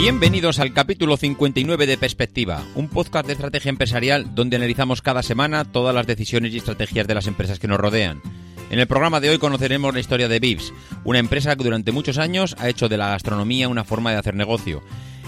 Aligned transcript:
Bienvenidos 0.00 0.58
al 0.60 0.72
capítulo 0.72 1.18
59 1.18 1.86
de 1.86 1.98
Perspectiva, 1.98 2.64
un 2.74 2.88
podcast 2.88 3.26
de 3.26 3.34
estrategia 3.34 3.68
empresarial 3.68 4.34
donde 4.34 4.56
analizamos 4.56 5.02
cada 5.02 5.22
semana 5.22 5.66
todas 5.66 5.94
las 5.94 6.06
decisiones 6.06 6.54
y 6.54 6.56
estrategias 6.56 7.06
de 7.06 7.14
las 7.14 7.26
empresas 7.26 7.58
que 7.58 7.68
nos 7.68 7.78
rodean. 7.78 8.22
En 8.70 8.78
el 8.78 8.86
programa 8.86 9.20
de 9.20 9.28
hoy 9.28 9.36
conoceremos 9.36 9.92
la 9.92 10.00
historia 10.00 10.26
de 10.26 10.40
Vips, 10.40 10.72
una 11.04 11.18
empresa 11.18 11.54
que 11.54 11.64
durante 11.64 11.92
muchos 11.92 12.16
años 12.16 12.56
ha 12.58 12.70
hecho 12.70 12.88
de 12.88 12.96
la 12.96 13.10
gastronomía 13.10 13.68
una 13.68 13.84
forma 13.84 14.10
de 14.10 14.16
hacer 14.16 14.34
negocio. 14.34 14.82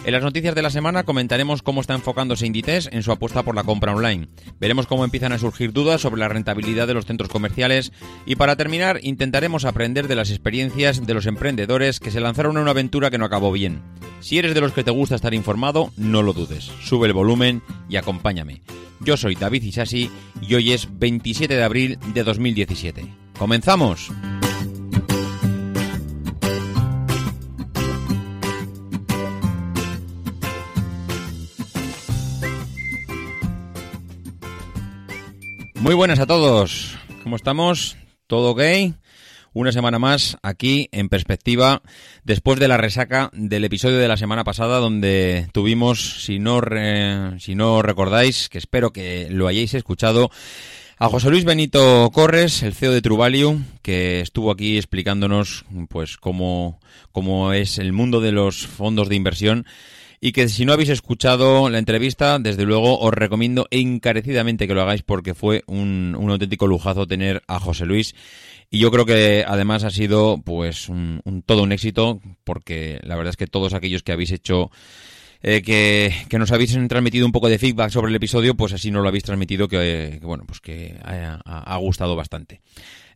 En 0.05 0.13
las 0.13 0.25
noticias 0.25 0.57
de 0.57 0.63
la 0.63 0.71
semana 0.71 1.05
comentaremos 1.05 1.63
cómo 1.63 1.81
está 1.81 1.95
enfocándose 1.95 2.45
Inditex 2.45 2.89
en 2.91 3.05
su 3.05 3.13
apuesta 3.13 3.45
por 3.45 3.55
la 3.55 3.63
compra 3.63 3.95
online. 3.95 4.27
Veremos 4.59 4.89
cómo 4.89 5.05
empiezan 5.05 5.31
a 5.33 5.39
surgir 5.39 5.73
dudas 5.73 6.01
sobre 6.01 6.19
la 6.19 6.29
rentabilidad 6.29 6.89
de 6.89 6.95
los 6.95 7.07
centros 7.07 7.31
comerciales 7.31 7.93
y 8.27 8.35
para 8.35 8.57
terminar 8.57 8.99
intentaremos 9.03 9.65
aprender 9.65 10.09
de 10.09 10.17
las 10.17 10.31
experiencias 10.31 11.07
de 11.07 11.15
los 11.15 11.27
emprendedores 11.27 12.01
que 12.01 12.11
se 12.11 12.21
lanzaron 12.21 12.57
en 12.57 12.63
una 12.63 12.73
aventura 12.73 13.11
que 13.11 13.19
no 13.19 13.27
acabó 13.27 13.53
bien. 13.53 13.81
Si 14.19 14.39
eres 14.39 14.55
de 14.55 14.61
los 14.61 14.73
que 14.73 14.83
te 14.83 14.91
gusta 14.91 15.15
estar 15.15 15.35
informado, 15.35 15.93
no 15.97 16.23
lo 16.23 16.33
dudes. 16.33 16.65
Sube 16.83 17.07
el 17.07 17.13
volumen 17.13 17.63
y 17.89 17.95
acompáñame. 17.95 18.61
Yo 18.99 19.17
soy 19.17 19.37
David 19.37 19.63
Isasi 19.63 20.11
y 20.41 20.55
hoy 20.57 20.73
es 20.73 20.89
27 20.99 21.55
de 21.55 21.63
abril 21.63 21.99
de 22.13 22.25
2017. 22.25 23.07
¡Comenzamos! 23.39 24.11
Muy 35.83 35.97
buenas 35.97 36.21
a 36.21 36.27
todos. 36.27 36.97
¿Cómo 37.25 37.35
estamos? 37.35 37.97
¿Todo 38.29 38.53
ok? 38.53 38.63
Una 39.53 39.73
semana 39.73 39.99
más 39.99 40.37
aquí 40.41 40.89
en 40.93 41.09
perspectiva 41.09 41.83
después 42.23 42.61
de 42.61 42.69
la 42.69 42.77
resaca 42.77 43.31
del 43.33 43.65
episodio 43.65 43.99
de 43.99 44.07
la 44.07 44.17
semana 44.17 44.45
pasada 44.45 44.79
donde 44.79 45.49
tuvimos, 45.53 46.23
si 46.25 46.39
no, 46.39 46.61
si 47.41 47.57
no 47.57 47.83
recordáis, 47.83 48.49
que 48.49 48.59
espero 48.59 48.93
que 48.93 49.27
lo 49.29 49.49
hayáis 49.49 49.75
escuchado, 49.75 50.31
a 50.99 51.09
José 51.09 51.31
Luis 51.31 51.45
Benito 51.45 52.09
Corres, 52.13 52.63
el 52.63 52.75
CEO 52.75 52.93
de 52.93 53.03
True 53.03 53.19
Value, 53.19 53.59
que 53.83 54.21
estuvo 54.21 54.53
aquí 54.53 54.77
explicándonos 54.77 55.65
pues 55.89 56.17
cómo, 56.17 56.79
cómo 57.11 57.53
es 57.53 57.79
el 57.79 57.93
mundo 57.93 58.21
de 58.21 58.31
los 58.31 58.69
fondos 58.69 59.09
de 59.09 59.17
inversión 59.17 59.67
y 60.25 60.31
que 60.31 60.49
si 60.49 60.65
no 60.65 60.73
habéis 60.73 60.89
escuchado 60.91 61.69
la 61.69 61.79
entrevista, 61.79 62.39
desde 62.39 62.63
luego 62.65 63.01
os 63.01 63.13
recomiendo 63.13 63.67
encarecidamente 63.73 64.69
que 64.69 64.75
lo 64.75 64.83
hagáis 64.83 65.03
porque 65.03 65.35
fue 65.35 65.65
un, 65.67 66.17
un 66.17 66.31
auténtico 66.31 66.69
lujazo 66.69 67.09
tener 67.09 67.43
a 67.49 67.59
José 67.59 67.87
Luis 67.87 68.15
y 68.71 68.79
yo 68.79 68.93
creo 68.93 69.05
que 69.05 69.45
además 69.47 69.83
ha 69.83 69.91
sido 69.91 70.41
pues 70.45 70.89
un, 70.89 71.21
un- 71.25 71.43
todo 71.43 71.65
un 71.65 71.73
éxito 71.73 72.21
porque 72.45 73.01
la 73.03 73.17
verdad 73.17 73.31
es 73.31 73.37
que 73.37 73.49
todos 73.49 73.75
aquellos 73.75 74.05
que 74.05 74.13
habéis 74.13 74.31
hecho 74.31 74.71
eh, 75.43 75.61
que, 75.61 76.15
que 76.29 76.39
nos 76.39 76.53
habéis 76.53 76.73
transmitido 76.89 77.27
un 77.27 77.33
poco 77.33 77.49
de 77.49 77.59
feedback 77.59 77.91
sobre 77.91 78.11
el 78.11 78.15
episodio, 78.15 78.55
pues 78.55 78.73
así 78.75 78.93
nos 78.93 79.03
lo 79.03 79.09
habéis 79.09 79.25
transmitido 79.25 79.67
que, 79.67 80.21
bueno, 80.23 80.45
pues 80.47 80.61
que 80.61 80.95
ha 81.05 81.77
gustado 81.79 82.15
bastante. 82.15 82.61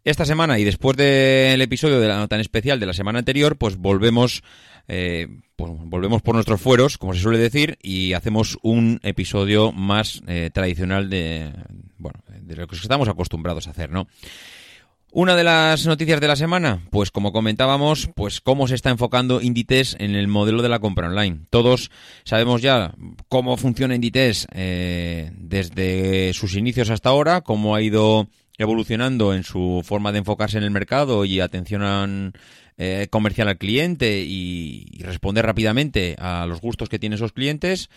Esta 0.04 0.24
semana 0.24 0.58
y 0.58 0.64
después 0.64 0.96
del 0.96 1.60
episodio 1.62 1.98
de 2.00 2.08
la 2.08 2.26
tan 2.28 2.40
especial 2.40 2.78
de 2.78 2.86
la 2.86 2.94
semana 2.94 3.18
anterior, 3.20 3.56
pues 3.56 3.76
volvemos, 3.76 4.42
eh, 4.88 5.28
pues 5.56 5.72
volvemos 5.74 6.22
por 6.22 6.34
nuestros 6.34 6.60
fueros, 6.60 6.98
como 6.98 7.14
se 7.14 7.20
suele 7.20 7.38
decir, 7.38 7.78
y 7.82 8.12
hacemos 8.12 8.58
un 8.62 9.00
episodio 9.02 9.72
más 9.72 10.22
eh, 10.26 10.50
tradicional 10.52 11.08
de, 11.08 11.52
bueno, 11.98 12.20
de 12.28 12.56
lo 12.56 12.66
que 12.66 12.76
estamos 12.76 13.08
acostumbrados 13.08 13.66
a 13.66 13.70
hacer, 13.70 13.90
¿no? 13.90 14.06
Una 15.12 15.34
de 15.34 15.44
las 15.44 15.86
noticias 15.86 16.20
de 16.20 16.28
la 16.28 16.36
semana, 16.36 16.82
pues 16.90 17.10
como 17.10 17.32
comentábamos, 17.32 18.10
pues 18.14 18.42
cómo 18.42 18.68
se 18.68 18.74
está 18.74 18.90
enfocando 18.90 19.40
Inditex 19.40 19.96
en 19.98 20.14
el 20.14 20.28
modelo 20.28 20.60
de 20.60 20.68
la 20.68 20.78
compra 20.78 21.06
online. 21.06 21.46
Todos 21.48 21.90
sabemos 22.24 22.60
ya 22.60 22.94
cómo 23.28 23.56
funciona 23.56 23.94
Inditex 23.94 24.46
eh, 24.52 25.30
desde 25.38 26.34
sus 26.34 26.54
inicios 26.54 26.90
hasta 26.90 27.08
ahora, 27.08 27.40
cómo 27.40 27.74
ha 27.74 27.80
ido 27.80 28.28
evolucionando 28.58 29.34
en 29.34 29.42
su 29.42 29.82
forma 29.84 30.12
de 30.12 30.18
enfocarse 30.18 30.58
en 30.58 30.64
el 30.64 30.70
mercado 30.70 31.24
y 31.24 31.40
atención 31.40 32.32
eh, 32.78 33.06
comercial 33.10 33.48
al 33.48 33.58
cliente 33.58 34.22
y, 34.26 34.98
responder 35.00 35.46
rápidamente 35.46 36.16
a 36.18 36.46
los 36.46 36.60
gustos 36.60 36.88
que 36.88 36.98
tienen 36.98 37.16
esos 37.16 37.32
clientes. 37.32 37.90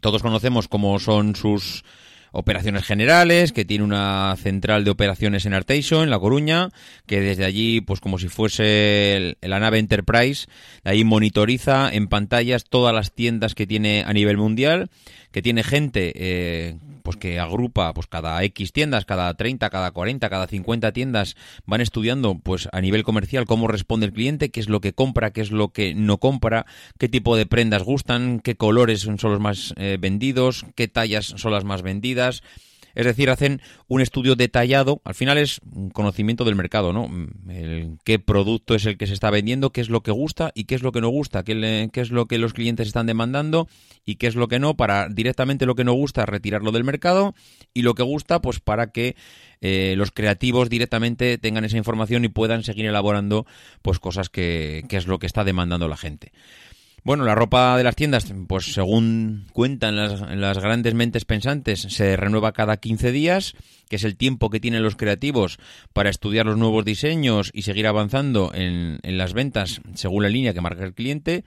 Todos 0.00 0.22
conocemos 0.22 0.68
cómo 0.68 0.98
son 0.98 1.36
sus 1.36 1.84
operaciones 2.32 2.84
generales, 2.84 3.52
que 3.52 3.64
tiene 3.64 3.84
una 3.84 4.34
central 4.38 4.84
de 4.84 4.90
operaciones 4.90 5.46
en 5.46 5.54
Arteixo, 5.54 6.02
en 6.02 6.10
La 6.10 6.18
Coruña, 6.18 6.68
que 7.06 7.20
desde 7.20 7.44
allí, 7.44 7.80
pues 7.80 8.00
como 8.00 8.18
si 8.18 8.28
fuese 8.28 9.36
la 9.40 9.58
nave 9.58 9.78
Enterprise, 9.78 10.46
de 10.84 10.90
ahí 10.92 11.04
monitoriza 11.04 11.92
en 11.92 12.06
pantallas 12.06 12.64
todas 12.64 12.94
las 12.94 13.12
tiendas 13.12 13.54
que 13.54 13.66
tiene 13.66 14.04
a 14.06 14.12
nivel 14.12 14.36
mundial, 14.36 14.90
que 15.32 15.42
tiene 15.42 15.64
gente 15.64 16.12
eh, 16.14 16.78
pues 17.02 17.16
que 17.16 17.38
agrupa 17.38 17.92
pues 17.94 18.06
cada 18.06 18.42
X 18.44 18.72
tiendas, 18.72 19.04
cada 19.04 19.34
30, 19.34 19.70
cada 19.70 19.90
40, 19.90 20.28
cada 20.28 20.46
50 20.46 20.92
tiendas, 20.92 21.36
van 21.66 21.80
estudiando 21.80 22.38
pues 22.38 22.68
a 22.72 22.80
nivel 22.80 23.04
comercial 23.04 23.46
cómo 23.46 23.68
responde 23.68 24.06
el 24.06 24.12
cliente, 24.12 24.50
qué 24.50 24.60
es 24.60 24.68
lo 24.68 24.80
que 24.80 24.92
compra, 24.92 25.32
qué 25.32 25.40
es 25.40 25.50
lo 25.50 25.68
que 25.68 25.94
no 25.94 26.18
compra, 26.18 26.66
qué 26.98 27.08
tipo 27.08 27.36
de 27.36 27.46
prendas 27.46 27.82
gustan, 27.82 28.40
qué 28.40 28.56
colores 28.56 29.00
son 29.00 29.18
los 29.22 29.40
más 29.40 29.74
eh, 29.76 29.98
vendidos, 30.00 30.64
qué 30.74 30.88
tallas 30.88 31.34
son 31.36 31.52
las 31.52 31.64
más 31.64 31.82
vendidas. 31.82 32.42
Es 32.94 33.06
decir, 33.06 33.30
hacen 33.30 33.60
un 33.88 34.00
estudio 34.00 34.36
detallado. 34.36 35.00
Al 35.04 35.14
final 35.14 35.38
es 35.38 35.60
un 35.72 35.90
conocimiento 35.90 36.44
del 36.44 36.54
mercado, 36.56 36.92
¿no? 36.92 37.08
El, 37.48 37.98
qué 38.04 38.18
producto 38.18 38.74
es 38.74 38.86
el 38.86 38.96
que 38.96 39.06
se 39.06 39.14
está 39.14 39.30
vendiendo, 39.30 39.70
qué 39.70 39.80
es 39.80 39.90
lo 39.90 40.02
que 40.02 40.10
gusta 40.10 40.52
y 40.54 40.64
qué 40.64 40.74
es 40.74 40.82
lo 40.82 40.92
que 40.92 41.00
no 41.00 41.08
gusta, 41.08 41.44
qué, 41.44 41.54
le- 41.54 41.90
es 41.92 42.10
lo 42.10 42.26
que 42.26 42.38
los 42.38 42.52
clientes 42.52 42.86
están 42.88 43.06
demandando 43.06 43.68
y 44.04 44.16
qué 44.16 44.26
es 44.26 44.34
lo 44.34 44.48
que 44.48 44.58
no, 44.58 44.76
para 44.76 45.08
directamente 45.08 45.66
lo 45.66 45.74
que 45.74 45.84
no 45.84 45.92
gusta 45.92 46.26
retirarlo 46.26 46.72
del 46.72 46.84
mercado 46.84 47.34
y 47.74 47.82
lo 47.82 47.94
que 47.94 48.02
gusta, 48.02 48.40
pues 48.40 48.60
para 48.60 48.90
que 48.90 49.16
eh, 49.60 49.94
los 49.96 50.10
creativos 50.10 50.70
directamente 50.70 51.36
tengan 51.38 51.64
esa 51.64 51.76
información 51.76 52.24
y 52.24 52.28
puedan 52.28 52.62
seguir 52.62 52.86
elaborando 52.86 53.46
pues 53.82 53.98
cosas 53.98 54.30
que, 54.30 54.84
que 54.88 54.96
es 54.96 55.06
lo 55.06 55.18
que 55.18 55.26
está 55.26 55.44
demandando 55.44 55.86
la 55.88 55.96
gente. 55.98 56.32
Bueno, 57.02 57.24
la 57.24 57.34
ropa 57.34 57.76
de 57.78 57.84
las 57.84 57.96
tiendas, 57.96 58.32
pues 58.46 58.74
según 58.74 59.46
cuentan 59.52 59.96
las, 59.96 60.20
las 60.36 60.58
grandes 60.58 60.94
mentes 60.94 61.24
pensantes, 61.24 61.80
se 61.80 62.16
renueva 62.16 62.52
cada 62.52 62.76
15 62.76 63.10
días, 63.10 63.54
que 63.88 63.96
es 63.96 64.04
el 64.04 64.16
tiempo 64.16 64.50
que 64.50 64.60
tienen 64.60 64.82
los 64.82 64.96
creativos 64.96 65.58
para 65.92 66.10
estudiar 66.10 66.46
los 66.46 66.58
nuevos 66.58 66.84
diseños 66.84 67.50
y 67.54 67.62
seguir 67.62 67.86
avanzando 67.86 68.52
en, 68.54 68.98
las 69.02 69.32
ventas 69.32 69.80
según 69.94 70.22
la 70.22 70.28
línea 70.28 70.52
que 70.52 70.60
marca 70.60 70.84
el 70.84 70.94
cliente. 70.94 71.44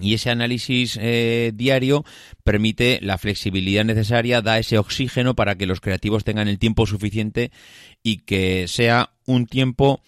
Y 0.00 0.14
ese 0.14 0.30
análisis 0.30 0.98
eh, 1.00 1.52
diario 1.54 2.04
permite 2.44 2.98
la 3.02 3.18
flexibilidad 3.18 3.84
necesaria, 3.84 4.40
da 4.40 4.58
ese 4.58 4.78
oxígeno 4.78 5.34
para 5.34 5.56
que 5.56 5.66
los 5.66 5.80
creativos 5.80 6.24
tengan 6.24 6.48
el 6.48 6.58
tiempo 6.58 6.86
suficiente 6.86 7.52
y 8.02 8.18
que 8.18 8.68
sea 8.68 9.10
un 9.26 9.46
tiempo 9.46 10.02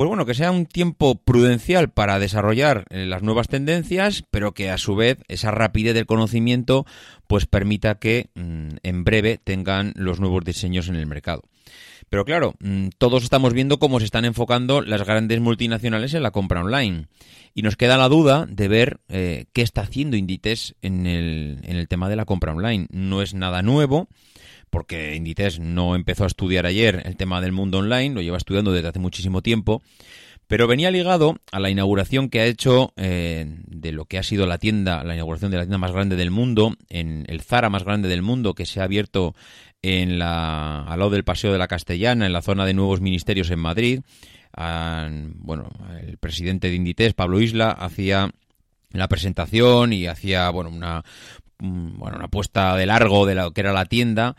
pues 0.00 0.08
bueno, 0.08 0.24
que 0.24 0.32
sea 0.32 0.50
un 0.50 0.64
tiempo 0.64 1.16
prudencial 1.16 1.90
para 1.90 2.18
desarrollar 2.18 2.86
eh, 2.88 3.04
las 3.04 3.22
nuevas 3.22 3.48
tendencias, 3.48 4.24
pero 4.30 4.54
que 4.54 4.70
a 4.70 4.78
su 4.78 4.96
vez 4.96 5.18
esa 5.28 5.50
rapidez 5.50 5.92
del 5.92 6.06
conocimiento 6.06 6.86
pues 7.26 7.44
permita 7.44 7.96
que 7.96 8.30
mm, 8.34 8.76
en 8.82 9.04
breve 9.04 9.36
tengan 9.44 9.92
los 9.96 10.18
nuevos 10.18 10.42
diseños 10.42 10.88
en 10.88 10.94
el 10.96 11.06
mercado. 11.06 11.42
Pero 12.08 12.24
claro, 12.24 12.54
mm, 12.60 12.88
todos 12.96 13.24
estamos 13.24 13.52
viendo 13.52 13.78
cómo 13.78 13.98
se 13.98 14.06
están 14.06 14.24
enfocando 14.24 14.80
las 14.80 15.04
grandes 15.04 15.38
multinacionales 15.38 16.14
en 16.14 16.22
la 16.22 16.30
compra 16.30 16.62
online. 16.62 17.08
Y 17.52 17.60
nos 17.60 17.76
queda 17.76 17.98
la 17.98 18.08
duda 18.08 18.46
de 18.48 18.68
ver 18.68 19.00
eh, 19.10 19.48
qué 19.52 19.60
está 19.60 19.82
haciendo 19.82 20.16
Inditex 20.16 20.76
en 20.80 21.06
el, 21.06 21.58
en 21.62 21.76
el 21.76 21.88
tema 21.88 22.08
de 22.08 22.16
la 22.16 22.24
compra 22.24 22.52
online. 22.52 22.86
No 22.90 23.20
es 23.20 23.34
nada 23.34 23.60
nuevo, 23.60 24.08
porque 24.70 25.14
Inditex 25.14 25.58
no 25.58 25.94
empezó 25.94 26.24
a 26.24 26.28
estudiar 26.28 26.66
ayer 26.66 27.02
el 27.04 27.16
tema 27.16 27.40
del 27.40 27.52
mundo 27.52 27.78
online, 27.78 28.14
lo 28.14 28.22
lleva 28.22 28.36
estudiando 28.38 28.72
desde 28.72 28.88
hace 28.88 28.98
muchísimo 28.98 29.42
tiempo. 29.42 29.82
Pero 30.46 30.66
venía 30.66 30.90
ligado 30.90 31.36
a 31.52 31.60
la 31.60 31.70
inauguración 31.70 32.28
que 32.28 32.40
ha 32.40 32.44
hecho 32.44 32.92
eh, 32.96 33.46
de 33.68 33.92
lo 33.92 34.06
que 34.06 34.18
ha 34.18 34.24
sido 34.24 34.46
la 34.46 34.58
tienda, 34.58 35.04
la 35.04 35.14
inauguración 35.14 35.52
de 35.52 35.58
la 35.58 35.62
tienda 35.62 35.78
más 35.78 35.92
grande 35.92 36.16
del 36.16 36.32
mundo, 36.32 36.74
en 36.88 37.24
el 37.28 37.40
Zara 37.40 37.70
más 37.70 37.84
grande 37.84 38.08
del 38.08 38.22
mundo, 38.22 38.54
que 38.54 38.66
se 38.66 38.80
ha 38.80 38.84
abierto 38.84 39.36
en 39.80 40.18
la, 40.18 40.82
al 40.82 40.98
lado 40.98 41.12
del 41.12 41.22
Paseo 41.22 41.52
de 41.52 41.58
la 41.58 41.68
Castellana, 41.68 42.26
en 42.26 42.32
la 42.32 42.42
zona 42.42 42.66
de 42.66 42.74
nuevos 42.74 43.00
ministerios 43.00 43.48
en 43.50 43.60
Madrid. 43.60 44.00
Bueno, 44.56 45.70
el 46.00 46.18
presidente 46.18 46.68
de 46.68 46.74
Inditex, 46.74 47.14
Pablo 47.14 47.40
Isla, 47.40 47.70
hacía 47.70 48.32
la 48.92 49.06
presentación 49.06 49.92
y 49.92 50.06
hacía 50.06 50.50
bueno 50.50 50.70
una 50.70 51.04
bueno 51.60 52.16
una 52.16 52.28
puesta 52.28 52.76
de 52.76 52.86
largo 52.86 53.26
de 53.26 53.34
lo 53.34 53.52
que 53.52 53.60
era 53.60 53.72
la 53.72 53.84
tienda 53.84 54.36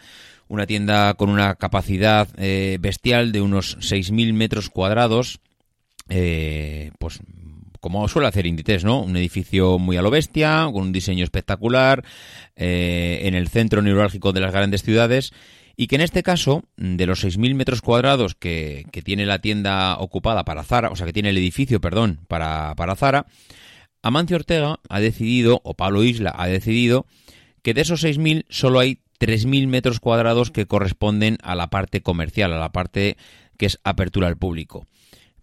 una 0.48 0.66
tienda 0.66 1.14
con 1.14 1.30
una 1.30 1.56
capacidad 1.56 2.28
eh, 2.38 2.78
bestial 2.80 3.32
de 3.32 3.42
unos 3.42 3.78
6.000 3.80 4.34
metros 4.34 4.70
cuadrados 4.70 5.40
eh, 6.10 6.92
pues 7.00 7.22
como 7.82 8.08
suele 8.08 8.28
hacer 8.28 8.46
Inditex, 8.46 8.86
¿no? 8.86 9.02
Un 9.02 9.18
edificio 9.18 9.80
muy 9.80 9.98
a 9.98 10.04
lo 10.04 10.12
bestia, 10.12 10.70
con 10.72 10.84
un 10.84 10.92
diseño 10.92 11.24
espectacular, 11.24 12.06
eh, 12.56 13.22
en 13.24 13.34
el 13.34 13.50
centro 13.50 13.82
neurálgico 13.82 14.32
de 14.32 14.40
las 14.40 14.54
grandes 14.54 14.84
ciudades, 14.84 15.34
y 15.76 15.88
que 15.88 15.96
en 15.96 16.02
este 16.02 16.22
caso, 16.22 16.64
de 16.78 17.08
los 17.08 17.26
6.000 17.26 17.56
metros 17.56 17.82
cuadrados 17.82 18.36
que, 18.36 18.86
que, 18.92 19.02
tiene 19.02 19.26
la 19.26 19.40
tienda 19.40 19.98
ocupada 19.98 20.46
para 20.46 20.64
Zara, 20.64 20.92
o 20.92 20.96
sea, 20.96 21.08
que 21.08 21.14
tiene 21.14 21.32
el 21.32 21.38
edificio, 21.40 21.82
perdón, 21.82 22.20
para, 22.28 22.76
para 22.76 22.96
Zara, 22.96 23.26
Amancio 24.04 24.36
Ortega 24.36 24.80
ha 24.90 25.00
decidido, 25.00 25.62
o 25.64 25.76
Pablo 25.76 26.04
Isla 26.04 26.34
ha 26.36 26.48
decidido, 26.48 27.06
que 27.62 27.74
de 27.74 27.82
esos 27.82 28.04
6.000 28.04 28.46
solo 28.50 28.80
hay 28.80 29.00
3.000 29.20 29.68
metros 29.68 30.00
cuadrados 30.00 30.50
que 30.50 30.66
corresponden 30.66 31.38
a 31.44 31.54
la 31.56 31.70
parte 31.70 32.02
comercial, 32.02 32.54
a 32.54 32.60
la 32.60 32.72
parte 32.72 33.18
que 33.58 33.68
es 33.68 33.80
apertura 33.84 34.28
al 34.28 34.38
público. 34.38 34.88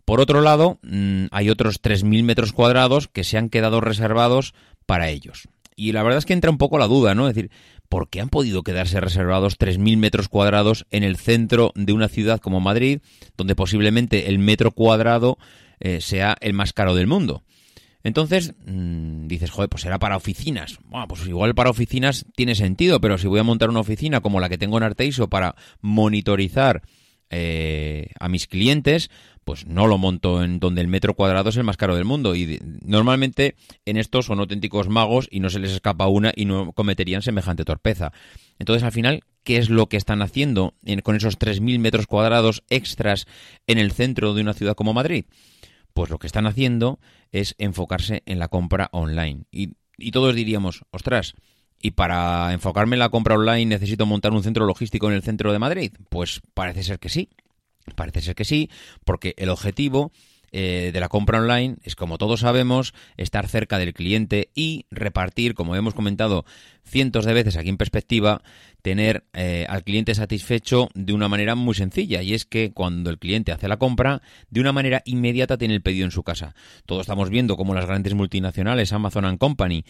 Por 0.05 0.21
otro 0.21 0.41
lado, 0.41 0.81
mm, 0.83 1.27
hay 1.31 1.51
otros 1.51 1.81
3.000 1.81 2.25
metros 2.25 2.53
cuadrados 2.53 3.07
que 3.07 3.23
se 3.25 3.39
han 3.39 3.51
quedado 3.51 3.81
reservados 3.81 4.55
para 4.87 5.11
ellos. 5.11 5.49
Y 5.77 5.93
la 5.93 6.03
verdad 6.03 6.19
es 6.19 6.27
que 6.27 6.33
entra 6.33 6.51
un 6.51 6.59
poco 6.59 6.79
la 6.79 6.89
duda, 6.89 7.15
¿no? 7.15 7.29
Es 7.29 7.37
decir, 7.37 7.53
¿por 7.89 8.09
qué 8.09 8.21
han 8.21 8.31
podido 8.31 8.65
quedarse 8.65 9.01
reservados 9.01 9.59
3.000 9.59 9.97
metros 9.99 10.29
cuadrados 10.29 10.87
en 10.91 11.05
el 11.05 11.17
centro 11.17 11.73
de 11.77 11.93
una 11.93 12.09
ciudad 12.09 12.41
como 12.41 12.59
Madrid, 12.59 13.01
donde 13.37 13.55
posiblemente 13.55 14.29
el 14.29 14.41
metro 14.41 14.73
cuadrado 14.73 15.39
eh, 15.79 16.01
sea 16.01 16.37
el 16.41 16.55
más 16.55 16.73
caro 16.73 16.97
del 16.97 17.07
mundo? 17.07 17.45
Entonces, 18.05 18.55
mmm, 18.65 19.27
dices, 19.27 19.51
joder, 19.51 19.69
pues 19.69 19.83
será 19.83 19.99
para 19.99 20.17
oficinas. 20.17 20.79
Bueno, 20.85 21.09
pues 21.09 21.27
igual 21.27 21.55
para 21.55 21.71
oficinas 21.71 22.27
tiene 22.37 22.55
sentido, 22.55 23.01
pero 23.01 23.19
si 23.19 23.27
voy 23.27 23.41
a 23.41 23.45
montar 23.45 23.71
una 23.71 23.81
oficina 23.81 24.21
como 24.21 24.41
la 24.41 24.49
que 24.49 24.59
tengo 24.59 24.79
en 24.79 24.85
Arteiso 24.85 25.29
para 25.29 25.57
monitorizar 25.81 26.83
eh, 27.31 28.11
a 28.19 28.29
mis 28.29 28.47
clientes, 28.47 29.11
pues 29.45 29.67
no 29.67 29.87
lo 29.87 29.99
monto 29.99 30.43
en 30.45 30.61
donde 30.61 30.81
el 30.81 30.89
metro 30.89 31.15
cuadrado 31.15 31.51
es 31.51 31.57
el 31.57 31.65
más 31.65 31.77
caro 31.77 31.97
del 31.97 32.05
mundo. 32.05 32.35
Y 32.35 32.61
normalmente 32.83 33.57
en 33.85 33.97
estos 33.97 34.27
son 34.27 34.41
auténticos 34.41 34.89
magos 34.89 35.27
y 35.31 35.41
no 35.41 35.51
se 35.51 35.59
les 35.59 35.73
escapa 35.73 36.07
una 36.07 36.33
y 36.35 36.45
no 36.45 36.73
cometerían 36.73 37.23
semejante 37.23 37.65
torpeza. 37.65 38.13
Entonces, 38.59 38.83
al 38.83 38.93
final, 38.93 39.25
¿qué 39.45 39.57
es 39.57 39.71
lo 39.71 39.89
que 39.89 39.97
están 39.97 40.23
haciendo 40.23 40.75
en, 40.85 41.01
con 41.01 41.17
esos 41.17 41.39
3.000 41.39 41.79
metros 41.79 42.07
cuadrados 42.07 42.63
extras 42.71 43.27
en 43.67 43.79
el 43.79 43.93
centro 43.93 44.35
de 44.35 44.43
una 44.43 44.55
ciudad 44.55 44.75
como 44.75 44.93
Madrid? 44.93 45.25
Pues 45.95 46.11
lo 46.11 46.19
que 46.19 46.27
están 46.27 46.47
haciendo 46.47 46.99
es 47.33 47.55
enfocarse 47.59 48.23
en 48.27 48.39
la 48.39 48.49
compra 48.49 48.89
online. 48.93 49.45
Y, 49.51 49.75
y 49.97 50.11
todos 50.11 50.35
diríamos, 50.35 50.85
ostras, 50.91 51.35
¿y 51.81 51.93
para 51.93 52.53
enfocarme 52.53 52.97
en 52.97 53.01
la 53.01 53.09
compra 53.09 53.35
online 53.35 53.67
necesito 53.67 54.07
montar 54.07 54.33
un 54.33 54.43
centro 54.43 54.67
logístico 54.67 55.09
en 55.09 55.15
el 55.15 55.23
centro 55.23 55.53
de 55.53 55.59
Madrid? 55.59 55.93
Pues 56.09 56.41
parece 56.55 56.83
ser 56.83 56.99
que 56.99 57.09
sí. 57.09 57.31
Parece 57.95 58.21
ser 58.21 58.35
que 58.35 58.45
sí, 58.45 58.71
porque 59.05 59.35
el 59.39 59.49
objetivo 59.49 60.13
eh, 60.53 60.91
de 60.93 61.01
la 61.01 61.09
compra 61.09 61.41
online 61.41 61.77
es, 61.83 61.97
como 61.97 62.19
todos 62.19 62.41
sabemos, 62.41 62.95
estar 63.17 63.49
cerca 63.49 63.79
del 63.79 63.95
cliente 63.95 64.51
y 64.55 64.87
repartir, 64.91 65.55
como 65.55 65.77
hemos 65.77 65.95
comentado 65.95 66.45
cientos 66.85 67.25
de 67.25 67.35
veces 67.35 67.57
aquí 67.57 67.69
en 67.69 67.77
perspectiva, 67.77 68.43
tener 68.83 69.25
eh, 69.35 69.67
al 69.69 69.85
cliente 69.85 70.15
satisfecho 70.15 70.89
de 70.95 71.13
una 71.13 71.29
manera 71.29 71.55
muy 71.55 71.75
sencilla. 71.75 72.23
Y 72.23 72.35
es 72.35 72.45
que 72.45 72.73
cuando 72.73 73.11
el 73.11 73.19
cliente 73.19 73.53
hace 73.53 73.69
la 73.69 73.77
compra, 73.77 74.23
de 74.51 74.61
una 74.61 74.73
manera 74.73 75.03
inmediata 75.05 75.59
tiene 75.59 75.75
el 75.75 75.83
pedido 75.83 76.05
en 76.05 76.11
su 76.11 76.23
casa. 76.23 76.55
Todos 76.87 77.03
estamos 77.03 77.31
viendo 77.31 77.57
cómo 77.57 77.75
las 77.75 77.87
grandes 77.87 78.15
multinacionales, 78.15 78.93
Amazon 78.93 79.25
and 79.25 79.39
Company, 79.39 79.85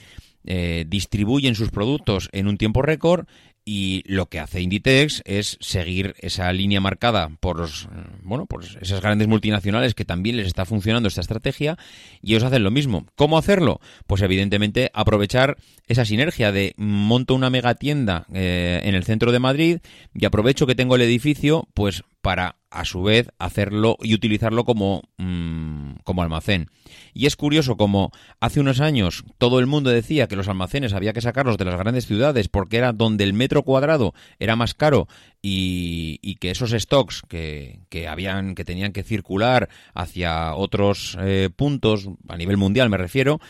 eh, 0.44 0.84
distribuyen 0.88 1.54
sus 1.54 1.70
productos 1.70 2.28
en 2.32 2.48
un 2.48 2.56
tiempo 2.56 2.82
récord 2.82 3.26
y 3.70 4.02
lo 4.06 4.30
que 4.30 4.40
hace 4.40 4.62
Inditex 4.62 5.20
es 5.26 5.58
seguir 5.60 6.14
esa 6.20 6.50
línea 6.54 6.80
marcada 6.80 7.28
por 7.38 7.58
los, 7.58 7.86
bueno, 8.22 8.46
por 8.46 8.64
esas 8.64 9.02
grandes 9.02 9.28
multinacionales 9.28 9.94
que 9.94 10.06
también 10.06 10.38
les 10.38 10.46
está 10.46 10.64
funcionando 10.64 11.06
esta 11.06 11.20
estrategia 11.20 11.76
y 12.22 12.32
ellos 12.32 12.44
hacen 12.44 12.64
lo 12.64 12.70
mismo. 12.70 13.04
¿Cómo 13.14 13.36
hacerlo? 13.36 13.82
Pues 14.06 14.22
evidentemente 14.22 14.90
aprovechar 14.94 15.58
esa 15.86 16.06
sinergia 16.06 16.50
de 16.50 16.72
monto 16.78 17.34
una 17.34 17.50
mega 17.50 17.74
tienda 17.74 18.24
eh, 18.32 18.80
en 18.84 18.94
el 18.94 19.04
centro 19.04 19.32
de 19.32 19.38
Madrid 19.38 19.80
y 20.14 20.24
aprovecho 20.24 20.66
que 20.66 20.74
tengo 20.74 20.96
el 20.96 21.02
edificio 21.02 21.68
pues 21.74 22.04
para 22.22 22.56
a 22.70 22.86
su 22.86 23.02
vez 23.02 23.28
hacerlo 23.38 23.98
y 24.02 24.14
utilizarlo 24.14 24.64
como, 24.64 25.02
mmm, 25.18 25.87
como 26.04 26.22
almacén. 26.22 26.68
Y 27.14 27.26
es 27.26 27.36
curioso 27.36 27.76
como 27.76 28.12
hace 28.40 28.60
unos 28.60 28.80
años 28.80 29.24
todo 29.38 29.58
el 29.58 29.66
mundo 29.66 29.90
decía 29.90 30.26
que 30.26 30.36
los 30.36 30.48
almacenes 30.48 30.92
había 30.92 31.12
que 31.12 31.20
sacarlos 31.20 31.58
de 31.58 31.64
las 31.64 31.78
grandes 31.78 32.06
ciudades 32.06 32.48
porque 32.48 32.78
era 32.78 32.92
donde 32.92 33.24
el 33.24 33.32
metro 33.32 33.62
cuadrado 33.62 34.14
era 34.38 34.56
más 34.56 34.74
caro 34.74 35.08
y, 35.42 36.36
que 36.40 36.50
esos 36.50 36.70
stocks 36.70 37.22
que, 37.28 37.80
que, 37.88 38.08
habían 38.08 38.54
que 38.54 38.64
tenían 38.64 38.92
que 38.92 39.02
circular 39.02 39.68
hacia 39.94 40.54
otros 40.54 41.16
eh, 41.20 41.50
puntos 41.54 42.08
a 42.28 42.36
nivel 42.36 42.56
mundial 42.56 42.90
me 42.90 42.96
refiero 42.96 43.40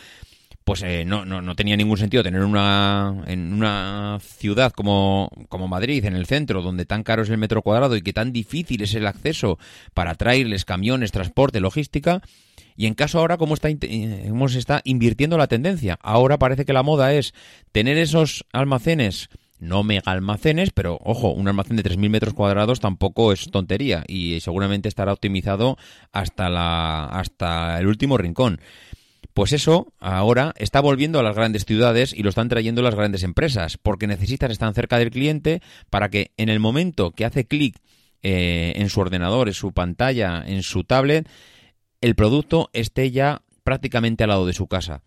pues 0.69 0.83
eh, 0.83 1.03
no, 1.03 1.25
no, 1.25 1.41
no, 1.41 1.55
tenía 1.55 1.75
ningún 1.75 1.97
sentido 1.97 2.21
tener 2.21 2.43
una 2.43 3.23
en 3.25 3.53
una 3.53 4.19
ciudad 4.21 4.71
como, 4.71 5.31
como 5.49 5.67
Madrid, 5.67 6.05
en 6.05 6.15
el 6.15 6.27
centro, 6.27 6.61
donde 6.61 6.85
tan 6.85 7.01
caro 7.01 7.23
es 7.23 7.29
el 7.31 7.39
metro 7.39 7.63
cuadrado 7.63 7.95
y 7.95 8.03
que 8.03 8.13
tan 8.13 8.31
difícil 8.31 8.83
es 8.83 8.93
el 8.93 9.07
acceso 9.07 9.57
para 9.95 10.13
traerles 10.13 10.65
camiones, 10.65 11.11
transporte, 11.11 11.59
logística. 11.59 12.21
Y 12.77 12.85
en 12.85 12.93
caso 12.93 13.17
ahora, 13.17 13.37
¿cómo, 13.37 13.55
está, 13.55 13.67
cómo 14.27 14.47
se 14.47 14.59
está 14.59 14.81
invirtiendo 14.83 15.39
la 15.39 15.47
tendencia? 15.47 15.97
Ahora 16.03 16.37
parece 16.37 16.65
que 16.65 16.73
la 16.73 16.83
moda 16.83 17.15
es 17.15 17.33
tener 17.71 17.97
esos 17.97 18.45
almacenes 18.53 19.31
no 19.59 19.83
mega 19.83 20.01
almacenes, 20.05 20.71
pero 20.71 20.97
ojo, 21.03 21.31
un 21.31 21.47
almacén 21.47 21.75
de 21.75 21.83
3.000 21.83 22.09
metros 22.09 22.33
cuadrados 22.33 22.79
tampoco 22.79 23.33
es 23.33 23.51
tontería 23.51 24.03
y 24.07 24.39
seguramente 24.39 24.87
estará 24.87 25.13
optimizado 25.13 25.77
hasta, 26.11 26.49
la, 26.49 27.05
hasta 27.05 27.79
el 27.79 27.87
último 27.87 28.17
rincón. 28.17 28.61
Pues 29.39 29.53
eso 29.53 29.93
ahora 30.01 30.53
está 30.57 30.81
volviendo 30.81 31.17
a 31.17 31.23
las 31.23 31.33
grandes 31.33 31.63
ciudades 31.63 32.11
y 32.11 32.23
lo 32.23 32.29
están 32.29 32.49
trayendo 32.49 32.81
las 32.81 32.93
grandes 32.93 33.23
empresas, 33.23 33.77
porque 33.77 34.05
necesitan 34.05 34.51
estar 34.51 34.73
cerca 34.73 34.99
del 34.99 35.11
cliente 35.11 35.61
para 35.89 36.09
que 36.09 36.31
en 36.35 36.49
el 36.49 36.59
momento 36.59 37.11
que 37.11 37.23
hace 37.23 37.45
clic 37.45 37.77
eh, 38.21 38.73
en 38.75 38.89
su 38.89 38.99
ordenador, 38.99 39.47
en 39.47 39.53
su 39.53 39.71
pantalla, 39.71 40.43
en 40.45 40.61
su 40.61 40.83
tablet, 40.83 41.25
el 42.01 42.15
producto 42.15 42.69
esté 42.73 43.11
ya 43.11 43.41
prácticamente 43.63 44.25
al 44.25 44.31
lado 44.31 44.45
de 44.45 44.51
su 44.51 44.67
casa. 44.67 45.03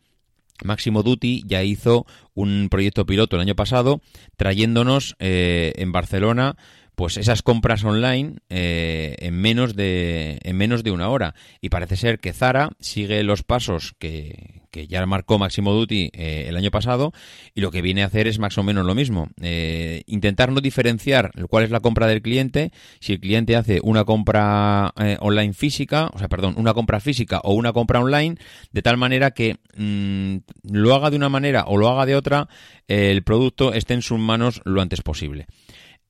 Máximo 0.65 1.03
Duty 1.03 1.43
ya 1.47 1.63
hizo 1.63 2.07
un 2.33 2.69
proyecto 2.71 3.05
piloto 3.05 3.37
el 3.37 3.43
año 3.43 3.55
pasado 3.55 4.01
trayéndonos 4.39 5.15
eh, 5.19 5.75
en 5.77 5.93
Barcelona 5.93 6.57
pues 6.95 7.17
esas 7.17 7.43
compras 7.43 7.85
online 7.85 8.37
eh, 8.51 9.17
en 9.19 9.35
menos 9.41 9.75
de 9.75 10.39
en 10.43 10.57
menos 10.57 10.85
de 10.85 10.91
una 10.91 11.09
hora. 11.09 11.35
Y 11.61 11.71
parece 11.71 11.97
ser 11.97 12.19
que 12.19 12.33
Zara 12.33 12.71
sigue 12.81 13.23
los 13.23 13.43
pasos 13.43 13.95
que, 13.99 14.63
que 14.71 14.87
ya 14.87 15.05
marcó 15.07 15.39
Máximo 15.39 15.73
Duty 15.73 16.11
eh, 16.13 16.47
el 16.49 16.57
año 16.57 16.71
pasado 16.71 17.13
y 17.55 17.61
lo 17.61 17.71
que 17.71 17.83
viene 17.83 18.03
a 18.03 18.07
hacer 18.07 18.27
es 18.27 18.39
más 18.39 18.59
o 18.59 18.63
menos 18.63 18.85
lo 18.85 18.95
mismo. 18.95 19.29
Eh, 19.41 20.03
intentar 20.07 20.53
no 20.53 20.61
diferenciar 20.61 21.33
cuál 21.49 21.65
es 21.65 21.71
la 21.71 21.81
compra 21.81 22.07
del 22.07 22.23
cliente 22.23 22.73
si 23.01 23.15
el 23.15 23.21
cliente 23.21 23.57
hace 23.57 23.81
una 23.83 24.05
compra 24.05 24.93
online 25.21 25.55
física 25.55 26.11
o 26.13 26.19
sea 26.19 26.29
perdón 26.29 26.55
una 26.57 26.75
compra 26.75 27.01
física 27.01 27.41
o 27.43 27.55
una 27.55 27.73
compra 27.73 28.01
online 28.01 28.37
de 28.73 28.83
tal 28.83 28.97
manera 28.97 29.33
que 29.33 29.57
mmm, 29.77 30.37
lo 30.71 30.95
haga 30.95 31.11
de 31.11 31.17
una 31.17 31.29
manera 31.29 31.65
o 31.67 31.77
lo 31.77 31.89
haga 31.89 32.07
de 32.07 32.17
otra 32.17 32.49
el 32.89 33.23
producto 33.23 33.73
esté 33.73 33.95
en 33.95 34.03
sus 34.03 34.19
manos 34.19 34.61
lo 34.65 34.81
antes 34.81 35.03
posible 35.03 35.47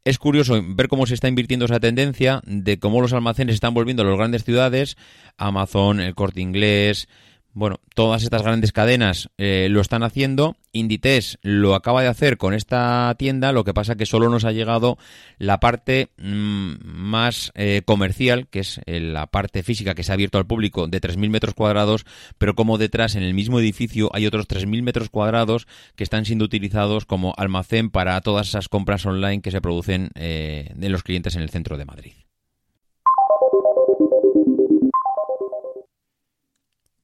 es 0.04 0.18
curioso 0.18 0.60
ver 0.64 0.88
cómo 0.88 1.06
se 1.06 1.14
está 1.14 1.28
invirtiendo 1.28 1.66
esa 1.66 1.80
tendencia 1.80 2.40
de 2.44 2.78
cómo 2.78 3.00
los 3.00 3.12
almacenes 3.12 3.54
están 3.54 3.74
volviendo 3.74 4.02
a 4.02 4.06
las 4.06 4.16
grandes 4.16 4.44
ciudades, 4.44 4.96
Amazon, 5.36 6.00
el 6.00 6.14
Corte 6.14 6.40
Inglés, 6.40 7.08
bueno, 7.54 7.80
todas 7.94 8.22
estas 8.22 8.42
grandes 8.42 8.72
cadenas 8.72 9.28
eh, 9.36 9.68
lo 9.70 9.80
están 9.80 10.02
haciendo. 10.02 10.56
Inditex 10.72 11.38
lo 11.42 11.74
acaba 11.74 12.00
de 12.00 12.08
hacer 12.08 12.38
con 12.38 12.54
esta 12.54 13.14
tienda, 13.18 13.52
lo 13.52 13.62
que 13.64 13.74
pasa 13.74 13.94
que 13.94 14.06
solo 14.06 14.30
nos 14.30 14.46
ha 14.46 14.52
llegado 14.52 14.96
la 15.38 15.60
parte 15.60 16.08
mmm, 16.16 16.76
más 16.82 17.52
eh, 17.54 17.82
comercial, 17.84 18.48
que 18.48 18.60
es 18.60 18.80
eh, 18.86 19.00
la 19.00 19.26
parte 19.26 19.62
física 19.62 19.94
que 19.94 20.02
se 20.02 20.12
ha 20.12 20.14
abierto 20.14 20.38
al 20.38 20.46
público 20.46 20.88
de 20.88 21.00
3.000 21.00 21.28
metros 21.28 21.54
cuadrados, 21.54 22.06
pero 22.38 22.54
como 22.54 22.78
detrás 22.78 23.16
en 23.16 23.22
el 23.22 23.34
mismo 23.34 23.60
edificio 23.60 24.08
hay 24.14 24.26
otros 24.26 24.48
3.000 24.48 24.82
metros 24.82 25.10
cuadrados 25.10 25.66
que 25.94 26.04
están 26.04 26.24
siendo 26.24 26.46
utilizados 26.46 27.04
como 27.04 27.34
almacén 27.36 27.90
para 27.90 28.18
todas 28.22 28.48
esas 28.48 28.68
compras 28.70 29.04
online 29.04 29.42
que 29.42 29.50
se 29.50 29.60
producen 29.60 30.10
eh, 30.14 30.72
de 30.74 30.88
los 30.88 31.02
clientes 31.02 31.36
en 31.36 31.42
el 31.42 31.50
centro 31.50 31.76
de 31.76 31.84
Madrid. 31.84 32.12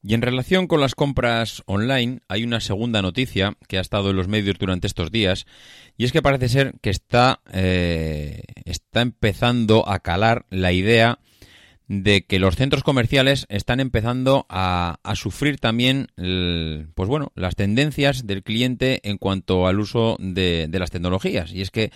Y 0.09 0.15
en 0.15 0.23
relación 0.23 0.65
con 0.65 0.81
las 0.81 0.95
compras 0.95 1.61
online, 1.67 2.21
hay 2.27 2.43
una 2.43 2.61
segunda 2.61 3.03
noticia 3.03 3.55
que 3.67 3.77
ha 3.77 3.81
estado 3.81 4.09
en 4.09 4.15
los 4.15 4.27
medios 4.27 4.57
durante 4.57 4.87
estos 4.87 5.11
días, 5.11 5.45
y 5.99 6.05
es 6.05 6.11
que 6.11 6.23
parece 6.23 6.49
ser 6.49 6.73
que 6.81 6.89
está, 6.89 7.41
eh, 7.53 8.41
está 8.65 9.01
empezando 9.01 9.87
a 9.87 9.99
calar 9.99 10.47
la 10.49 10.71
idea 10.71 11.19
de 11.87 12.25
que 12.25 12.39
los 12.39 12.55
centros 12.55 12.81
comerciales 12.81 13.45
están 13.49 13.79
empezando 13.79 14.47
a, 14.49 14.97
a 15.03 15.15
sufrir 15.15 15.59
también, 15.59 16.07
pues 16.15 17.07
bueno, 17.07 17.31
las 17.35 17.55
tendencias 17.55 18.25
del 18.25 18.41
cliente 18.41 19.01
en 19.07 19.19
cuanto 19.19 19.67
al 19.67 19.79
uso 19.79 20.17
de, 20.19 20.65
de 20.69 20.79
las 20.79 20.89
tecnologías. 20.89 21.53
Y 21.53 21.61
es 21.61 21.69
que 21.69 21.91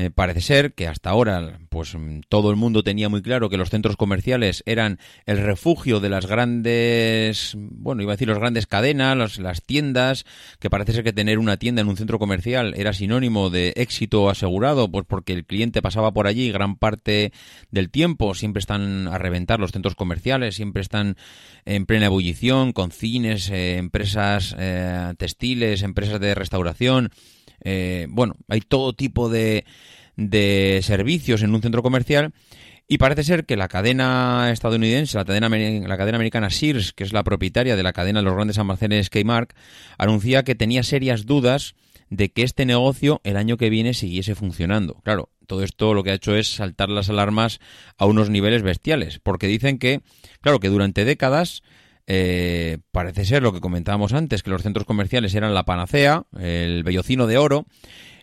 eh, 0.00 0.10
parece 0.10 0.40
ser 0.40 0.72
que 0.72 0.88
hasta 0.88 1.10
ahora, 1.10 1.60
pues 1.68 1.94
mm, 1.94 2.20
todo 2.30 2.50
el 2.50 2.56
mundo 2.56 2.82
tenía 2.82 3.10
muy 3.10 3.20
claro 3.20 3.50
que 3.50 3.58
los 3.58 3.68
centros 3.68 3.98
comerciales 3.98 4.62
eran 4.64 4.98
el 5.26 5.36
refugio 5.36 6.00
de 6.00 6.08
las 6.08 6.24
grandes, 6.24 7.54
bueno, 7.58 8.00
iba 8.00 8.12
a 8.12 8.16
decir 8.16 8.28
las 8.28 8.38
grandes 8.38 8.66
cadenas, 8.66 9.14
las, 9.14 9.38
las 9.38 9.62
tiendas, 9.62 10.24
que 10.58 10.70
parece 10.70 10.94
ser 10.94 11.04
que 11.04 11.12
tener 11.12 11.38
una 11.38 11.58
tienda 11.58 11.82
en 11.82 11.88
un 11.88 11.98
centro 11.98 12.18
comercial 12.18 12.72
era 12.78 12.94
sinónimo 12.94 13.50
de 13.50 13.74
éxito 13.76 14.30
asegurado, 14.30 14.90
pues 14.90 15.04
porque 15.06 15.34
el 15.34 15.44
cliente 15.44 15.82
pasaba 15.82 16.12
por 16.12 16.26
allí 16.26 16.50
gran 16.50 16.76
parte 16.76 17.32
del 17.70 17.90
tiempo, 17.90 18.34
siempre 18.34 18.60
están 18.60 19.06
a 19.06 19.18
reventar 19.18 19.60
los 19.60 19.70
centros 19.70 19.96
comerciales, 19.96 20.54
siempre 20.54 20.80
están 20.80 21.18
en 21.66 21.84
plena 21.84 22.06
ebullición, 22.06 22.72
con 22.72 22.90
cines, 22.90 23.50
eh, 23.50 23.76
empresas 23.76 24.56
eh, 24.58 25.12
textiles, 25.18 25.82
empresas 25.82 26.20
de 26.20 26.34
restauración. 26.34 27.10
Eh, 27.62 28.06
bueno, 28.10 28.36
hay 28.48 28.60
todo 28.60 28.92
tipo 28.92 29.28
de, 29.28 29.64
de 30.16 30.80
servicios 30.82 31.42
en 31.42 31.54
un 31.54 31.62
centro 31.62 31.82
comercial 31.82 32.32
y 32.92 32.98
parece 32.98 33.22
ser 33.22 33.46
que 33.46 33.56
la 33.56 33.68
cadena 33.68 34.50
estadounidense, 34.50 35.16
la 35.16 35.24
cadena, 35.24 35.48
la 35.48 35.96
cadena 35.96 36.16
americana 36.16 36.50
Sears, 36.50 36.92
que 36.92 37.04
es 37.04 37.12
la 37.12 37.22
propietaria 37.22 37.76
de 37.76 37.82
la 37.84 37.92
cadena 37.92 38.18
de 38.18 38.24
los 38.24 38.34
grandes 38.34 38.58
almacenes 38.58 39.10
Kmart, 39.10 39.52
anuncia 39.96 40.42
que 40.42 40.56
tenía 40.56 40.82
serias 40.82 41.24
dudas 41.24 41.76
de 42.08 42.30
que 42.32 42.42
este 42.42 42.66
negocio 42.66 43.20
el 43.22 43.36
año 43.36 43.56
que 43.56 43.70
viene 43.70 43.94
siguiese 43.94 44.34
funcionando. 44.34 45.00
Claro, 45.04 45.30
todo 45.46 45.62
esto 45.62 45.94
lo 45.94 46.02
que 46.02 46.10
ha 46.10 46.14
hecho 46.14 46.34
es 46.34 46.48
saltar 46.48 46.88
las 46.88 47.08
alarmas 47.08 47.60
a 47.96 48.06
unos 48.06 48.28
niveles 48.28 48.62
bestiales, 48.62 49.20
porque 49.20 49.46
dicen 49.46 49.78
que, 49.78 50.00
claro, 50.40 50.58
que 50.58 50.68
durante 50.68 51.04
décadas 51.04 51.62
eh, 52.06 52.78
parece 52.92 53.24
ser 53.24 53.42
lo 53.42 53.52
que 53.52 53.60
comentábamos 53.60 54.12
antes, 54.12 54.42
que 54.42 54.50
los 54.50 54.62
centros 54.62 54.86
comerciales 54.86 55.34
eran 55.34 55.54
la 55.54 55.64
panacea, 55.64 56.24
el 56.38 56.82
bellocino 56.82 57.26
de 57.26 57.38
oro, 57.38 57.66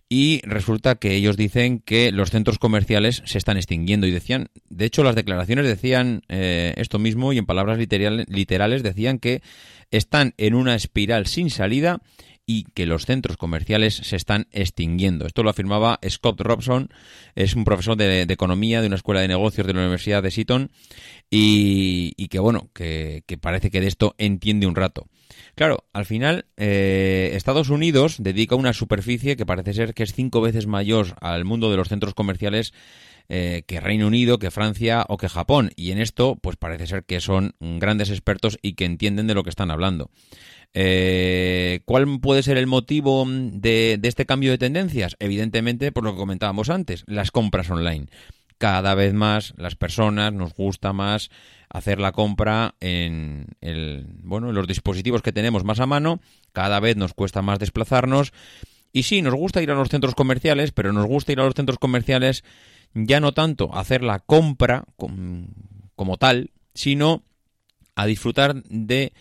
y 0.10 0.39
resulta 0.46 0.96
que 0.96 1.15
ellos 1.15 1.36
dicen 1.36 1.79
que 1.79 2.13
los 2.13 2.29
centros 2.29 2.60
comerciales 2.60 3.22
se 3.25 3.38
están 3.38 3.57
extinguiendo 3.57 4.07
y 4.07 4.12
decían, 4.12 4.48
de 4.69 4.86
hecho 4.86 5.03
las 5.03 5.15
declaraciones 5.15 5.65
decían 5.65 6.22
eh, 6.29 6.74
esto 6.77 6.98
mismo 6.98 7.34
y 7.34 7.38
en 7.38 7.46
palabras 7.46 7.77
literal- 7.77 8.25
literales 8.29 8.84
decían 8.84 9.19
que 9.19 9.41
están 9.91 10.34
en 10.38 10.53
una 10.53 10.75
espiral 10.75 11.27
sin 11.27 11.50
salida 11.50 12.00
y 12.50 12.63
que 12.74 12.86
los 12.86 13.06
centros 13.06 13.38
comerciales 13.38 13.94
se 13.94 14.16
están 14.16 14.48
extinguiendo. 14.51 15.27
Esto 15.27 15.44
lo 15.44 15.50
afirmaba 15.50 16.00
Scott 16.10 16.39
Robson, 16.42 16.89
es 17.36 17.56
un 17.56 17.66
profesor 17.66 17.98
de, 17.98 18.22
economía 18.22 18.82
de 18.82 18.88
una 18.88 18.96
escuela 18.96 19.22
de 19.22 19.27
negocios 19.27 19.68
de 19.68 19.74
la 19.74 19.82
Universidad 19.82 20.24
de 20.24 20.32
Seaton 20.32 20.72
y, 21.30 22.13
y 22.16 22.30
que 22.30 22.39
bueno, 22.39 22.70
que, 22.74 23.24
que 23.27 23.38
parece 23.38 23.70
que 23.70 23.82
de 23.82 23.88
esto 23.88 24.16
entiende 24.18 24.66
un 24.66 24.75
rato. 24.75 25.08
Claro, 25.56 25.86
al 25.92 26.06
final 26.06 26.46
eh, 26.56 27.32
Estados 27.34 27.70
Unidos 27.70 28.18
dedica 28.20 28.56
una 28.56 28.74
superficie 28.74 29.36
que 29.36 29.46
parece 29.46 29.74
ser 29.74 29.94
que 29.94 30.04
es 30.04 30.13
cinco 30.13 30.39
veces 30.39 30.68
mayor 30.68 31.16
al 31.20 31.46
mundo 31.46 31.70
de 31.70 31.77
los 31.77 31.89
centros 31.89 32.13
comerciales 32.13 32.74
eh, 33.29 33.63
que 33.67 33.79
Reino 33.79 34.07
Unido, 34.07 34.39
que 34.39 34.51
Francia 34.51 35.05
o 35.10 35.17
que 35.17 35.29
Japón. 35.29 35.72
Y 35.75 35.91
en 35.91 36.00
esto, 36.00 36.38
pues 36.41 36.57
parece 36.57 36.88
ser 36.88 37.03
que 37.03 37.19
son 37.19 37.55
grandes 37.60 38.10
expertos 38.10 38.57
y 38.62 38.74
que 38.74 38.86
entienden 38.86 39.27
de 39.27 39.34
lo 39.34 39.43
que 39.43 39.50
están 39.50 39.72
hablando. 39.72 40.10
Eh, 40.74 41.81
¿Cuál 41.86 42.19
puede 42.19 42.43
ser 42.43 42.57
el 42.57 42.67
motivo 42.67 43.25
de, 43.27 43.98
de 44.00 44.07
este 44.07 44.25
cambio 44.25 44.51
de 44.51 44.57
tendencias? 44.57 45.15
Evidentemente, 45.19 45.91
por 45.91 46.03
lo 46.03 46.12
que 46.13 46.19
comentábamos 46.19 46.69
antes, 46.69 47.03
las 47.07 47.31
compras 47.31 47.69
online 47.69 48.07
cada 48.57 48.96
vez 48.96 49.13
más 49.13 49.53
las 49.57 49.75
personas 49.75 50.34
nos 50.34 50.53
gusta 50.53 50.93
más 50.93 51.29
hacer 51.69 52.00
la 52.00 52.12
compra 52.12 52.75
en 52.79 53.48
el 53.62 54.07
bueno 54.24 54.50
en 54.50 54.55
los 54.55 54.67
dispositivos 54.67 55.22
que 55.22 55.31
tenemos 55.31 55.63
más 55.63 55.79
a 55.79 55.86
mano 55.86 56.19
cada 56.53 56.79
vez 56.79 56.98
nos 56.98 57.13
cuesta 57.13 57.41
más 57.41 57.60
desplazarnos 57.60 58.34
y 58.93 59.03
sí 59.03 59.22
nos 59.22 59.36
gusta 59.36 59.62
ir 59.62 59.69
a 59.69 59.75
los 59.75 59.89
centros 59.89 60.15
comerciales 60.15 60.72
pero 60.72 60.91
nos 60.91 61.05
gusta 61.05 61.31
ir 61.31 61.39
a 61.39 61.46
los 61.46 61.53
centros 61.53 61.77
comerciales 61.77 62.43
ya 63.06 63.20
no 63.20 63.34
tanto 63.34 63.74
hacer 63.75 64.04
la 64.04 64.20
compra 64.20 64.86
com- 64.96 65.48
como 65.96 66.18
tal 66.18 66.51
sino 66.74 67.24
a 67.96 68.06
disfrutar 68.06 68.63
de 68.63 69.13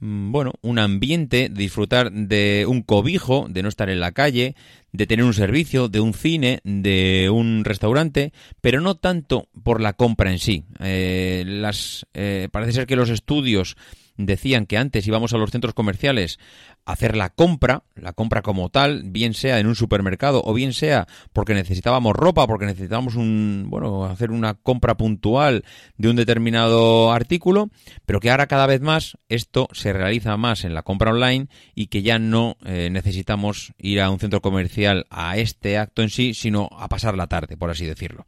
mm, 0.00 0.32
bueno, 0.32 0.52
un 0.62 0.78
ambiente, 0.78 1.48
disfrutar 1.48 2.10
de 2.12 2.66
un 2.68 2.82
cobijo, 2.82 3.46
de 3.48 3.62
no 3.62 3.68
estar 3.68 3.88
en 3.88 4.00
la 4.00 4.12
calle, 4.12 4.56
de 4.92 5.06
tener 5.06 5.24
un 5.24 5.34
servicio, 5.34 5.88
de 5.88 6.00
un 6.00 6.12
cine, 6.14 6.60
de 6.64 7.30
un 7.30 7.64
restaurante, 7.64 8.32
pero 8.60 8.80
no 8.80 8.96
tanto 8.96 9.48
por 9.62 9.80
la 9.80 9.92
compra 9.92 10.32
en 10.32 10.38
sí. 10.38 10.64
Eh, 10.80 11.44
las, 11.46 12.06
eh, 12.14 12.48
parece 12.50 12.72
ser 12.72 12.86
que 12.86 12.96
los 12.96 13.10
estudios 13.10 13.76
decían 14.16 14.66
que 14.66 14.78
antes 14.78 15.06
íbamos 15.06 15.32
a 15.32 15.38
los 15.38 15.50
centros 15.50 15.74
comerciales 15.74 16.38
a 16.84 16.92
hacer 16.92 17.16
la 17.16 17.30
compra, 17.30 17.82
la 17.94 18.12
compra 18.12 18.42
como 18.42 18.68
tal, 18.68 19.02
bien 19.04 19.34
sea 19.34 19.58
en 19.58 19.66
un 19.66 19.74
supermercado 19.74 20.42
o 20.44 20.54
bien 20.54 20.72
sea 20.72 21.06
porque 21.32 21.54
necesitábamos 21.54 22.14
ropa, 22.14 22.46
porque 22.46 22.66
necesitábamos 22.66 23.16
un, 23.16 23.66
bueno, 23.68 24.04
hacer 24.04 24.30
una 24.30 24.54
compra 24.54 24.96
puntual 24.96 25.64
de 25.96 26.08
un 26.08 26.16
determinado 26.16 27.12
artículo, 27.12 27.70
pero 28.06 28.20
que 28.20 28.30
ahora 28.30 28.46
cada 28.46 28.66
vez 28.66 28.80
más 28.80 29.18
esto 29.28 29.68
se 29.72 29.92
realiza 29.92 30.36
más 30.36 30.64
en 30.64 30.74
la 30.74 30.82
compra 30.82 31.10
online 31.10 31.48
y 31.74 31.88
que 31.88 32.02
ya 32.02 32.18
no 32.18 32.56
eh, 32.64 32.88
necesitamos 32.90 33.72
ir 33.78 34.00
a 34.00 34.10
un 34.10 34.18
centro 34.18 34.40
comercial 34.40 35.06
a 35.10 35.36
este 35.36 35.78
acto 35.78 36.02
en 36.02 36.10
sí, 36.10 36.34
sino 36.34 36.68
a 36.72 36.88
pasar 36.88 37.16
la 37.16 37.26
tarde, 37.26 37.56
por 37.56 37.70
así 37.70 37.84
decirlo. 37.84 38.26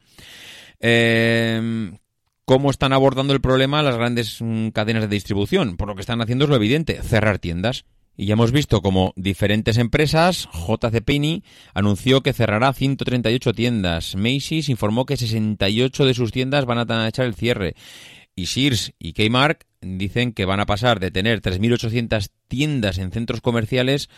Eh, 0.81 1.91
¿Cómo 2.49 2.71
están 2.71 2.95
abordando 2.95 3.35
el 3.35 3.43
problema 3.43 3.83
las 3.83 3.97
grandes 3.97 4.39
mm, 4.41 4.69
cadenas 4.69 5.03
de 5.03 5.09
distribución? 5.09 5.77
Por 5.77 5.87
lo 5.87 5.95
que 5.95 6.01
están 6.01 6.23
haciendo 6.23 6.47
es 6.47 6.49
lo 6.49 6.57
evidente, 6.57 7.03
cerrar 7.03 7.39
tiendas. 7.39 7.85
Y 8.17 8.25
ya 8.25 8.33
hemos 8.33 8.53
visto 8.53 8.81
como 8.81 9.13
diferentes 9.17 9.77
empresas, 9.77 10.49
JC 10.55 11.05
Penney 11.05 11.45
anunció 11.75 12.23
que 12.23 12.33
cerrará 12.33 12.73
138 12.73 13.53
tiendas. 13.53 14.17
Macy's 14.17 14.71
informó 14.71 15.05
que 15.05 15.19
68 15.19 16.07
de 16.07 16.15
sus 16.15 16.33
tiendas 16.33 16.65
van 16.65 16.91
a 16.91 17.07
echar 17.07 17.27
el 17.27 17.35
cierre. 17.35 17.75
Y 18.35 18.47
Sears 18.47 18.95
y 18.99 19.13
Kmart 19.13 19.65
dicen 19.83 20.33
que 20.33 20.47
van 20.47 20.61
a 20.61 20.67
pasar 20.67 21.01
de 21.01 21.11
tener 21.11 21.43
3.800 21.43 22.31
tiendas 22.49 22.97
en 22.97 23.13
centros 23.13 23.43
comerciales 23.43 24.09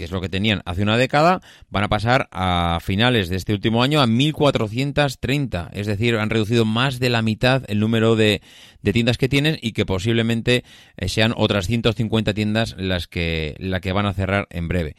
que 0.00 0.04
es 0.04 0.12
lo 0.12 0.22
que 0.22 0.30
tenían 0.30 0.62
hace 0.64 0.82
una 0.82 0.96
década, 0.96 1.42
van 1.68 1.84
a 1.84 1.88
pasar 1.90 2.26
a 2.32 2.78
finales 2.80 3.28
de 3.28 3.36
este 3.36 3.52
último 3.52 3.82
año 3.82 4.00
a 4.00 4.06
1.430. 4.06 5.68
Es 5.74 5.86
decir, 5.86 6.16
han 6.16 6.30
reducido 6.30 6.64
más 6.64 7.00
de 7.00 7.10
la 7.10 7.20
mitad 7.20 7.64
el 7.68 7.80
número 7.80 8.16
de, 8.16 8.40
de 8.80 8.92
tiendas 8.94 9.18
que 9.18 9.28
tienen 9.28 9.58
y 9.60 9.72
que 9.72 9.84
posiblemente 9.84 10.64
eh, 10.96 11.08
sean 11.10 11.34
otras 11.36 11.66
150 11.66 12.32
tiendas 12.32 12.76
las 12.78 13.08
que, 13.08 13.56
la 13.58 13.80
que 13.80 13.92
van 13.92 14.06
a 14.06 14.14
cerrar 14.14 14.46
en 14.48 14.68
breve. 14.68 14.96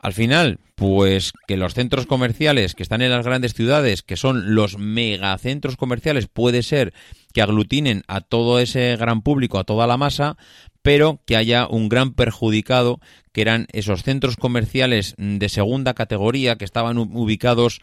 Al 0.00 0.12
final, 0.12 0.58
pues 0.74 1.32
que 1.46 1.56
los 1.56 1.74
centros 1.74 2.06
comerciales 2.06 2.74
que 2.74 2.82
están 2.82 3.02
en 3.02 3.12
las 3.12 3.24
grandes 3.24 3.54
ciudades, 3.54 4.02
que 4.02 4.16
son 4.16 4.56
los 4.56 4.76
megacentros 4.76 5.76
comerciales, 5.76 6.26
puede 6.26 6.64
ser 6.64 6.92
que 7.32 7.42
aglutinen 7.42 8.02
a 8.08 8.20
todo 8.20 8.58
ese 8.58 8.96
gran 8.96 9.22
público, 9.22 9.60
a 9.60 9.64
toda 9.64 9.86
la 9.86 9.96
masa, 9.96 10.36
pero 10.82 11.20
que 11.26 11.36
haya 11.36 11.66
un 11.68 11.88
gran 11.88 12.12
perjudicado, 12.12 13.00
que 13.32 13.40
eran 13.42 13.66
esos 13.72 14.02
centros 14.02 14.36
comerciales 14.36 15.14
de 15.16 15.48
segunda 15.48 15.94
categoría 15.94 16.56
que 16.56 16.64
estaban 16.64 16.98
ubicados 16.98 17.80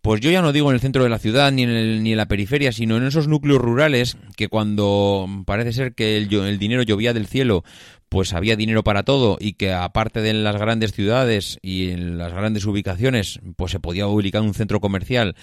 pues 0.00 0.20
yo 0.20 0.30
ya 0.30 0.42
no 0.42 0.52
digo 0.52 0.70
en 0.70 0.74
el 0.76 0.80
centro 0.80 1.02
de 1.02 1.08
la 1.10 1.18
ciudad 1.18 1.50
ni 1.50 1.64
en, 1.64 1.70
el- 1.70 2.02
ni 2.04 2.12
en 2.12 2.16
la 2.18 2.28
periferia, 2.28 2.70
sino 2.70 2.96
en 2.96 3.02
esos 3.04 3.26
núcleos 3.26 3.60
rurales 3.60 4.16
que 4.36 4.48
cuando 4.48 5.26
parece 5.44 5.72
ser 5.72 5.92
que 5.92 6.16
el, 6.16 6.32
el 6.32 6.58
dinero 6.58 6.82
llovía 6.82 7.12
del 7.12 7.26
cielo, 7.26 7.64
pues 8.08 8.32
había 8.32 8.56
dinero 8.56 8.82
para 8.84 9.02
todo 9.02 9.36
y 9.40 9.54
que 9.54 9.72
aparte 9.72 10.20
de 10.20 10.30
en 10.30 10.44
las 10.44 10.56
grandes 10.56 10.92
ciudades 10.92 11.58
y 11.62 11.90
en 11.90 12.18
las 12.18 12.32
grandes 12.32 12.64
ubicaciones, 12.66 13.40
pues 13.56 13.72
se 13.72 13.80
podía 13.80 14.06
ubicar 14.06 14.42
un 14.42 14.54
centro 14.54 14.80
comercial 14.80 15.36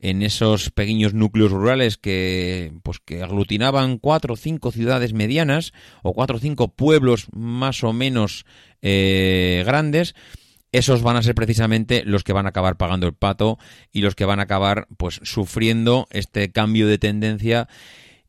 en 0.00 0.22
esos 0.22 0.70
pequeños 0.70 1.14
núcleos 1.14 1.50
rurales 1.50 1.98
que 1.98 2.72
pues 2.82 2.98
que 3.00 3.22
aglutinaban 3.22 3.98
cuatro 3.98 4.34
o 4.34 4.36
cinco 4.36 4.72
ciudades 4.72 5.12
medianas 5.12 5.72
o 6.02 6.12
cuatro 6.12 6.36
o 6.36 6.40
cinco 6.40 6.68
pueblos 6.68 7.26
más 7.32 7.84
o 7.84 7.92
menos 7.92 8.44
eh, 8.82 9.62
grandes. 9.66 10.14
Esos 10.72 11.02
van 11.02 11.16
a 11.16 11.22
ser 11.22 11.34
precisamente 11.34 12.04
los 12.04 12.22
que 12.22 12.32
van 12.32 12.46
a 12.46 12.50
acabar 12.50 12.76
pagando 12.76 13.06
el 13.08 13.14
pato 13.14 13.58
y 13.92 14.02
los 14.02 14.14
que 14.14 14.24
van 14.24 14.38
a 14.38 14.44
acabar 14.44 14.86
pues 14.96 15.20
sufriendo 15.24 16.06
este 16.10 16.52
cambio 16.52 16.86
de 16.86 16.98
tendencia 16.98 17.68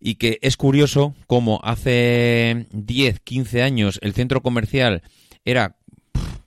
y 0.01 0.15
que 0.15 0.39
es 0.41 0.57
curioso 0.57 1.13
como 1.27 1.61
hace 1.63 2.65
10, 2.71 3.19
15 3.19 3.61
años 3.61 3.99
el 4.01 4.13
centro 4.13 4.41
comercial 4.41 5.03
era 5.45 5.75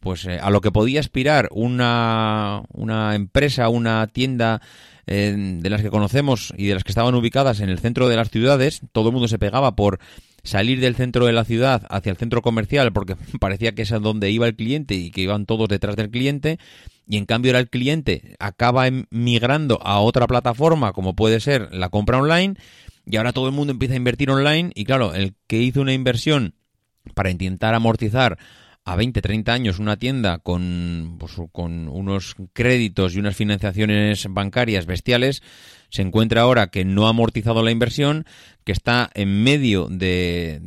pues 0.00 0.26
eh, 0.26 0.38
a 0.40 0.50
lo 0.50 0.60
que 0.60 0.70
podía 0.70 1.00
aspirar 1.00 1.48
una, 1.50 2.62
una 2.72 3.14
empresa, 3.14 3.70
una 3.70 4.06
tienda 4.08 4.60
eh, 5.06 5.34
de 5.36 5.70
las 5.70 5.80
que 5.80 5.90
conocemos 5.90 6.52
y 6.58 6.66
de 6.66 6.74
las 6.74 6.84
que 6.84 6.92
estaban 6.92 7.14
ubicadas 7.14 7.60
en 7.60 7.70
el 7.70 7.78
centro 7.78 8.08
de 8.08 8.16
las 8.16 8.30
ciudades, 8.30 8.82
todo 8.92 9.08
el 9.08 9.12
mundo 9.12 9.28
se 9.28 9.38
pegaba 9.38 9.74
por 9.76 9.98
salir 10.42 10.80
del 10.80 10.94
centro 10.94 11.24
de 11.24 11.32
la 11.32 11.44
ciudad 11.44 11.86
hacia 11.88 12.10
el 12.10 12.18
centro 12.18 12.42
comercial 12.42 12.92
porque 12.92 13.16
parecía 13.40 13.74
que 13.74 13.82
es 13.82 13.92
a 13.92 13.98
donde 13.98 14.30
iba 14.30 14.46
el 14.46 14.54
cliente 14.54 14.94
y 14.94 15.10
que 15.10 15.22
iban 15.22 15.46
todos 15.46 15.68
detrás 15.68 15.96
del 15.96 16.10
cliente 16.10 16.58
y 17.08 17.16
en 17.16 17.24
cambio 17.24 17.50
era 17.50 17.58
el 17.58 17.70
cliente 17.70 18.36
acaba 18.38 18.84
migrando 19.10 19.80
a 19.82 20.00
otra 20.00 20.26
plataforma 20.26 20.92
como 20.92 21.16
puede 21.16 21.40
ser 21.40 21.68
la 21.72 21.88
compra 21.88 22.18
online 22.18 22.56
y 23.06 23.16
ahora 23.16 23.32
todo 23.32 23.46
el 23.46 23.54
mundo 23.54 23.72
empieza 23.72 23.94
a 23.94 23.98
invertir 23.98 24.30
online 24.30 24.72
y 24.74 24.84
claro, 24.84 25.14
el 25.14 25.34
que 25.46 25.60
hizo 25.60 25.80
una 25.80 25.92
inversión 25.92 26.54
para 27.14 27.30
intentar 27.30 27.74
amortizar 27.74 28.38
a 28.86 28.96
20, 28.96 29.22
30 29.22 29.52
años 29.52 29.78
una 29.78 29.96
tienda 29.96 30.38
con, 30.38 31.16
pues, 31.18 31.32
con 31.52 31.88
unos 31.88 32.36
créditos 32.52 33.14
y 33.14 33.18
unas 33.18 33.34
financiaciones 33.34 34.26
bancarias 34.28 34.84
bestiales, 34.84 35.42
se 35.88 36.02
encuentra 36.02 36.42
ahora 36.42 36.66
que 36.66 36.84
no 36.84 37.06
ha 37.06 37.10
amortizado 37.10 37.62
la 37.62 37.70
inversión, 37.70 38.26
que 38.64 38.72
está 38.72 39.10
en 39.14 39.42
medio 39.42 39.88
de, 39.88 40.60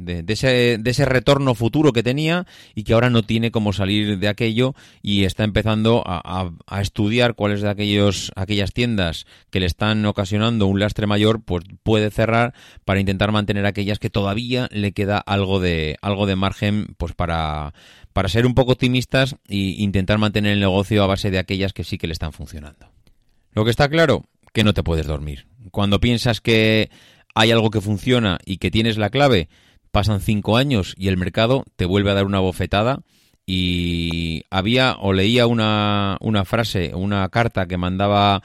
de, 0.00 0.24
ese, 0.32 0.78
de 0.78 0.90
ese 0.90 1.04
retorno 1.04 1.54
futuro 1.54 1.92
que 1.92 2.02
tenía 2.02 2.46
y 2.74 2.84
que 2.84 2.92
ahora 2.94 3.10
no 3.10 3.22
tiene 3.22 3.50
cómo 3.50 3.72
salir 3.72 4.18
de 4.18 4.28
aquello 4.28 4.74
y 5.02 5.24
está 5.24 5.44
empezando 5.44 6.02
a, 6.06 6.20
a- 6.24 6.50
a 6.66 6.80
estudiar 6.80 7.34
cuáles 7.34 7.60
de 7.60 7.68
aquellos, 7.70 8.32
aquellas 8.36 8.72
tiendas 8.72 9.26
que 9.50 9.60
le 9.60 9.66
están 9.66 10.04
ocasionando 10.06 10.66
un 10.66 10.80
lastre 10.80 11.06
mayor, 11.06 11.42
pues 11.44 11.64
puede 11.82 12.10
cerrar 12.10 12.54
para 12.84 13.00
intentar 13.00 13.32
mantener 13.32 13.66
aquellas 13.66 13.98
que 13.98 14.10
todavía 14.10 14.68
le 14.72 14.92
queda 14.92 15.18
algo 15.18 15.60
de, 15.60 15.96
algo 16.02 16.26
de 16.26 16.36
margen 16.36 16.94
pues 16.96 17.12
para, 17.12 17.74
para 18.12 18.28
ser 18.28 18.46
un 18.46 18.54
poco 18.54 18.72
optimistas 18.72 19.36
e 19.48 19.56
intentar 19.56 20.18
mantener 20.18 20.52
el 20.52 20.60
negocio 20.60 21.02
a 21.02 21.06
base 21.06 21.30
de 21.30 21.38
aquellas 21.38 21.72
que 21.72 21.84
sí 21.84 21.98
que 21.98 22.06
le 22.06 22.12
están 22.12 22.32
funcionando. 22.32 22.90
Lo 23.52 23.64
que 23.64 23.70
está 23.70 23.88
claro, 23.88 24.24
que 24.52 24.64
no 24.64 24.74
te 24.74 24.82
puedes 24.82 25.06
dormir. 25.06 25.46
Cuando 25.70 26.00
piensas 26.00 26.40
que 26.40 26.90
hay 27.34 27.50
algo 27.50 27.70
que 27.70 27.80
funciona 27.80 28.38
y 28.44 28.56
que 28.58 28.70
tienes 28.70 28.96
la 28.96 29.10
clave, 29.10 29.48
pasan 29.90 30.20
cinco 30.20 30.56
años 30.56 30.94
y 30.96 31.08
el 31.08 31.16
mercado 31.16 31.64
te 31.76 31.84
vuelve 31.84 32.10
a 32.10 32.14
dar 32.14 32.26
una 32.26 32.40
bofetada. 32.40 33.00
Y 33.46 34.44
había 34.50 34.96
o 35.00 35.12
leía 35.12 35.46
una, 35.46 36.16
una 36.20 36.44
frase, 36.44 36.94
una 36.94 37.28
carta 37.30 37.66
que 37.66 37.78
mandaba 37.78 38.42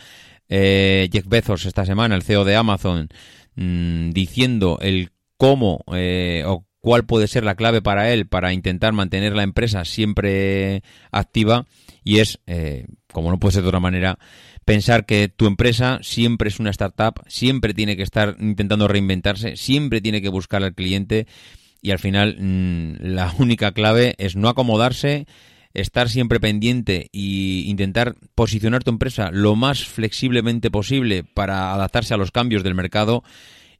eh, 0.49 1.09
Jeff 1.11 1.27
Bezos 1.27 1.65
esta 1.65 1.85
semana, 1.85 2.15
el 2.15 2.23
CEO 2.23 2.43
de 2.43 2.55
Amazon, 2.55 3.09
mm, 3.55 4.11
diciendo 4.11 4.79
el 4.81 5.11
cómo 5.37 5.83
eh, 5.93 6.43
o 6.47 6.65
cuál 6.79 7.05
puede 7.05 7.27
ser 7.27 7.43
la 7.43 7.55
clave 7.55 7.81
para 7.81 8.11
él 8.11 8.27
para 8.27 8.53
intentar 8.53 8.93
mantener 8.93 9.35
la 9.35 9.41
empresa 9.41 9.85
siempre 9.85 10.83
activa 11.11 11.65
y 12.03 12.19
es, 12.19 12.39
eh, 12.45 12.85
como 13.11 13.31
no 13.31 13.39
puede 13.39 13.53
ser 13.53 13.63
de 13.63 13.69
otra 13.69 13.79
manera, 13.79 14.19
pensar 14.65 15.05
que 15.05 15.29
tu 15.29 15.45
empresa 15.45 15.99
siempre 16.01 16.49
es 16.49 16.59
una 16.59 16.71
startup, 16.71 17.23
siempre 17.27 17.73
tiene 17.73 17.95
que 17.95 18.03
estar 18.03 18.35
intentando 18.39 18.87
reinventarse, 18.87 19.55
siempre 19.55 20.01
tiene 20.01 20.21
que 20.21 20.29
buscar 20.29 20.63
al 20.63 20.73
cliente 20.73 21.27
y 21.81 21.91
al 21.91 21.99
final 21.99 22.35
mm, 22.39 22.95
la 23.01 23.33
única 23.37 23.71
clave 23.71 24.15
es 24.17 24.35
no 24.35 24.49
acomodarse, 24.49 25.27
estar 25.75 26.09
siempre 26.09 26.39
pendiente 26.39 27.09
y 27.11 27.65
intentar 27.67 28.15
posicionar 28.33 28.83
tu 28.83 28.89
empresa 28.89 29.29
lo 29.31 29.55
más 29.55 29.85
flexiblemente 29.85 30.71
posible 30.71 31.23
para 31.23 31.73
adaptarse 31.73 32.13
a 32.13 32.17
los 32.17 32.31
cambios 32.31 32.63
del 32.63 32.75
mercado 32.75 33.23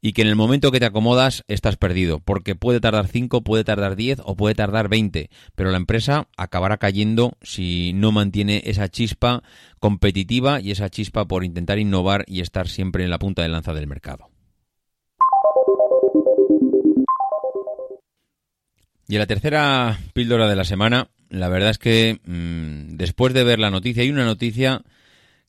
y 0.00 0.12
que 0.12 0.22
en 0.22 0.28
el 0.28 0.36
momento 0.36 0.70
que 0.70 0.80
te 0.80 0.86
acomodas 0.86 1.44
estás 1.48 1.76
perdido, 1.76 2.20
porque 2.20 2.54
puede 2.54 2.80
tardar 2.80 3.08
5, 3.08 3.42
puede 3.42 3.64
tardar 3.64 3.96
10 3.96 4.20
o 4.24 4.36
puede 4.36 4.54
tardar 4.54 4.88
20, 4.88 5.30
pero 5.54 5.70
la 5.70 5.76
empresa 5.76 6.28
acabará 6.36 6.78
cayendo 6.78 7.36
si 7.42 7.92
no 7.94 8.12
mantiene 8.12 8.62
esa 8.66 8.88
chispa 8.88 9.42
competitiva 9.80 10.60
y 10.60 10.70
esa 10.70 10.90
chispa 10.90 11.26
por 11.26 11.44
intentar 11.44 11.78
innovar 11.78 12.24
y 12.26 12.40
estar 12.40 12.68
siempre 12.68 13.04
en 13.04 13.10
la 13.10 13.18
punta 13.18 13.42
de 13.42 13.48
lanza 13.48 13.72
del 13.74 13.86
mercado. 13.86 14.28
Y 19.08 19.14
en 19.14 19.20
la 19.20 19.26
tercera 19.26 20.00
píldora 20.14 20.48
de 20.48 20.56
la 20.56 20.64
semana, 20.64 21.10
la 21.28 21.48
verdad 21.48 21.70
es 21.70 21.78
que 21.78 22.18
mmm, 22.24 22.96
después 22.96 23.34
de 23.34 23.44
ver 23.44 23.60
la 23.60 23.70
noticia, 23.70 24.02
hay 24.02 24.10
una 24.10 24.24
noticia 24.24 24.82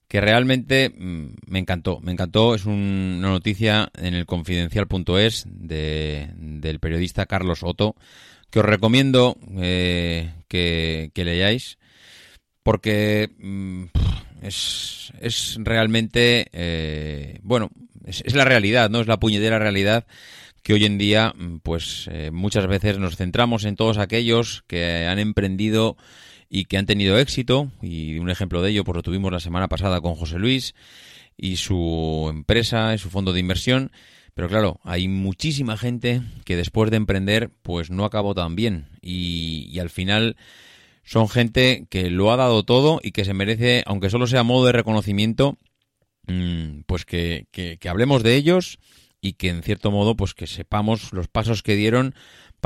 que 0.07 0.21
realmente 0.21 0.89
mmm, 0.89 1.27
me 1.47 1.59
encantó. 1.59 1.99
Me 2.01 2.11
encantó, 2.11 2.55
es 2.55 2.65
un, 2.65 3.15
una 3.19 3.29
noticia 3.29 3.89
en 3.97 4.13
el 4.13 4.25
confidencial.es 4.25 5.45
de, 5.47 6.29
del 6.35 6.79
periodista 6.79 7.25
Carlos 7.25 7.63
Otto, 7.63 7.95
que 8.49 8.59
os 8.59 8.65
recomiendo 8.65 9.37
eh, 9.57 10.31
que, 10.47 11.11
que, 11.13 11.25
leáis, 11.25 11.77
porque 12.63 13.29
mmm, 13.37 13.85
es, 14.41 15.11
es, 15.19 15.57
realmente, 15.59 16.47
eh, 16.53 17.39
bueno, 17.43 17.69
es, 18.05 18.33
la 18.33 18.45
realidad, 18.45 18.89
¿no? 18.89 19.01
Es 19.01 19.07
la 19.07 19.19
puñetera 19.19 19.59
realidad 19.59 20.05
que 20.63 20.73
hoy 20.73 20.85
en 20.85 20.97
día, 20.97 21.33
pues 21.63 22.09
eh, 22.11 22.29
muchas 22.31 22.67
veces 22.67 22.97
nos 22.97 23.15
centramos 23.15 23.63
en 23.63 23.77
todos 23.77 23.97
aquellos 23.97 24.63
que 24.67 25.07
han 25.07 25.17
emprendido 25.17 25.95
y 26.49 26.65
que 26.65 26.77
han 26.77 26.85
tenido 26.85 27.17
éxito, 27.17 27.71
y 27.81 28.17
un 28.17 28.29
ejemplo 28.29 28.61
de 28.61 28.71
ello 28.71 28.83
pues 28.83 28.95
lo 28.95 29.03
tuvimos 29.03 29.31
la 29.31 29.39
semana 29.39 29.67
pasada 29.67 30.01
con 30.01 30.15
José 30.15 30.39
Luis 30.39 30.75
y 31.35 31.57
su 31.57 32.27
empresa 32.29 32.93
y 32.93 32.97
su 32.97 33.09
fondo 33.09 33.33
de 33.33 33.39
inversión, 33.39 33.91
pero 34.33 34.49
claro, 34.49 34.79
hay 34.83 35.07
muchísima 35.07 35.77
gente 35.77 36.21
que 36.45 36.55
después 36.55 36.91
de 36.91 36.97
emprender 36.97 37.49
pues 37.63 37.89
no 37.89 38.05
acabó 38.05 38.35
tan 38.35 38.55
bien. 38.55 38.87
Y, 39.01 39.79
al 39.79 39.89
final 39.89 40.37
son 41.03 41.29
gente 41.29 41.87
que 41.89 42.09
lo 42.09 42.31
ha 42.31 42.37
dado 42.37 42.63
todo 42.63 42.99
y 43.01 43.11
que 43.11 43.25
se 43.25 43.33
merece, 43.33 43.83
aunque 43.85 44.09
solo 44.09 44.27
sea 44.27 44.43
modo 44.43 44.65
de 44.67 44.73
reconocimiento, 44.73 45.57
mmm, 46.27 46.81
pues 46.85 47.05
que, 47.05 47.47
que, 47.51 47.77
que 47.77 47.89
hablemos 47.89 48.23
de 48.23 48.35
ellos 48.35 48.79
y 49.21 49.33
que 49.33 49.49
en 49.49 49.63
cierto 49.63 49.91
modo 49.91 50.15
pues 50.15 50.33
que 50.33 50.47
sepamos 50.47 51.13
los 51.13 51.27
pasos 51.27 51.63
que 51.63 51.75
dieron 51.75 52.13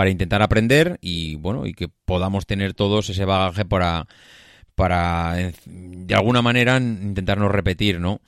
para 0.02 0.10
intentar 0.10 0.42
aprender 0.42 0.98
y 1.00 1.36
bueno 1.36 1.68
y 1.68 1.76
que 1.76 1.88
podamos 1.88 2.48
tener 2.48 2.74
todos 2.74 3.08
ese 3.12 3.24
bagaje 3.24 3.66
para 3.66 4.08
para 4.74 5.36
de 5.68 6.16
alguna 6.16 6.42
manera 6.42 6.78
intentar 6.78 7.38
no 7.38 7.50
repetir 7.50 8.00
no 8.00 8.20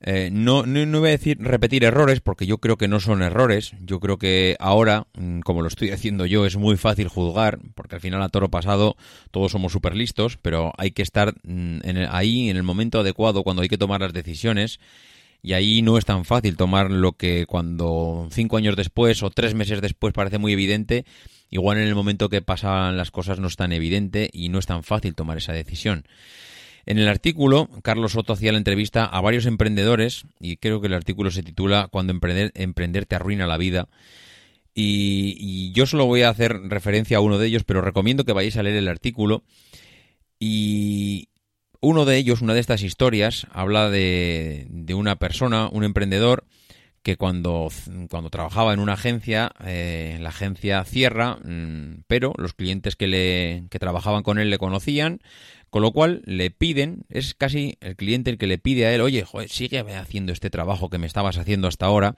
eh, 0.00 0.30
no, 0.32 0.64
no, 0.64 0.86
no, 0.86 1.00
voy 1.00 1.08
a 1.10 1.12
decir 1.12 1.36
repetir 1.38 1.84
errores 1.84 2.22
porque 2.22 2.46
yo 2.46 2.58
creo 2.58 2.78
que 2.78 2.88
no 2.88 2.98
son 3.00 3.20
errores. 3.20 3.72
Yo 3.80 3.98
creo 3.98 4.16
que 4.16 4.56
ahora, 4.60 5.08
mm, 5.18 5.40
como 5.40 5.60
lo 5.60 5.66
estoy 5.68 5.90
haciendo 5.90 6.24
yo, 6.24 6.46
es 6.46 6.56
muy 6.56 6.76
fácil 6.76 7.08
juzgar 7.08 7.58
porque 7.74 7.96
al 7.96 8.00
final 8.00 8.22
a 8.22 8.28
toro 8.28 8.48
pasado 8.48 8.96
todos 9.32 9.50
somos 9.50 9.72
súper 9.72 9.96
listos, 9.96 10.38
pero 10.40 10.72
hay 10.78 10.92
que 10.92 11.02
estar 11.02 11.34
en 11.42 11.82
el, 11.84 12.08
ahí 12.12 12.48
en 12.48 12.56
el 12.56 12.62
momento 12.62 13.00
adecuado 13.00 13.42
cuando 13.42 13.62
hay 13.62 13.68
que 13.68 13.76
tomar 13.76 14.00
las 14.00 14.12
decisiones 14.12 14.78
y 15.42 15.52
ahí 15.52 15.82
no 15.82 15.98
es 15.98 16.04
tan 16.04 16.24
fácil 16.24 16.56
tomar 16.56 16.90
lo 16.90 17.12
que 17.12 17.46
cuando 17.46 18.28
cinco 18.30 18.56
años 18.56 18.76
después 18.76 19.22
o 19.22 19.30
tres 19.30 19.54
meses 19.54 19.80
después 19.80 20.12
parece 20.12 20.38
muy 20.38 20.52
evidente, 20.52 21.04
igual 21.50 21.78
en 21.78 21.86
el 21.86 21.94
momento 21.94 22.28
que 22.28 22.42
pasan 22.42 22.96
las 22.96 23.10
cosas 23.10 23.38
no 23.38 23.46
es 23.46 23.56
tan 23.56 23.72
evidente 23.72 24.30
y 24.32 24.48
no 24.48 24.58
es 24.58 24.66
tan 24.66 24.82
fácil 24.82 25.14
tomar 25.14 25.38
esa 25.38 25.52
decisión. 25.52 26.04
En 26.86 26.98
el 26.98 27.08
artículo, 27.08 27.68
Carlos 27.82 28.12
Soto 28.12 28.32
hacía 28.32 28.50
la 28.50 28.58
entrevista 28.58 29.04
a 29.04 29.20
varios 29.20 29.46
emprendedores 29.46 30.24
y 30.40 30.56
creo 30.56 30.80
que 30.80 30.86
el 30.86 30.94
artículo 30.94 31.30
se 31.30 31.42
titula 31.42 31.88
Cuando 31.90 32.12
emprender, 32.12 32.50
emprender 32.54 33.04
te 33.04 33.14
arruina 33.14 33.46
la 33.46 33.58
vida. 33.58 33.88
Y, 34.74 35.36
y, 35.38 35.72
yo 35.72 35.86
solo 35.86 36.06
voy 36.06 36.22
a 36.22 36.30
hacer 36.30 36.52
referencia 36.62 37.18
a 37.18 37.20
uno 37.20 37.36
de 37.36 37.48
ellos, 37.48 37.64
pero 37.64 37.82
recomiendo 37.82 38.24
que 38.24 38.32
vayáis 38.32 38.56
a 38.56 38.62
leer 38.62 38.76
el 38.76 38.88
artículo. 38.88 39.42
Y, 40.38 41.28
uno 41.80 42.04
de 42.04 42.16
ellos, 42.16 42.42
una 42.42 42.54
de 42.54 42.60
estas 42.60 42.82
historias, 42.82 43.46
habla 43.52 43.90
de, 43.90 44.66
de 44.70 44.94
una 44.94 45.16
persona, 45.16 45.68
un 45.70 45.84
emprendedor, 45.84 46.44
que 47.02 47.16
cuando, 47.16 47.68
cuando 48.10 48.30
trabajaba 48.30 48.74
en 48.74 48.80
una 48.80 48.94
agencia, 48.94 49.52
eh, 49.64 50.18
la 50.20 50.30
agencia 50.30 50.84
cierra, 50.84 51.38
mmm, 51.42 52.02
pero 52.06 52.34
los 52.36 52.52
clientes 52.54 52.96
que, 52.96 53.06
le, 53.06 53.64
que 53.70 53.78
trabajaban 53.78 54.22
con 54.22 54.38
él 54.38 54.50
le 54.50 54.58
conocían, 54.58 55.20
con 55.70 55.82
lo 55.82 55.92
cual 55.92 56.22
le 56.24 56.50
piden, 56.50 57.04
es 57.08 57.34
casi 57.34 57.76
el 57.80 57.96
cliente 57.96 58.30
el 58.30 58.38
que 58.38 58.46
le 58.46 58.58
pide 58.58 58.86
a 58.86 58.94
él, 58.94 59.00
oye, 59.00 59.24
joder, 59.24 59.48
sigue 59.48 59.78
haciendo 59.78 60.32
este 60.32 60.50
trabajo 60.50 60.90
que 60.90 60.98
me 60.98 61.06
estabas 61.06 61.38
haciendo 61.38 61.68
hasta 61.68 61.86
ahora, 61.86 62.16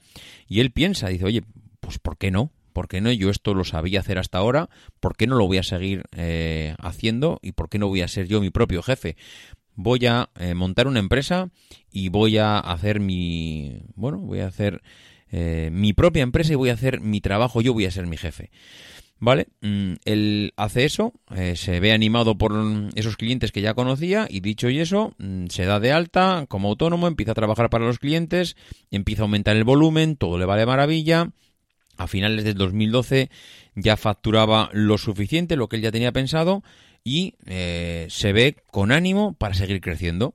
y 0.49 0.61
él 0.61 0.71
piensa, 0.71 1.09
dice, 1.09 1.25
oye, 1.25 1.43
pues 1.81 1.99
¿por 1.99 2.17
qué 2.17 2.31
no? 2.31 2.51
¿Por 2.81 2.89
qué 2.89 3.03
no? 3.03 3.13
Yo 3.13 3.29
esto 3.29 3.53
lo 3.53 3.65
sabía 3.65 4.01
hacer 4.01 4.17
hasta 4.17 4.39
ahora, 4.39 4.71
¿por 5.01 5.15
qué 5.15 5.27
no 5.27 5.37
lo 5.37 5.47
voy 5.47 5.59
a 5.59 5.63
seguir 5.63 6.05
eh, 6.17 6.75
haciendo? 6.79 7.39
¿Y 7.43 7.53
por 7.53 7.69
qué 7.69 7.79
no 7.79 7.89
voy 7.89 8.01
a 8.01 8.09
ser 8.09 8.27
yo 8.27 8.41
mi 8.41 8.49
propio 8.49 8.83
jefe? 8.83 9.19
Voy 9.75 10.07
a 10.07 10.31
eh, 10.39 10.55
montar 10.55 10.87
una 10.87 10.99
empresa 10.99 11.51
y 11.93 12.09
voy 12.09 12.39
a 12.39 12.59
hacer 12.59 12.99
mi, 12.99 13.83
bueno, 13.97 14.17
voy 14.17 14.41
a 14.41 14.47
hacer 14.47 14.81
eh, 15.31 15.69
mi 15.71 15.93
propia 15.93 16.23
empresa 16.23 16.55
y 16.55 16.57
voy 16.57 16.71
a 16.71 16.73
hacer 16.73 17.03
mi 17.03 17.21
trabajo, 17.21 17.61
yo 17.61 17.75
voy 17.75 17.85
a 17.85 17.91
ser 17.91 18.07
mi 18.07 18.17
jefe. 18.17 18.51
¿Vale? 19.19 19.49
Mm, 19.61 19.97
él 20.07 20.55
hace 20.57 20.87
eso, 20.87 21.13
se 21.55 21.81
ve 21.81 21.93
animado 21.93 22.39
por 22.39 22.55
esos 22.95 23.19
clientes 23.19 23.53
que 23.53 23.61
ya 23.61 23.75
conocía 23.75 24.27
y 24.27 24.41
dicho 24.41 24.71
y 24.71 24.81
eso, 24.81 25.13
mm, 25.19 25.49
se 25.49 25.67
da 25.67 25.81
de 25.81 25.93
alta 25.93 26.47
como 26.49 26.71
autónomo, 26.71 27.09
empieza 27.09 27.33
a 27.33 27.35
trabajar 27.35 27.69
para 27.69 27.85
los 27.85 27.99
clientes, 27.99 28.57
empieza 28.91 29.21
a 29.21 29.25
aumentar 29.25 29.55
el 29.57 29.65
volumen, 29.65 30.17
todo 30.17 30.39
le 30.39 30.47
vale 30.47 30.65
maravilla, 30.65 31.31
a 32.01 32.07
finales 32.07 32.45
del 32.45 32.55
2012 32.55 33.31
ya 33.75 33.97
facturaba 33.97 34.71
lo 34.73 34.97
suficiente, 34.97 35.57
lo 35.57 35.69
que 35.69 35.77
él 35.77 35.83
ya 35.83 35.93
tenía 35.93 36.13
pensado, 36.13 36.63
y 37.05 37.35
eh, 37.47 38.07
se 38.09 38.33
ve 38.33 38.57
con 38.71 38.91
ánimo 38.91 39.35
para 39.35 39.55
seguir 39.55 39.81
creciendo. 39.81 40.35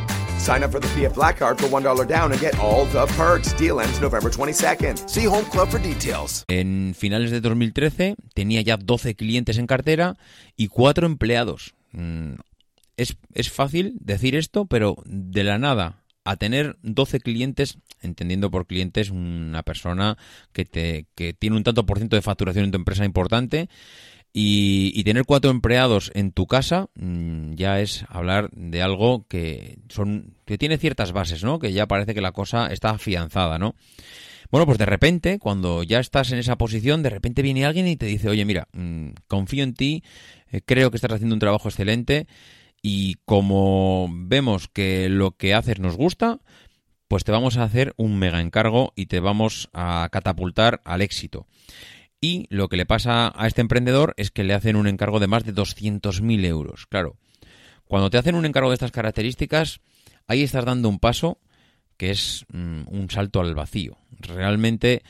Sign 0.43 0.63
up 0.63 0.71
for 0.71 0.79
the 0.81 0.87
PF 0.95 1.13
Black 1.13 1.37
Card 1.37 1.59
for 1.59 1.67
$1 1.69 2.07
down 2.07 2.31
and 2.31 2.41
get 2.41 2.57
all 2.59 2.85
the 2.87 3.05
perks. 3.15 3.53
Deal 3.57 3.79
ends 3.79 4.01
November 4.01 4.31
22nd. 4.31 5.07
See 5.07 5.25
Home 5.27 5.45
Club 5.51 5.69
for 5.69 5.79
details. 5.79 6.43
En 6.47 6.95
finales 6.97 7.29
de 7.29 7.41
2013 7.41 8.15
tenía 8.33 8.61
ya 8.61 8.77
12 8.77 9.15
clientes 9.15 9.57
en 9.59 9.67
cartera 9.67 10.17
y 10.57 10.67
4 10.67 11.05
empleados. 11.05 11.75
Mm, 11.91 12.33
Es, 12.97 13.15
es 13.33 13.49
fácil 13.51 13.93
decir 13.99 14.35
esto, 14.35 14.65
pero 14.65 14.95
de 15.05 15.43
la 15.43 15.57
nada 15.57 16.03
a 16.23 16.35
tener 16.35 16.77
12 16.83 17.19
clientes, 17.19 17.77
entendiendo 18.01 18.51
por 18.51 18.67
clientes 18.67 19.09
una 19.09 19.63
persona 19.63 20.17
que, 20.53 20.65
te, 20.65 21.07
que 21.15 21.33
tiene 21.33 21.55
un 21.57 21.63
tanto 21.63 21.85
por 21.85 21.97
ciento 21.97 22.15
de 22.15 22.21
facturación 22.21 22.65
en 22.65 22.71
tu 22.71 22.77
empresa 22.77 23.05
importante, 23.05 23.69
y, 24.33 24.91
y 24.95 25.03
tener 25.03 25.25
cuatro 25.25 25.51
empleados 25.51 26.11
en 26.13 26.31
tu 26.31 26.47
casa 26.47 26.87
mm, 26.95 27.53
ya 27.53 27.79
es 27.81 28.05
hablar 28.07 28.49
de 28.51 28.81
algo 28.81 29.25
que 29.27 29.79
son 29.89 30.35
que 30.45 30.57
tiene 30.57 30.77
ciertas 30.77 31.11
bases, 31.11 31.43
¿no? 31.43 31.59
Que 31.59 31.73
ya 31.73 31.87
parece 31.87 32.13
que 32.13 32.21
la 32.21 32.31
cosa 32.31 32.67
está 32.67 32.91
afianzada, 32.91 33.57
¿no? 33.59 33.75
Bueno, 34.51 34.65
pues 34.65 34.77
de 34.77 34.85
repente, 34.85 35.39
cuando 35.39 35.81
ya 35.81 35.99
estás 35.99 36.31
en 36.31 36.37
esa 36.39 36.57
posición, 36.57 37.03
de 37.03 37.09
repente 37.09 37.41
viene 37.41 37.65
alguien 37.65 37.87
y 37.87 37.95
te 37.95 38.05
dice, 38.05 38.27
oye, 38.27 38.43
mira, 38.43 38.67
mm, 38.73 39.11
confío 39.27 39.63
en 39.63 39.73
ti, 39.73 40.03
eh, 40.51 40.61
creo 40.65 40.91
que 40.91 40.97
estás 40.97 41.13
haciendo 41.13 41.35
un 41.35 41.39
trabajo 41.39 41.69
excelente 41.69 42.27
y 42.81 43.15
como 43.25 44.09
vemos 44.11 44.67
que 44.67 45.07
lo 45.07 45.31
que 45.31 45.53
haces 45.53 45.79
nos 45.79 45.95
gusta, 45.95 46.39
pues 47.07 47.23
te 47.23 47.31
vamos 47.31 47.57
a 47.57 47.63
hacer 47.63 47.93
un 47.97 48.17
mega 48.17 48.41
encargo 48.41 48.91
y 48.95 49.05
te 49.05 49.19
vamos 49.19 49.69
a 49.73 50.09
catapultar 50.11 50.81
al 50.83 51.01
éxito. 51.01 51.47
Y 52.21 52.45
lo 52.49 52.69
que 52.69 52.77
le 52.77 52.85
pasa 52.85 53.33
a 53.35 53.47
este 53.47 53.61
emprendedor 53.61 54.13
es 54.15 54.29
que 54.29 54.43
le 54.43 54.53
hacen 54.53 54.75
un 54.75 54.87
encargo 54.87 55.19
de 55.19 55.27
más 55.27 55.43
de 55.43 55.55
200.000 55.55 56.45
euros. 56.45 56.85
Claro, 56.85 57.17
cuando 57.85 58.11
te 58.11 58.19
hacen 58.19 58.35
un 58.35 58.45
encargo 58.45 58.69
de 58.69 58.75
estas 58.75 58.91
características, 58.91 59.81
ahí 60.27 60.43
estás 60.43 60.65
dando 60.65 60.87
un 60.87 60.99
paso 60.99 61.39
que 61.97 62.11
es 62.11 62.45
mm, 62.53 62.83
un 62.87 63.09
salto 63.09 63.41
al 63.41 63.55
vacío. 63.55 63.97
Realmente, 64.19 65.01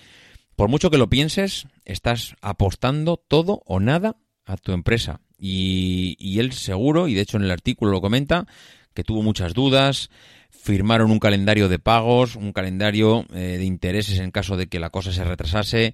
por 0.55 0.69
mucho 0.69 0.89
que 0.89 0.97
lo 0.97 1.09
pienses, 1.09 1.67
estás 1.83 2.35
apostando 2.41 3.17
todo 3.17 3.61
o 3.65 3.81
nada 3.81 4.15
a 4.45 4.55
tu 4.55 4.71
empresa. 4.71 5.19
Y, 5.37 6.15
y 6.17 6.39
él 6.39 6.53
seguro, 6.53 7.09
y 7.09 7.13
de 7.13 7.21
hecho 7.21 7.37
en 7.37 7.43
el 7.43 7.51
artículo 7.51 7.91
lo 7.91 8.01
comenta, 8.01 8.47
que 8.93 9.03
tuvo 9.03 9.21
muchas 9.21 9.53
dudas, 9.53 10.09
firmaron 10.49 11.11
un 11.11 11.19
calendario 11.19 11.69
de 11.69 11.79
pagos, 11.79 12.35
un 12.35 12.53
calendario 12.53 13.25
eh, 13.33 13.57
de 13.57 13.65
intereses 13.65 14.19
en 14.19 14.31
caso 14.31 14.57
de 14.57 14.67
que 14.67 14.79
la 14.79 14.89
cosa 14.89 15.11
se 15.11 15.23
retrasase, 15.23 15.93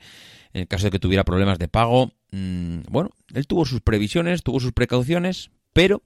en 0.53 0.61
el 0.61 0.67
caso 0.67 0.85
de 0.85 0.91
que 0.91 0.99
tuviera 0.99 1.23
problemas 1.23 1.59
de 1.59 1.67
pago. 1.67 2.11
Mm, 2.31 2.81
bueno, 2.89 3.11
él 3.33 3.47
tuvo 3.47 3.65
sus 3.65 3.81
previsiones, 3.81 4.43
tuvo 4.43 4.59
sus 4.59 4.73
precauciones, 4.73 5.51
pero, 5.73 6.03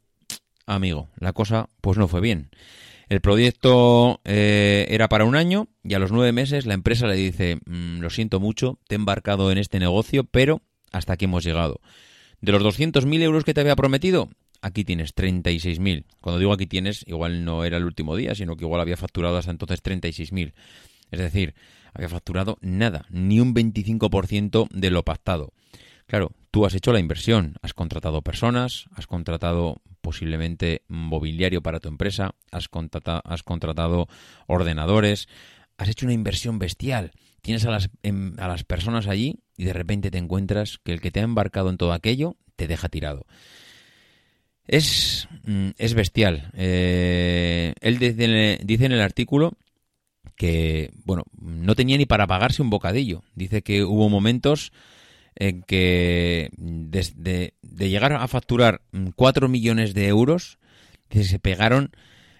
amigo, 0.65 1.09
la 1.17 1.33
cosa 1.33 1.69
pues 1.81 1.97
no 1.97 2.07
fue 2.07 2.21
bien. 2.21 2.49
El 3.09 3.19
proyecto 3.19 4.21
eh, 4.23 4.85
era 4.89 5.09
para 5.09 5.25
un 5.25 5.35
año 5.35 5.67
y 5.83 5.95
a 5.95 5.99
los 5.99 6.11
nueve 6.11 6.31
meses 6.31 6.65
la 6.65 6.73
empresa 6.73 7.07
le 7.07 7.15
dice, 7.15 7.57
"Mm, 7.65 7.99
lo 7.99 8.09
siento 8.09 8.39
mucho, 8.39 8.79
te 8.87 8.95
he 8.95 8.97
embarcado 8.97 9.51
en 9.51 9.57
este 9.57 9.79
negocio, 9.79 10.23
pero 10.23 10.61
hasta 10.91 11.13
aquí 11.13 11.25
hemos 11.25 11.43
llegado. 11.43 11.81
De 12.39 12.51
los 12.51 12.63
200.000 12.63 13.21
euros 13.21 13.43
que 13.43 13.53
te 13.53 13.61
había 13.61 13.75
prometido, 13.75 14.29
aquí 14.61 14.83
tienes 14.83 15.13
36.000. 15.13 16.05
Cuando 16.21 16.39
digo 16.39 16.53
aquí 16.53 16.67
tienes, 16.67 17.03
igual 17.07 17.43
no 17.43 17.65
era 17.65 17.77
el 17.77 17.85
último 17.85 18.15
día, 18.15 18.35
sino 18.35 18.55
que 18.55 18.65
igual 18.65 18.81
había 18.81 18.97
facturado 18.97 19.37
hasta 19.37 19.51
entonces 19.51 19.81
36.000. 19.83 20.53
Es 21.11 21.19
decir, 21.19 21.53
había 21.93 22.09
facturado 22.09 22.57
nada, 22.61 23.05
ni 23.09 23.39
un 23.39 23.53
25% 23.53 24.67
de 24.71 24.89
lo 24.89 25.03
pactado. 25.03 25.53
Claro, 26.07 26.31
tú 26.51 26.65
has 26.65 26.73
hecho 26.75 26.91
la 26.91 26.99
inversión, 26.99 27.55
has 27.61 27.73
contratado 27.73 28.21
personas, 28.21 28.85
has 28.95 29.07
contratado 29.07 29.81
posiblemente 30.01 30.81
mobiliario 30.87 31.61
para 31.61 31.79
tu 31.79 31.87
empresa, 31.87 32.35
has, 32.51 32.67
contrata- 32.67 33.21
has 33.23 33.43
contratado 33.43 34.07
ordenadores, 34.47 35.27
has 35.77 35.89
hecho 35.89 36.05
una 36.05 36.13
inversión 36.13 36.59
bestial. 36.59 37.11
Tienes 37.41 37.65
a 37.65 37.71
las, 37.71 37.89
em- 38.03 38.35
a 38.39 38.47
las 38.47 38.63
personas 38.63 39.07
allí 39.07 39.39
y 39.57 39.63
de 39.65 39.73
repente 39.73 40.11
te 40.11 40.17
encuentras 40.17 40.79
que 40.83 40.91
el 40.93 41.01
que 41.01 41.11
te 41.11 41.19
ha 41.21 41.23
embarcado 41.23 41.69
en 41.69 41.77
todo 41.77 41.93
aquello 41.93 42.35
te 42.55 42.67
deja 42.67 42.89
tirado. 42.89 43.25
Es, 44.67 45.27
mm, 45.45 45.69
es 45.77 45.93
bestial. 45.93 46.51
Eh, 46.53 47.73
él 47.81 47.97
dice, 47.99 48.59
dice 48.63 48.85
en 48.85 48.91
el 48.91 49.01
artículo 49.01 49.53
que, 50.41 50.89
bueno, 51.05 51.21
no 51.39 51.75
tenía 51.75 51.99
ni 51.99 52.07
para 52.07 52.25
pagarse 52.25 52.63
un 52.63 52.71
bocadillo. 52.71 53.21
Dice 53.35 53.61
que 53.61 53.83
hubo 53.83 54.09
momentos 54.09 54.71
en 55.35 55.61
que 55.61 56.49
desde 56.57 57.53
de 57.61 57.89
llegar 57.89 58.13
a 58.13 58.27
facturar 58.27 58.81
4 59.15 59.47
millones 59.49 59.93
de 59.93 60.07
euros, 60.07 60.57
se 61.11 61.37
pegaron 61.37 61.91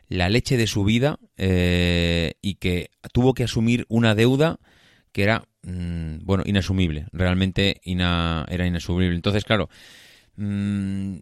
la 0.07 0.29
leche 0.29 0.57
de 0.57 0.65
su 0.65 0.83
vida 0.83 1.19
eh, 1.37 2.33
y 2.41 2.55
que 2.55 2.89
tuvo 3.13 3.35
que 3.35 3.43
asumir 3.43 3.85
una 3.87 4.15
deuda 4.15 4.57
que 5.11 5.21
era, 5.21 5.43
mm, 5.61 6.25
bueno, 6.25 6.41
inasumible. 6.47 7.05
Realmente 7.11 7.81
era 7.85 8.65
inasumible. 8.65 9.15
Entonces, 9.15 9.45
claro, 9.45 9.69
mm, 10.37 11.17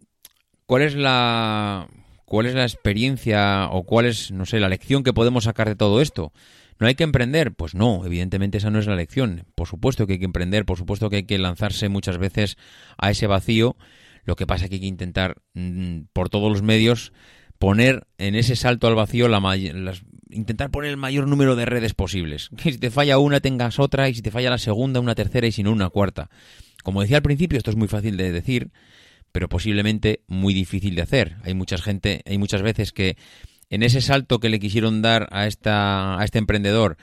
¿cuál 0.64 0.80
es 0.80 0.94
la 0.94 1.88
cuál 2.24 2.46
es 2.46 2.54
la 2.54 2.62
experiencia 2.62 3.68
o 3.70 3.82
cuál 3.82 4.06
es, 4.06 4.30
no 4.30 4.46
sé, 4.46 4.60
la 4.60 4.70
lección 4.70 5.02
que 5.02 5.12
podemos 5.12 5.44
sacar 5.44 5.68
de 5.68 5.76
todo 5.76 6.00
esto? 6.00 6.32
¿No 6.80 6.86
hay 6.86 6.94
que 6.96 7.04
emprender? 7.04 7.52
Pues 7.52 7.74
no, 7.74 8.04
evidentemente 8.04 8.58
esa 8.58 8.70
no 8.70 8.78
es 8.78 8.86
la 8.86 8.96
lección. 8.96 9.44
Por 9.54 9.68
supuesto 9.68 10.06
que 10.06 10.14
hay 10.14 10.18
que 10.18 10.24
emprender, 10.24 10.64
por 10.64 10.78
supuesto 10.78 11.10
que 11.10 11.16
hay 11.16 11.22
que 11.24 11.38
lanzarse 11.38 11.88
muchas 11.88 12.18
veces 12.18 12.56
a 12.98 13.10
ese 13.10 13.26
vacío. 13.26 13.76
Lo 14.24 14.34
que 14.34 14.46
pasa 14.46 14.64
es 14.64 14.70
que 14.70 14.76
hay 14.76 14.80
que 14.80 14.86
intentar 14.86 15.36
mm, 15.54 16.00
por 16.12 16.30
todos 16.30 16.50
los 16.50 16.62
medios 16.62 17.12
poner 17.58 18.06
en 18.16 18.34
ese 18.34 18.56
salto 18.56 18.86
al 18.88 18.94
vacío 18.94 19.28
la 19.28 19.40
las- 19.40 20.02
intentar 20.30 20.70
poner 20.70 20.90
el 20.90 20.96
mayor 20.96 21.28
número 21.28 21.54
de 21.56 21.66
redes 21.66 21.92
posibles. 21.94 22.48
Que 22.56 22.72
si 22.72 22.78
te 22.78 22.90
falla 22.90 23.18
una 23.18 23.40
tengas 23.40 23.78
otra 23.78 24.08
y 24.08 24.14
si 24.14 24.22
te 24.22 24.30
falla 24.30 24.48
la 24.50 24.58
segunda 24.58 25.00
una 25.00 25.14
tercera 25.14 25.46
y 25.46 25.52
si 25.52 25.62
no 25.62 25.72
una 25.72 25.90
cuarta. 25.90 26.30
Como 26.82 27.02
decía 27.02 27.18
al 27.18 27.22
principio, 27.22 27.58
esto 27.58 27.70
es 27.70 27.76
muy 27.76 27.88
fácil 27.88 28.16
de 28.16 28.32
decir, 28.32 28.70
pero 29.32 29.50
posiblemente 29.50 30.22
muy 30.28 30.54
difícil 30.54 30.94
de 30.94 31.02
hacer. 31.02 31.36
Hay 31.44 31.52
mucha 31.52 31.76
gente, 31.76 32.22
hay 32.24 32.38
muchas 32.38 32.62
veces 32.62 32.92
que 32.92 33.16
en 33.70 33.82
ese 33.82 34.00
salto 34.00 34.40
que 34.40 34.48
le 34.48 34.60
quisieron 34.60 35.00
dar 35.00 35.28
a 35.30 35.46
esta 35.46 36.20
a 36.20 36.24
este 36.24 36.38
emprendedor, 36.38 36.96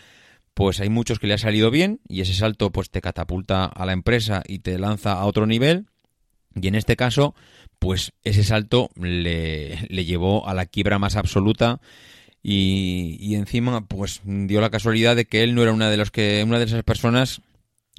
pues 0.53 0.79
hay 0.79 0.89
muchos 0.89 1.19
que 1.19 1.27
le 1.27 1.33
ha 1.33 1.37
salido 1.37 1.71
bien 1.71 1.99
y 2.07 2.21
ese 2.21 2.33
salto 2.33 2.71
pues 2.71 2.89
te 2.89 3.01
catapulta 3.01 3.65
a 3.65 3.85
la 3.85 3.93
empresa 3.93 4.43
y 4.47 4.59
te 4.59 4.77
lanza 4.77 5.13
a 5.13 5.25
otro 5.25 5.45
nivel. 5.45 5.85
Y 6.59 6.67
en 6.67 6.75
este 6.75 6.95
caso, 6.95 7.35
pues 7.79 8.13
ese 8.23 8.43
salto 8.43 8.89
le, 8.95 9.87
le 9.89 10.05
llevó 10.05 10.47
a 10.47 10.53
la 10.53 10.65
quiebra 10.65 10.99
más 10.99 11.15
absoluta 11.15 11.79
y, 12.41 13.17
y 13.19 13.35
encima 13.35 13.85
pues 13.85 14.21
dio 14.23 14.61
la 14.61 14.69
casualidad 14.69 15.15
de 15.15 15.25
que 15.25 15.43
él 15.43 15.55
no 15.55 15.63
era 15.63 15.73
una 15.73 15.89
de 15.89 15.97
los 15.97 16.11
que 16.11 16.43
una 16.45 16.59
de 16.59 16.65
esas 16.65 16.83
personas 16.83 17.41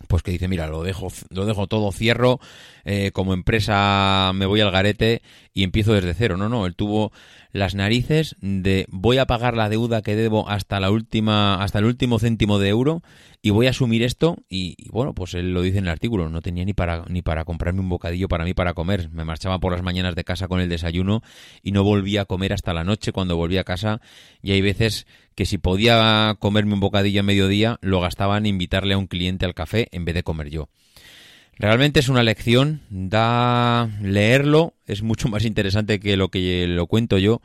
pues 0.07 0.23
que 0.23 0.31
dice 0.31 0.49
mira 0.49 0.69
lo 0.69 0.83
dejo 0.83 1.09
lo 1.31 1.45
dejo 1.45 1.67
todo 1.67 1.91
cierro 1.93 2.39
eh, 2.85 3.11
como 3.13 3.35
empresa 3.35 4.31
me 4.35 4.47
voy 4.47 4.61
al 4.61 4.71
garete 4.71 5.23
y 5.53 5.65
empiezo 5.65 5.93
desde 5.93 6.15
cero. 6.15 6.37
No 6.37 6.49
no 6.49 6.67
él 6.67 6.75
tuvo 6.75 7.13
las 7.53 7.75
narices 7.75 8.37
de 8.41 8.87
voy 8.91 9.19
a 9.19 9.27
pagar 9.27 9.57
la 9.57 9.69
deuda 9.69 10.03
que 10.03 10.17
debo 10.17 10.49
hasta 10.49 10.81
la 10.81 10.91
última 10.91 11.63
hasta 11.63 11.79
el 11.79 11.87
último 11.87 12.19
céntimo 12.19 12.59
de 12.59 12.69
euro 12.69 13.03
y 13.41 13.51
voy 13.51 13.67
a 13.67 13.71
asumir 13.71 14.03
esto 14.03 14.37
y, 14.49 14.77
bueno 14.91 15.15
pues 15.15 15.35
él 15.35 15.55
lo 15.55 15.63
dice 15.63 15.79
en 15.79 15.85
el 15.85 15.91
artículo 15.91 16.29
no 16.29 16.43
tenía 16.43 16.65
ni 16.65 16.73
para 16.73 17.05
ni 17.09 17.23
para 17.23 17.45
comprarme 17.45 17.81
un 17.81 17.89
bocadillo 17.89 18.29
para 18.29 18.45
mí 18.45 18.55
para 18.55 18.75
comer. 18.75 19.11
Me 19.11 19.25
marchaba 19.25 19.59
por 19.59 19.73
las 19.73 19.83
mañanas 19.83 20.15
de 20.15 20.25
casa 20.25 20.49
con 20.49 20.61
el 20.61 20.69
desayuno 20.69 21.23
y 21.63 21.73
no 21.73 21.85
volvía 21.85 22.23
a 22.23 22.25
comer 22.25 22.53
hasta 22.53 22.75
la 22.75 22.85
noche 22.85 23.13
cuando 23.13 23.37
volvía 23.37 23.63
a 23.63 23.65
casa. 23.65 24.01
Y 24.43 24.53
hay 24.53 24.61
veces 24.61 25.07
que 25.35 25.47
si 25.47 25.59
podía 25.59 26.37
comerme 26.39 26.75
un 26.75 26.81
bocadillo 26.81 27.21
a 27.21 27.23
mediodía 27.25 27.79
lo 27.81 28.01
gastaba 28.01 28.39
en 28.39 28.47
invitarle 28.47 28.95
a 28.95 28.99
un 28.99 29.07
cliente 29.07 29.47
al 29.47 29.55
café 29.55 29.89
en 29.93 30.05
vez 30.05 30.15
de 30.15 30.23
comer 30.23 30.51
yo 30.51 30.69
Realmente 31.59 32.01
es 32.01 32.09
una 32.09 32.23
lección, 32.23 32.83
da 32.89 33.91
leerlo, 34.01 34.75
es 34.87 35.03
mucho 35.03 35.29
más 35.29 35.45
interesante 35.45 35.99
que 35.99 36.17
lo 36.17 36.29
que 36.29 36.67
lo 36.69 36.87
cuento 36.87 37.19
yo, 37.19 37.41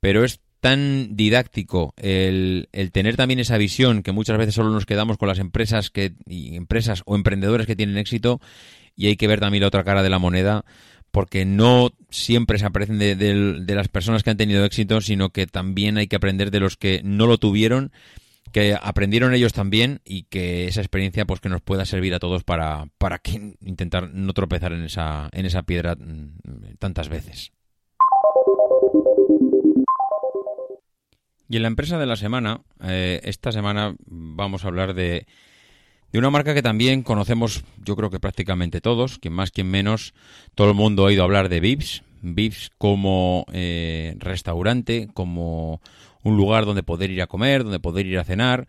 pero 0.00 0.24
es 0.24 0.40
tan 0.60 1.16
didáctico 1.16 1.94
el, 1.96 2.68
el 2.72 2.90
tener 2.92 3.16
también 3.16 3.40
esa 3.40 3.56
visión 3.58 4.02
que 4.02 4.12
muchas 4.12 4.38
veces 4.38 4.54
solo 4.54 4.70
nos 4.70 4.86
quedamos 4.86 5.16
con 5.16 5.28
las 5.28 5.38
empresas 5.38 5.90
que 5.90 6.12
y 6.26 6.56
empresas 6.56 7.02
o 7.06 7.14
emprendedores 7.14 7.66
que 7.66 7.76
tienen 7.76 7.96
éxito 7.96 8.40
y 8.96 9.06
hay 9.06 9.16
que 9.16 9.28
ver 9.28 9.40
también 9.40 9.62
la 9.62 9.68
otra 9.68 9.84
cara 9.84 10.02
de 10.02 10.10
la 10.10 10.18
moneda 10.18 10.64
porque 11.12 11.44
no 11.44 11.92
siempre 12.10 12.58
se 12.58 12.66
aprenden 12.66 12.98
de, 12.98 13.16
de- 13.16 13.60
de 13.64 13.74
las 13.74 13.88
personas 13.88 14.22
que 14.24 14.30
han 14.30 14.36
tenido 14.36 14.64
éxito, 14.64 15.00
sino 15.00 15.30
que 15.30 15.46
también 15.46 15.96
hay 15.96 16.08
que 16.08 16.16
aprender 16.16 16.50
de 16.50 16.60
los 16.60 16.76
que 16.76 17.00
no 17.04 17.26
lo 17.26 17.38
tuvieron 17.38 17.92
que 18.52 18.76
aprendieron 18.80 19.34
ellos 19.34 19.52
también 19.52 20.00
y 20.04 20.24
que 20.24 20.66
esa 20.66 20.80
experiencia 20.80 21.26
pues 21.26 21.40
que 21.40 21.48
nos 21.48 21.62
pueda 21.62 21.84
servir 21.84 22.14
a 22.14 22.18
todos 22.18 22.44
para, 22.44 22.86
para 22.98 23.18
que 23.18 23.56
intentar 23.60 24.10
no 24.10 24.32
tropezar 24.32 24.72
en 24.72 24.84
esa, 24.84 25.28
en 25.32 25.46
esa 25.46 25.62
piedra 25.62 25.94
mm, 25.96 26.76
tantas 26.78 27.08
veces. 27.08 27.52
Y 31.48 31.56
en 31.56 31.62
la 31.62 31.68
empresa 31.68 31.98
de 31.98 32.06
la 32.06 32.16
semana, 32.16 32.60
eh, 32.82 33.20
esta 33.24 33.52
semana 33.52 33.96
vamos 34.06 34.64
a 34.64 34.68
hablar 34.68 34.92
de, 34.92 35.26
de 36.12 36.18
una 36.18 36.30
marca 36.30 36.54
que 36.54 36.62
también 36.62 37.02
conocemos, 37.02 37.64
yo 37.84 37.96
creo 37.96 38.10
que 38.10 38.20
prácticamente 38.20 38.80
todos, 38.80 39.18
quien 39.18 39.34
más, 39.34 39.50
quien 39.50 39.70
menos, 39.70 40.14
todo 40.54 40.68
el 40.68 40.74
mundo 40.74 41.02
ha 41.02 41.06
oído 41.06 41.24
hablar 41.24 41.48
de 41.48 41.60
Vips. 41.60 42.02
Vips 42.20 42.70
como 42.78 43.46
eh, 43.52 44.16
restaurante, 44.18 45.08
como 45.14 45.80
un 46.22 46.36
lugar 46.36 46.64
donde 46.66 46.82
poder 46.82 47.10
ir 47.10 47.22
a 47.22 47.26
comer, 47.26 47.64
donde 47.64 47.80
poder 47.80 48.06
ir 48.06 48.18
a 48.18 48.24
cenar. 48.24 48.66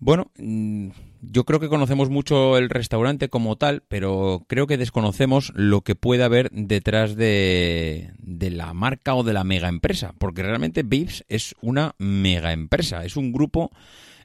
Bueno, 0.00 0.30
mm, 0.38 0.90
yo 1.22 1.44
creo 1.44 1.58
que 1.58 1.68
conocemos 1.68 2.08
mucho 2.08 2.56
el 2.56 2.70
restaurante 2.70 3.28
como 3.28 3.56
tal, 3.56 3.82
pero 3.88 4.44
creo 4.48 4.66
que 4.66 4.78
desconocemos 4.78 5.52
lo 5.56 5.80
que 5.80 5.96
puede 5.96 6.22
haber 6.22 6.50
detrás 6.52 7.16
de, 7.16 8.12
de 8.18 8.50
la 8.50 8.72
marca 8.74 9.14
o 9.14 9.24
de 9.24 9.32
la 9.32 9.44
mega 9.44 9.68
empresa, 9.68 10.14
porque 10.18 10.42
realmente 10.42 10.84
Vips 10.84 11.24
es 11.28 11.56
una 11.60 11.94
mega 11.98 12.52
empresa, 12.52 13.04
es 13.04 13.16
un 13.16 13.32
grupo 13.32 13.72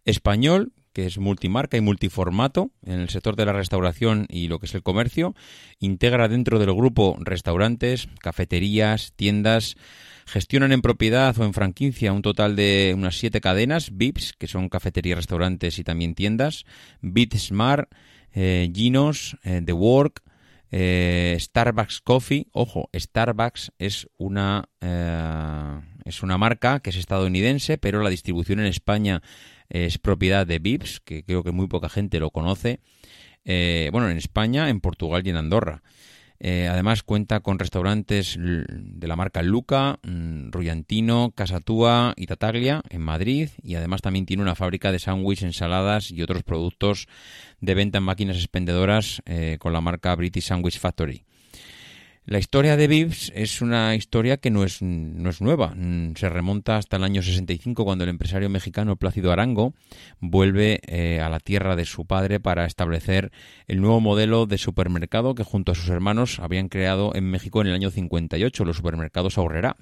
español 0.06 0.73
que 0.93 1.08
es 1.08 1.17
multimarca 1.17 1.75
y 1.75 1.82
multiformato 1.82 2.69
en 2.86 2.99
el 2.99 3.10
sector 3.10 3.36
de 3.36 3.45
la 3.45 3.53
restauración 3.53 4.27
y 4.29 4.47
lo 4.47 4.60
que 4.60 4.67
es 4.67 4.75
el 4.75 4.84
comercio. 4.84 5.34
Integra 5.79 6.27
dentro 6.27 6.60
del 6.60 6.73
grupo 6.73 7.17
restaurantes, 7.19 8.08
cafeterías, 8.19 9.13
tiendas. 9.15 9.75
Gestionan 10.26 10.72
en 10.72 10.82
propiedad 10.82 11.38
o 11.38 11.44
en 11.44 11.54
franquicia 11.54 12.14
un 12.14 12.22
total 12.22 12.56
de 12.56 12.94
unas 12.96 13.18
siete 13.18 13.42
cadenas, 13.42 13.92
VIPs, 13.94 14.34
que 14.34 14.48
son 14.48 14.70
cafeterías, 14.70 15.18
restaurantes 15.18 15.80
y 15.80 15.84
también 15.84 16.16
tiendas, 16.16 16.66
BitSmart, 17.02 17.90
eh, 18.34 18.72
Ginos, 18.74 19.38
eh, 19.44 19.62
The 19.64 19.74
Work, 19.74 20.24
eh, 20.72 21.38
Starbucks 21.40 22.02
Coffee. 22.02 22.48
Ojo, 22.52 22.90
Starbucks 22.96 23.74
es 23.78 24.10
una, 24.18 24.70
eh, 24.82 25.80
es 26.06 26.24
una 26.24 26.38
marca 26.38 26.80
que 26.80 26.90
es 26.90 26.96
estadounidense, 26.96 27.78
pero 27.78 28.02
la 28.02 28.10
distribución 28.10 28.60
en 28.60 28.66
España 28.66 29.22
es 29.70 29.98
propiedad 29.98 30.48
de 30.48 30.60
Vips, 30.60 31.00
que 31.00 31.24
creo 31.24 31.44
que 31.44 31.52
muy 31.52 31.68
poca 31.68 31.90
gente 31.90 32.20
lo 32.20 32.32
conoce. 32.32 32.80
Bueno, 33.46 34.10
en 34.10 34.18
España, 34.18 34.70
en 34.70 34.80
Portugal 34.80 35.24
y 35.26 35.30
en 35.30 35.36
Andorra. 35.36 35.84
Eh, 36.45 36.67
además 36.67 37.03
cuenta 37.03 37.39
con 37.39 37.58
restaurantes 37.58 38.38
de 38.38 39.08
la 39.08 39.15
marca 39.15 39.41
Luca, 39.41 39.97
mm, 40.03 40.51
Rullantino, 40.51 41.32
Casatúa 41.34 42.13
y 42.17 42.27
Tataglia 42.27 42.82
en 42.89 42.99
Madrid 42.99 43.49
y 43.63 43.75
además 43.75 44.01
también 44.01 44.25
tiene 44.25 44.43
una 44.43 44.53
fábrica 44.53 44.91
de 44.91 44.99
sándwich, 44.99 45.43
ensaladas 45.43 46.12
y 46.12 46.21
otros 46.21 46.43
productos 46.43 47.08
de 47.62 47.75
venta 47.75 47.99
en 47.99 48.03
máquinas 48.03 48.36
expendedoras 48.36 49.21
eh, 49.25 49.56
con 49.58 49.71
la 49.71 49.79
marca 49.79 50.13
British 50.15 50.47
Sandwich 50.47 50.79
Factory. 50.79 51.23
La 52.26 52.40
historia 52.40 52.78
de 52.78 52.88
Vips 52.88 53.34
es 53.36 53.62
una 53.62 53.96
historia 53.96 54.38
que 54.38 54.50
no 54.50 54.64
es, 54.64 54.82
no 54.82 55.30
es 55.30 55.42
nueva. 55.42 55.74
Mm, 55.76 56.14
Se 56.16 56.30
remonta 56.30 56.78
hasta 56.78 56.96
el 56.96 57.04
año 57.04 57.22
65 57.22 57.84
cuando 57.84 58.06
el 58.06 58.10
empresario 58.10 58.50
mexicano 58.50 58.96
Plácido 58.96 59.34
Arango 59.34 59.74
vuelve 60.22 60.80
eh, 60.88 61.20
a 61.20 61.28
la 61.28 61.42
tierra 61.42 61.76
de 61.76 61.84
su 61.84 62.06
padre 62.06 62.40
para 62.40 62.66
establecer 62.66 63.34
el 63.68 63.82
nuevo 63.82 64.00
modelo 64.00 64.46
de 64.46 64.58
supermercado 64.58 65.36
que 65.36 65.44
junto 65.44 65.74
a 65.74 65.76
sus 65.76 65.90
hermanos 65.90 66.40
habían 66.40 66.70
creado 66.70 67.14
en 67.14 67.30
México 67.30 67.60
en 67.60 67.68
el 67.68 67.74
año 67.74 67.92
58, 67.92 68.64
los 68.64 68.78
supermercados 68.78 69.38
Aurrera. 69.38 69.76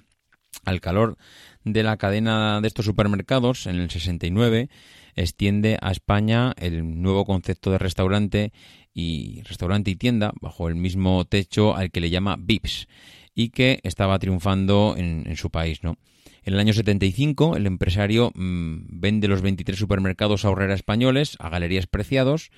Al 0.66 0.82
calor 0.82 1.18
de 1.64 1.84
la 1.84 1.98
cadena 1.98 2.60
de 2.60 2.68
estos 2.68 2.86
supermercados, 2.86 3.68
en 3.68 3.76
el 3.78 3.90
69, 3.90 4.70
extiende 5.16 5.78
a 5.82 5.92
España 5.92 6.54
el 6.58 7.02
nuevo 7.02 7.26
concepto 7.26 7.72
de 7.72 7.78
restaurante 7.78 8.52
y 8.94 9.42
restaurante 9.44 9.92
y 9.92 9.96
tienda 9.96 10.34
bajo 10.42 10.68
el 10.68 10.76
mismo 10.76 11.26
techo 11.26 11.76
al 11.76 11.92
que 11.92 12.02
le 12.02 12.10
llama 12.10 12.38
Vips 12.40 12.88
y 13.34 13.50
que 13.50 13.80
estaba 13.84 14.20
triunfando 14.20 14.96
en, 14.98 15.36
su 15.36 15.50
país, 15.50 15.84
¿no? 15.84 15.98
En 16.44 16.56
el 16.56 16.60
año 16.60 16.74
75, 16.74 17.56
el 17.56 17.68
empresario 17.68 18.32
mm, 18.34 19.00
vende 19.00 19.28
los 19.28 19.42
23 19.42 19.78
supermercados 19.78 20.44
ahorrera 20.44 20.74
españoles 20.74 21.38
a 21.40 21.50
galerías 21.50 21.86
preciados, 21.86 22.50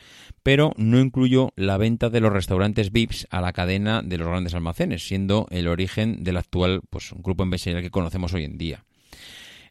pero 0.41 0.71
no 0.77 0.99
incluyó 0.99 1.51
la 1.57 1.77
venta 1.77 2.09
de 2.09 2.21
los 2.21 2.31
restaurantes 2.31 2.91
VIPs 2.91 3.27
a 3.29 3.41
la 3.41 3.51
cadena 3.51 4.01
de 4.01 4.17
los 4.17 4.27
grandes 4.27 4.53
almacenes, 4.53 5.05
siendo 5.05 5.47
el 5.51 5.67
origen 5.67 6.23
del 6.23 6.37
actual 6.37 6.81
pues, 6.89 7.13
grupo 7.13 7.43
empresarial 7.43 7.81
que 7.83 7.91
conocemos 7.91 8.33
hoy 8.33 8.45
en 8.45 8.57
día. 8.57 8.85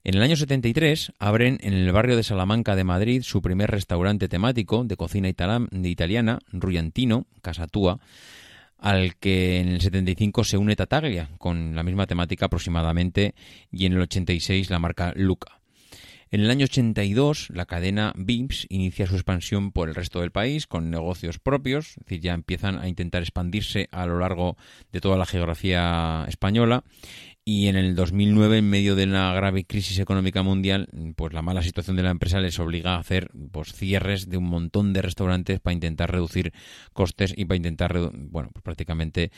En 0.05 0.17
el 0.17 0.23
año 0.23 0.35
73 0.35 1.13
abren 1.21 1.59
en 1.61 1.75
el 1.75 1.93
barrio 1.93 2.17
de 2.17 2.25
Salamanca 2.25 2.75
de 2.75 2.83
Madrid 2.83 3.23
su 3.23 3.41
primer 3.41 3.71
restaurante 3.71 4.29
temático 4.29 4.83
de 4.83 4.97
cocina 4.97 5.29
italiana, 5.29 6.41
Rullantino, 6.51 7.27
Casatúa, 7.41 8.01
al 8.79 9.15
que 9.15 9.61
en 9.61 9.69
el 9.69 9.81
75 9.81 10.43
se 10.43 10.57
une 10.57 10.75
Tataglia, 10.75 11.31
con 11.39 11.77
la 11.77 11.85
misma 11.85 12.09
temática 12.09 12.47
aproximadamente, 12.47 13.37
y 13.71 13.87
en 13.87 13.93
el 13.93 14.01
86 14.01 14.71
la 14.71 14.81
marca 14.81 15.13
Luca. 15.15 15.61
En 16.33 16.41
el 16.41 16.51
año 16.51 16.65
82, 16.65 17.51
la 17.51 17.67
cadena 17.67 18.15
Vips 18.17 18.67
inicia 18.71 19.07
su 19.07 19.15
expansión 19.15 19.71
por 19.71 19.91
el 19.91 19.95
resto 19.95 20.21
del 20.21 20.31
país 20.33 20.67
con 20.67 20.91
negocios 20.91 21.39
propios, 21.39 21.91
es 21.91 21.97
decir, 22.07 22.21
ya 22.23 22.33
empiezan 22.33 22.79
a 22.79 22.89
intentar 22.89 23.21
expandirse 23.21 23.89
a 23.93 24.07
lo 24.07 24.19
largo 24.19 24.57
de 24.93 25.03
toda 25.03 25.19
la 25.19 25.27
geografía 25.27 26.25
española. 26.27 26.85
Y 27.45 27.67
en 27.67 27.75
el 27.75 27.97
2009, 27.97 28.59
en 28.59 28.71
medio 28.71 28.95
de 28.95 29.03
una 29.03 29.35
grave 29.35 29.65
crisis 29.65 29.99
económica 29.99 30.45
mundial, 30.45 30.89
pues 31.17 31.33
la 31.33 31.43
mala 31.43 31.63
situación 31.63 31.97
de 31.97 32.05
la 32.05 32.11
empresa 32.11 32.39
les 32.39 32.61
obliga 32.61 32.95
a 32.95 33.01
hacer 33.01 33.31
pues, 33.51 33.73
cierres 33.73 34.29
de 34.29 34.37
un 34.37 34.45
montón 34.45 34.93
de 34.93 35.03
restaurantes 35.03 35.59
para 35.59 35.75
intentar 35.75 36.13
reducir 36.13 36.53
costes 36.93 37.35
y 37.37 37.45
para 37.47 37.57
intentar, 37.57 37.99
bueno, 38.13 38.51
pues 38.53 38.63
prácticamente 38.63 39.33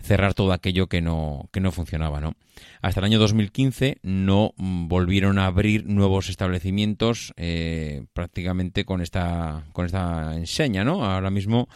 cerrar 0.00 0.34
todo 0.34 0.52
aquello 0.52 0.86
que 0.86 1.02
no, 1.02 1.48
que 1.52 1.60
no 1.60 1.72
funcionaba, 1.72 2.20
¿no? 2.20 2.34
Hasta 2.80 3.00
el 3.00 3.06
año 3.06 3.18
2015 3.18 3.98
no 4.02 4.54
volvieron 4.56 5.40
a 5.40 5.46
abrir 5.46 5.84
nuevos 5.84 6.28
establecimientos 6.28 7.34
eh, 7.36 8.04
prácticamente 8.12 8.84
con 8.84 9.00
esta, 9.00 9.64
con 9.72 9.84
esta 9.84 10.36
enseña, 10.36 10.84
¿no? 10.84 11.04
Ahora 11.04 11.30
mismo 11.30 11.68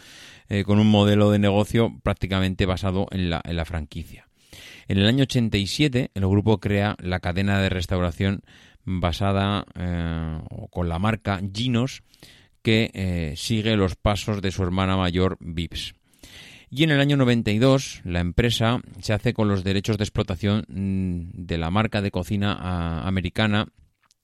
eh, 0.47 0.63
con 0.63 0.79
un 0.79 0.87
modelo 0.87 1.29
de 1.29 1.39
negocio 1.39 1.99
prácticamente 2.03 2.65
basado 2.65 3.07
en 3.11 3.29
la, 3.29 3.41
en 3.43 3.57
la 3.57 3.65
franquicia. 3.65 4.27
En 4.87 4.97
el 4.97 5.07
año 5.07 5.23
87 5.23 6.11
el 6.13 6.27
grupo 6.27 6.59
crea 6.59 6.95
la 6.99 7.19
cadena 7.19 7.59
de 7.59 7.69
restauración 7.69 8.41
basada 8.85 9.65
eh, 9.75 10.39
con 10.69 10.89
la 10.89 10.99
marca 10.99 11.39
Ginos 11.53 12.03
que 12.61 12.91
eh, 12.93 13.33
sigue 13.35 13.75
los 13.75 13.95
pasos 13.95 14.41
de 14.41 14.51
su 14.51 14.63
hermana 14.63 14.97
mayor 14.97 15.37
Vips. 15.39 15.93
Y 16.69 16.83
en 16.83 16.91
el 16.91 16.99
año 16.99 17.17
92 17.17 18.01
la 18.03 18.19
empresa 18.19 18.81
se 18.99 19.13
hace 19.13 19.33
con 19.33 19.47
los 19.47 19.63
derechos 19.63 19.97
de 19.97 20.05
explotación 20.05 20.65
mm, 20.67 21.45
de 21.45 21.57
la 21.57 21.69
marca 21.69 22.01
de 22.01 22.11
cocina 22.11 23.05
americana 23.05 23.67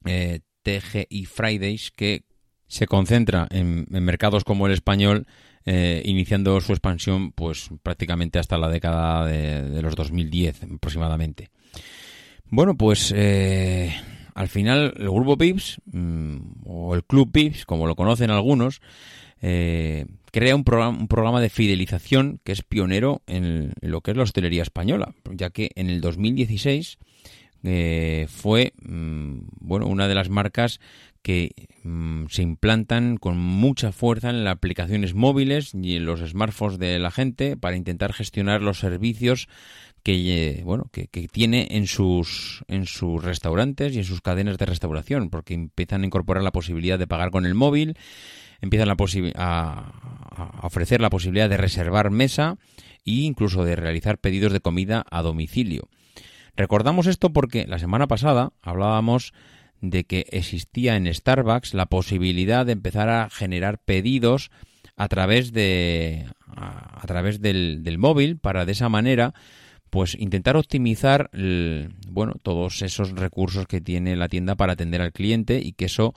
eh, 0.06 0.39
TGI 0.63 1.26
Fridays 1.26 1.91
que 1.91 2.24
se 2.67 2.88
concentra 2.88 3.48
en, 3.52 3.88
en 3.91 4.04
mercados 4.04 4.43
como 4.43 4.67
el 4.67 4.74
español 4.74 5.28
eh, 5.71 6.01
iniciando 6.03 6.60
su 6.62 6.71
expansión 6.71 7.32
pues 7.32 7.69
prácticamente 7.84 8.39
hasta 8.39 8.58
la 8.58 8.69
década 8.69 9.27
de, 9.27 9.69
de 9.69 9.82
los 9.84 9.95
2010 9.95 10.63
aproximadamente. 10.63 11.51
Bueno, 12.49 12.75
pues 12.75 13.13
eh, 13.15 13.93
al 14.34 14.47
final 14.47 14.95
el 14.97 15.12
grupo 15.12 15.38
Pips 15.38 15.79
mm, 15.86 16.38
o 16.65 16.95
el 16.95 17.03
club 17.03 17.32
Pips, 17.32 17.67
como 17.67 17.86
lo 17.86 17.95
conocen 17.95 18.32
algunos, 18.32 18.82
eh, 19.43 20.08
crea 20.32 20.55
un 20.55 20.63
programa, 20.63 21.39
de 21.39 21.49
fidelización 21.49 22.39
que 22.43 22.51
es 22.51 22.63
pionero 22.63 23.21
en, 23.27 23.73
en 23.79 23.91
lo 23.91 24.01
que 24.01 24.10
es 24.10 24.17
la 24.17 24.23
hostelería 24.23 24.63
española, 24.63 25.13
ya 25.36 25.51
que 25.51 25.69
en 25.75 25.88
el 25.91 26.01
2016 26.01 26.97
eh, 27.63 28.25
fue 28.29 28.73
mm, 28.82 29.39
bueno 29.60 29.88
una 29.88 30.08
de 30.08 30.15
las 30.15 30.29
marcas 30.29 30.79
que 31.30 31.54
mm, 31.84 32.26
se 32.30 32.42
implantan 32.42 33.18
con 33.18 33.38
mucha 33.38 33.92
fuerza 33.92 34.32
en 34.32 34.44
las 34.44 34.54
aplicaciones 34.54 35.13
móviles 35.13 35.76
y 35.76 35.96
en 35.96 36.06
los 36.06 36.22
smartphones 36.22 36.80
de 36.80 36.98
la 36.98 37.12
gente 37.12 37.56
para 37.56 37.76
intentar 37.76 38.13
gestionar 38.13 38.63
los 38.63 38.80
servicios 38.80 39.48
que 40.02 40.13
eh, 40.58 40.63
bueno 40.63 40.86
que, 40.92 41.08
tiene 41.28 41.68
en 41.70 41.86
sus 41.86 42.63
en 42.68 42.88
sus 42.88 43.24
restaurantes 43.24 43.94
y 43.94 44.00
en 44.00 44.06
sus 44.06 44.22
cadenas 44.22 44.58
de 44.58 44.65
restauración 44.65 45.30
porque 45.30 45.54
empiezan 45.54 46.02
a 46.02 46.08
incorporar 46.08 46.42
la 46.42 46.52
posibilidad 46.52 46.98
de 46.98 47.06
pagar 47.06 47.30
con 47.30 47.46
el 47.46 47.54
móvil 47.54 47.96
empiezan 48.60 48.88
la 48.88 48.98
a, 49.36 49.92
a 50.32 50.65
ofrecer 50.65 51.00
la 51.00 51.12
posibilidad 51.12 51.48
de 51.48 51.58
reservar 51.58 52.10
mesa 52.10 52.58
e 53.06 53.22
incluso 53.22 53.65
de 53.65 53.76
realizar 53.76 54.18
pedidos 54.18 54.52
de 54.52 54.62
comida 54.62 55.06
a 55.12 55.22
domicilio. 55.22 55.89
Recordamos 56.56 57.06
esto 57.06 57.32
porque 57.32 57.68
la 57.68 57.78
semana 57.78 58.08
pasada 58.08 58.52
hablábamos 58.63 59.32
de 59.82 60.04
que 60.04 60.26
existía 60.32 60.96
en 60.96 61.13
Starbucks 61.13 61.74
la 61.74 61.86
posibilidad 61.88 62.65
de 62.65 62.74
empezar 62.74 63.10
a 63.10 63.30
generar 63.30 63.80
pedidos 63.80 64.52
a 64.96 65.08
través 65.08 65.54
de 65.54 66.26
a, 66.56 67.04
través 67.08 67.42
del, 67.42 67.84
del 67.84 67.98
móvil 67.98 68.38
para 68.38 68.65
de 68.65 68.74
esa 68.74 68.89
manera 68.89 69.34
pues 69.89 70.15
intentar 70.20 70.58
optimizar 70.58 71.30
el- 71.34 71.94
bueno 72.10 72.34
todos 72.42 72.82
esos 72.82 73.12
recursos 73.12 73.65
que 73.68 73.82
tiene 73.82 74.15
la 74.15 74.28
tienda 74.28 74.56
para 74.56 74.74
atender 74.74 75.02
al 75.02 75.13
cliente 75.13 75.60
y 75.63 75.72
que 75.72 75.86
eso 75.86 76.13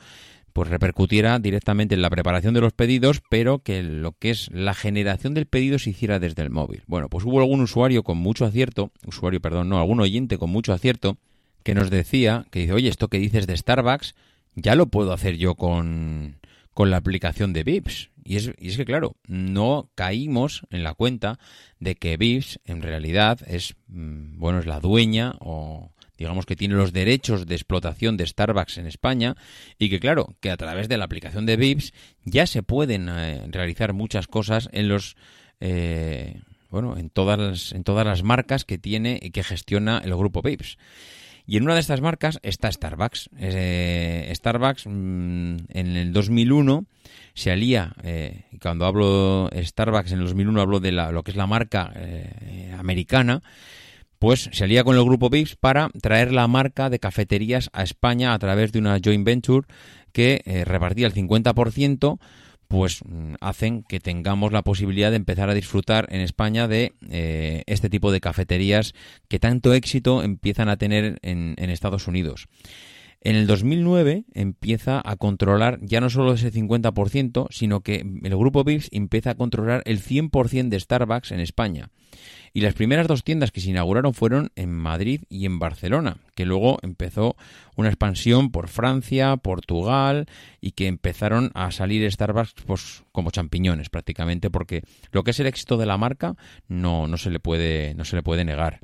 pues 0.53 0.69
repercutiera 0.69 1.39
directamente 1.39 1.95
en 1.95 2.03
la 2.03 2.11
preparación 2.11 2.53
de 2.53 2.61
los 2.61 2.75
pedidos, 2.75 3.23
pero 3.31 3.61
que 3.61 3.83
lo 3.83 4.13
que 4.13 4.29
es 4.29 4.51
la 4.53 4.75
generación 4.75 5.33
del 5.33 5.47
pedido 5.47 5.79
se 5.79 5.89
hiciera 5.89 6.19
desde 6.19 6.43
el 6.43 6.51
móvil. 6.51 6.83
Bueno, 6.87 7.09
pues 7.09 7.25
hubo 7.25 7.41
algún 7.41 7.63
usuario 7.63 8.03
con 8.03 8.19
mucho 8.19 8.45
acierto, 8.45 8.91
usuario, 9.07 9.41
perdón, 9.41 9.71
no, 9.71 9.79
algún 9.79 10.01
oyente 10.01 10.37
con 10.37 10.51
mucho 10.51 10.75
acierto, 10.75 11.17
que 11.63 11.75
nos 11.75 11.91
decía, 11.91 12.47
que 12.51 12.61
dice, 12.61 12.73
oye, 12.73 12.89
esto 12.89 13.09
que 13.09 13.19
dices 13.19 13.47
de 13.47 13.57
Starbucks, 13.57 14.15
ya 14.55 14.75
lo 14.75 14.87
puedo 14.87 15.13
hacer 15.13 15.37
yo 15.37 15.55
con, 15.55 16.39
con 16.75 16.91
la 16.91 16.99
aplicación 16.99 17.53
de 17.53 17.65
Vips. 17.65 18.11
Y 18.25 18.37
es, 18.37 18.53
y 18.59 18.69
es 18.69 18.77
que, 18.77 18.85
claro, 18.85 19.17
no 19.27 19.91
caímos 19.95 20.63
en 20.71 20.85
la 20.85 20.95
cuenta 20.95 21.39
de 21.81 21.95
que 21.97 22.17
Vips 22.17 22.61
en 22.65 22.83
realidad 22.83 23.41
es, 23.47 23.75
mm, 23.89 24.39
bueno, 24.39 24.61
es 24.61 24.67
la 24.67 24.81
dueña 24.81 25.35
o 25.41 25.93
digamos 26.19 26.47
que 26.47 26.55
tiene 26.55 26.77
los 26.77 26.93
derechos 26.93 27.47
de 27.47 27.57
explotación 27.57 28.17
de 28.17 28.27
Starbucks 28.27 28.79
en 28.79 28.87
España 28.87 29.35
y 29.77 29.91
que 29.91 29.99
claro, 29.99 30.37
que 30.41 30.51
a 30.51 30.57
través 30.57 30.89
de 30.89 30.97
la 30.97 31.05
aplicación 31.05 31.47
de 31.47 31.57
Vips 31.57 31.93
ya 32.25 32.47
se 32.47 32.63
pueden 32.63 33.09
eh, 33.09 33.45
realizar 33.49 33.93
muchas 33.93 34.29
cosas 34.29 34.69
en 34.73 34.89
los 34.89 35.17
eh, 35.59 36.41
bueno, 36.71 36.97
en 36.97 37.11
todas 37.11 37.39
las, 37.39 37.73
en 37.73 37.85
todas 37.85 38.07
las 38.07 38.23
marcas 38.23 38.65
que 38.65 38.79
tiene 38.79 39.21
y 39.21 39.31
que 39.31 39.45
gestiona 39.45 39.99
el 39.99 40.17
grupo 40.17 40.41
Vips. 40.43 40.79
Y 41.53 41.59
en 41.59 41.65
una 41.65 41.75
de 41.75 41.81
estas 41.81 42.01
marcas 42.01 42.39
está 42.43 42.73
Starbucks. 42.73 43.29
Eh, 43.39 44.33
Starbucks 44.35 44.87
mm, 44.87 45.57
en 45.69 45.97
el 45.99 46.11
2001 46.15 46.87
se 47.35 47.51
alía, 47.51 47.93
eh, 48.03 48.45
cuando 48.63 48.87
hablo 48.87 49.51
Starbucks 49.55 50.13
en 50.13 50.21
el 50.21 50.25
2001 50.25 50.63
hablo 50.63 50.81
de 50.81 50.93
la, 50.93 51.13
lo 51.13 51.23
que 51.23 51.31
es 51.31 51.37
la 51.37 51.47
marca 51.47 51.93
eh, 51.95 52.75
americana, 52.79 53.43
pues 54.19 54.49
se 54.51 54.65
alía 54.65 54.83
con 54.83 54.97
el 54.97 55.05
grupo 55.05 55.29
Vips 55.29 55.57
para 55.57 55.91
traer 56.01 56.33
la 56.33 56.49
marca 56.49 56.89
de 56.89 56.99
cafeterías 56.99 57.69
a 57.75 57.83
España 57.83 58.33
a 58.33 58.39
través 58.39 58.73
de 58.73 58.79
una 58.79 58.99
joint 59.05 59.27
venture 59.27 59.67
que 60.13 60.41
eh, 60.47 60.65
repartía 60.65 61.07
el 61.07 61.13
50% 61.13 62.19
pues 62.73 63.05
mm, 63.05 63.35
hacen 63.43 63.83
que 63.83 64.01
tengamos 64.01 64.51
la 64.51 64.63
posibilidad 64.63 65.11
de 65.11 65.17
empezar 65.17 65.51
a 65.51 65.55
disfrutar 65.55 66.09
en 66.11 66.23
España 66.23 66.69
de 66.69 66.95
eh, 67.11 67.65
este 67.67 67.91
tipo 67.91 68.11
de 68.11 68.23
cafeterías 68.23 68.95
que 69.29 69.39
tanto 69.39 69.75
éxito 69.75 70.23
empiezan 70.23 70.71
a 70.71 70.79
tener 70.79 71.19
en, 71.21 71.55
en 71.59 71.69
Estados 71.69 72.09
Unidos. 72.09 72.49
En 73.21 73.37
el 73.37 73.47
2009 73.47 74.25
empieza 74.33 75.03
a 75.05 75.17
controlar 75.17 75.81
ya 75.83 76.01
no 76.01 76.09
solo 76.09 76.33
ese 76.33 76.51
50%, 76.51 77.49
sino 77.51 77.83
que 77.83 78.07
el 78.23 78.37
grupo 78.39 78.65
Vips 78.65 78.89
empieza 78.91 79.33
a 79.33 79.35
controlar 79.35 79.83
el 79.85 80.01
100% 80.01 80.71
de 80.71 80.81
Starbucks 80.81 81.31
en 81.31 81.41
España. 81.41 81.91
Y 82.55 82.61
las 82.61 82.75
primeras 82.75 83.09
dos 83.09 83.25
tiendas 83.25 83.51
que 83.51 83.61
se 83.61 83.71
inauguraron 83.71 84.13
fueron 84.13 84.51
en 84.57 84.71
Madrid 84.71 85.23
y 85.31 85.47
en 85.47 85.59
Barcelona, 85.59 86.19
que 86.35 86.45
luego 86.45 86.79
empezó 86.83 87.37
una 87.77 87.89
expansión 87.89 88.51
por 88.51 88.69
Francia, 88.69 89.37
Portugal 89.39 90.27
y 90.61 90.73
que 90.73 90.87
empezaron 90.87 91.51
a 91.55 91.71
salir 91.71 92.11
Starbucks 92.11 92.55
pues, 92.67 93.05
como 93.11 93.31
champiñones 93.31 93.89
prácticamente, 93.89 94.51
porque 94.51 94.83
lo 95.13 95.25
que 95.25 95.31
es 95.31 95.41
el 95.41 95.47
éxito 95.47 95.79
de 95.79 95.87
la 95.87 95.97
marca 95.97 96.37
no, 96.69 97.07
no, 97.09 97.17
se, 97.17 97.31
le 97.31 97.41
puede, 97.41 97.95
no 97.95 98.05
se 98.05 98.17
le 98.17 98.23
puede 98.23 98.45
negar. 98.45 98.81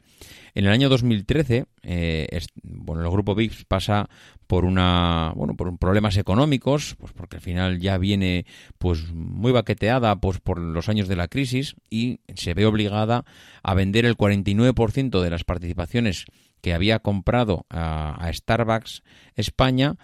En 0.54 0.64
el 0.64 0.72
año 0.72 0.88
2013, 0.88 1.66
eh, 1.82 2.26
es- 2.30 2.48
bueno, 2.62 3.02
el 3.02 3.10
grupo 3.10 3.34
VIX 3.34 3.64
pasa 3.66 4.08
por 4.46 4.64
una, 4.64 5.32
bueno, 5.36 5.54
por 5.54 5.76
problemas 5.78 6.16
económicos, 6.16 6.96
pues 6.98 7.12
porque 7.12 7.36
al 7.36 7.42
final 7.42 7.80
ya 7.80 7.98
viene, 7.98 8.46
pues 8.78 9.12
muy 9.12 9.52
baqueteada, 9.52 10.16
pues 10.16 10.40
por 10.40 10.58
los 10.58 10.88
años 10.88 11.06
de 11.08 11.16
la 11.16 11.28
crisis 11.28 11.74
y 11.90 12.20
se 12.34 12.54
ve 12.54 12.66
obligada 12.66 13.24
a 13.62 13.74
vender 13.74 14.04
el 14.06 14.16
49% 14.16 15.22
de 15.22 15.30
las 15.30 15.44
participaciones 15.44 16.24
que 16.60 16.74
había 16.74 16.98
comprado 16.98 17.66
a, 17.70 18.28
Starbucks 18.32 19.02
España. 19.36 19.96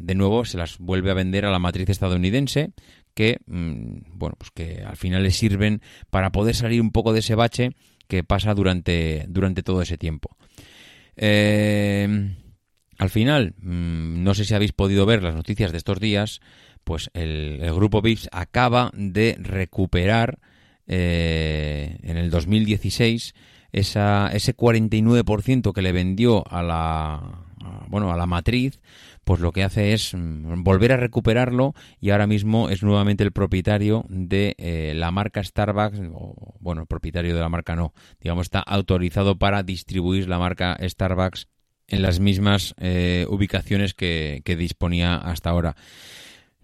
de 0.00 0.14
nuevo 0.14 0.44
se 0.44 0.58
las 0.58 0.78
vuelve 0.78 1.10
a 1.10 1.14
vender 1.14 1.44
a 1.46 1.50
la 1.50 1.58
matriz 1.58 1.88
estadounidense 1.88 2.72
que 3.14 3.38
mm, 3.46 4.18
bueno 4.18 4.36
pues 4.38 4.50
que 4.52 4.82
al 4.84 4.96
final 4.96 5.22
le 5.22 5.30
sirven 5.30 5.80
para 6.10 6.30
poder 6.30 6.54
salir 6.54 6.80
un 6.80 6.92
poco 6.92 7.12
de 7.12 7.20
ese 7.20 7.34
bache 7.34 7.70
que 8.08 8.24
pasa 8.24 8.54
durante, 8.54 9.26
durante 9.28 9.62
todo 9.62 9.82
ese 9.82 9.98
tiempo. 9.98 10.36
Eh, 11.16 12.34
al 12.98 13.10
final, 13.10 13.54
mm, 13.58 14.22
no 14.22 14.34
sé 14.34 14.44
si 14.44 14.54
habéis 14.54 14.72
podido 14.72 15.06
ver 15.06 15.22
las 15.22 15.34
noticias 15.34 15.70
de 15.70 15.78
estos 15.78 16.00
días, 16.00 16.40
pues 16.84 17.10
el, 17.14 17.60
grupo 17.74 18.00
VIPS 18.00 18.28
acaba 18.32 18.90
de 18.94 19.36
recuperar 19.38 20.38
eh, 20.86 21.98
en 22.02 22.16
el 22.16 22.30
2016 22.30 23.34
esa, 23.72 24.30
ese 24.32 24.56
49% 24.56 25.72
que 25.72 25.82
le 25.82 25.92
vendió 25.92 26.42
a 26.50 26.62
la, 26.62 27.47
bueno, 27.88 28.12
a 28.12 28.16
la 28.16 28.26
matriz, 28.26 28.80
pues 29.24 29.40
lo 29.40 29.52
que 29.52 29.64
hace 29.64 29.92
es 29.92 30.14
mm, 30.14 30.62
volver 30.62 30.92
a 30.92 30.96
recuperarlo 30.96 31.74
y 32.00 32.10
ahora 32.10 32.26
mismo 32.26 32.70
es 32.70 32.82
nuevamente 32.82 33.24
el 33.24 33.32
propietario 33.32 34.04
de 34.08 34.54
eh, 34.58 34.92
la 34.94 35.10
marca 35.10 35.42
Starbucks, 35.42 36.00
bueno, 36.60 36.82
el 36.82 36.86
propietario 36.86 37.34
de 37.34 37.40
la 37.40 37.48
marca 37.48 37.76
no, 37.76 37.92
digamos, 38.20 38.46
está 38.46 38.60
autorizado 38.60 39.38
para 39.38 39.62
distribuir 39.62 40.28
la 40.28 40.38
marca 40.38 40.76
Starbucks 40.80 41.48
en 41.88 42.02
las 42.02 42.20
mismas 42.20 42.74
eh, 42.78 43.26
ubicaciones 43.28 43.94
que, 43.94 44.42
que 44.44 44.56
disponía 44.56 45.16
hasta 45.16 45.50
ahora. 45.50 45.76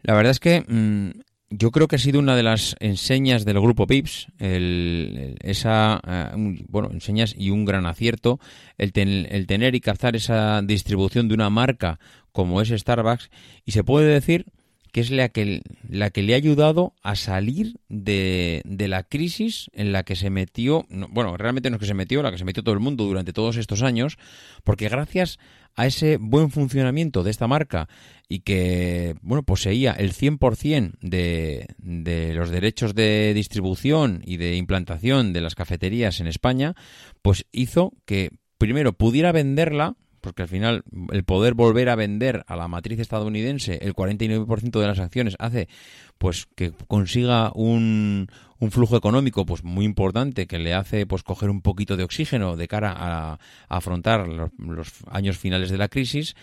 La 0.02 0.14
verdad 0.14 0.32
es 0.32 0.40
que 0.40 0.60
mm, 0.60 1.20
yo 1.50 1.70
creo 1.70 1.88
que 1.88 1.96
ha 1.96 1.98
sido 2.00 2.18
una 2.18 2.34
de 2.36 2.42
las 2.42 2.74
enseñas 2.80 3.44
del 3.44 3.60
grupo 3.60 3.86
Pips, 3.86 4.28
el- 4.38 5.36
esa, 5.42 6.00
eh, 6.06 6.56
bueno, 6.68 6.90
enseñas 6.92 7.34
y 7.36 7.50
un 7.50 7.64
gran 7.64 7.86
acierto, 7.86 8.40
el, 8.78 8.92
ten- 8.92 9.26
el 9.30 9.46
tener 9.46 9.74
y 9.74 9.80
cazar 9.80 10.16
esa 10.16 10.62
distribución 10.62 11.28
de 11.28 11.34
una 11.34 11.50
marca 11.50 11.98
como 12.32 12.60
es 12.60 12.70
Starbucks, 12.70 13.30
y 13.64 13.72
se 13.72 13.84
puede 13.84 14.06
decir 14.12 14.46
que 14.94 15.00
es 15.00 15.10
la 15.10 15.28
que, 15.28 15.60
la 15.88 16.10
que 16.10 16.22
le 16.22 16.34
ha 16.34 16.36
ayudado 16.36 16.94
a 17.02 17.16
salir 17.16 17.80
de, 17.88 18.62
de 18.64 18.86
la 18.86 19.02
crisis 19.02 19.68
en 19.72 19.90
la 19.90 20.04
que 20.04 20.14
se 20.14 20.30
metió, 20.30 20.86
no, 20.88 21.08
bueno, 21.08 21.36
realmente 21.36 21.68
no 21.68 21.76
es 21.76 21.80
que 21.80 21.86
se 21.86 21.94
metió, 21.94 22.22
la 22.22 22.30
que 22.30 22.38
se 22.38 22.44
metió 22.44 22.62
todo 22.62 22.74
el 22.74 22.80
mundo 22.80 23.02
durante 23.02 23.32
todos 23.32 23.56
estos 23.56 23.82
años, 23.82 24.18
porque 24.62 24.88
gracias 24.88 25.40
a 25.74 25.86
ese 25.86 26.16
buen 26.18 26.52
funcionamiento 26.52 27.24
de 27.24 27.32
esta 27.32 27.48
marca 27.48 27.88
y 28.28 28.42
que, 28.42 29.16
bueno, 29.20 29.42
poseía 29.42 29.90
el 29.90 30.12
100% 30.12 30.92
de, 31.00 31.66
de 31.78 32.32
los 32.34 32.50
derechos 32.50 32.94
de 32.94 33.34
distribución 33.34 34.22
y 34.24 34.36
de 34.36 34.54
implantación 34.54 35.32
de 35.32 35.40
las 35.40 35.56
cafeterías 35.56 36.20
en 36.20 36.28
España, 36.28 36.76
pues 37.20 37.46
hizo 37.50 37.94
que 38.04 38.30
primero 38.58 38.92
pudiera 38.92 39.32
venderla 39.32 39.96
porque 40.24 40.42
al 40.42 40.48
final 40.48 40.84
el 41.12 41.22
poder 41.22 41.52
volver 41.52 41.90
a 41.90 41.96
vender 41.96 42.44
a 42.48 42.56
la 42.56 42.66
matriz 42.66 42.98
estadounidense 42.98 43.78
el 43.82 43.94
49% 43.94 44.80
de 44.80 44.86
las 44.86 44.98
acciones 44.98 45.36
hace 45.38 45.68
pues 46.16 46.46
que 46.56 46.72
consiga 46.88 47.52
un, 47.54 48.28
un 48.58 48.70
flujo 48.70 48.96
económico 48.96 49.44
pues 49.44 49.62
muy 49.62 49.84
importante 49.84 50.46
que 50.46 50.58
le 50.58 50.72
hace 50.72 51.04
pues 51.04 51.22
coger 51.22 51.50
un 51.50 51.60
poquito 51.60 51.98
de 51.98 52.04
oxígeno 52.04 52.56
de 52.56 52.66
cara 52.66 52.94
a, 52.96 53.38
afrontar 53.68 54.26
los, 54.26 54.50
los 54.58 54.88
años 55.10 55.36
finales 55.36 55.68
de 55.68 55.76
la 55.76 55.88
crisis 55.88 56.34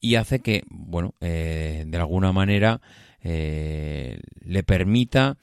y 0.00 0.16
hace 0.16 0.40
que 0.40 0.64
bueno 0.68 1.14
eh, 1.22 1.84
de 1.86 1.96
alguna 1.96 2.30
manera 2.30 2.82
eh, 3.22 4.18
le 4.44 4.62
permita 4.64 5.38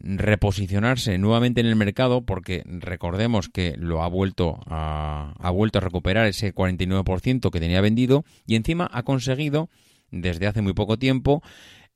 reposicionarse 0.00 1.16
nuevamente 1.18 1.60
en 1.60 1.66
el 1.66 1.76
mercado 1.76 2.22
porque 2.24 2.62
recordemos 2.66 3.48
que 3.48 3.74
lo 3.78 4.02
ha 4.02 4.08
vuelto 4.08 4.60
a, 4.66 5.34
ha 5.38 5.50
vuelto 5.50 5.78
a 5.78 5.82
recuperar 5.82 6.26
ese 6.26 6.54
49% 6.54 7.50
que 7.50 7.60
tenía 7.60 7.80
vendido 7.80 8.24
y 8.46 8.56
encima 8.56 8.88
ha 8.92 9.02
conseguido 9.02 9.68
desde 10.10 10.46
hace 10.46 10.62
muy 10.62 10.72
poco 10.74 10.98
tiempo 10.98 11.42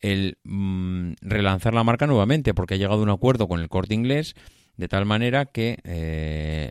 el 0.01 0.39
mm, 0.45 1.13
relanzar 1.23 1.75
la 1.75 1.85
marca 1.85 2.07
nuevamente 2.07 2.55
porque 2.55 2.75
ha 2.75 2.79
llegado 2.79 3.01
a 3.01 3.03
un 3.03 3.11
acuerdo 3.11 3.49
con 3.49 3.61
el 3.61 3.69
corte 3.69 3.95
inglés 3.95 4.35
de 4.77 4.89
tal 4.89 5.07
manera 5.07 5.47
que 5.47 5.79
eh, 5.85 6.71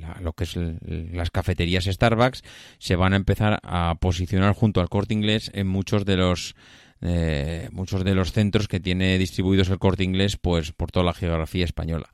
la- 0.00 0.20
lo 0.20 0.34
que 0.34 0.44
es 0.44 0.56
el- 0.56 0.78
las 1.12 1.30
cafeterías 1.30 1.84
Starbucks 1.84 2.42
se 2.78 2.94
van 2.96 3.12
a 3.12 3.16
empezar 3.16 3.58
a 3.64 3.96
posicionar 4.00 4.54
junto 4.54 4.80
al 4.80 4.88
corte 4.88 5.14
inglés 5.14 5.50
en 5.54 5.66
muchos 5.66 6.04
de 6.04 6.16
los 6.16 6.54
eh, 7.06 7.68
muchos 7.70 8.02
de 8.02 8.14
los 8.14 8.32
centros 8.32 8.66
que 8.66 8.80
tiene 8.80 9.18
distribuidos 9.18 9.68
el 9.68 9.78
corte 9.78 10.04
inglés 10.04 10.38
pues 10.38 10.72
por 10.72 10.90
toda 10.90 11.04
la 11.04 11.12
geografía 11.12 11.66
española. 11.66 12.08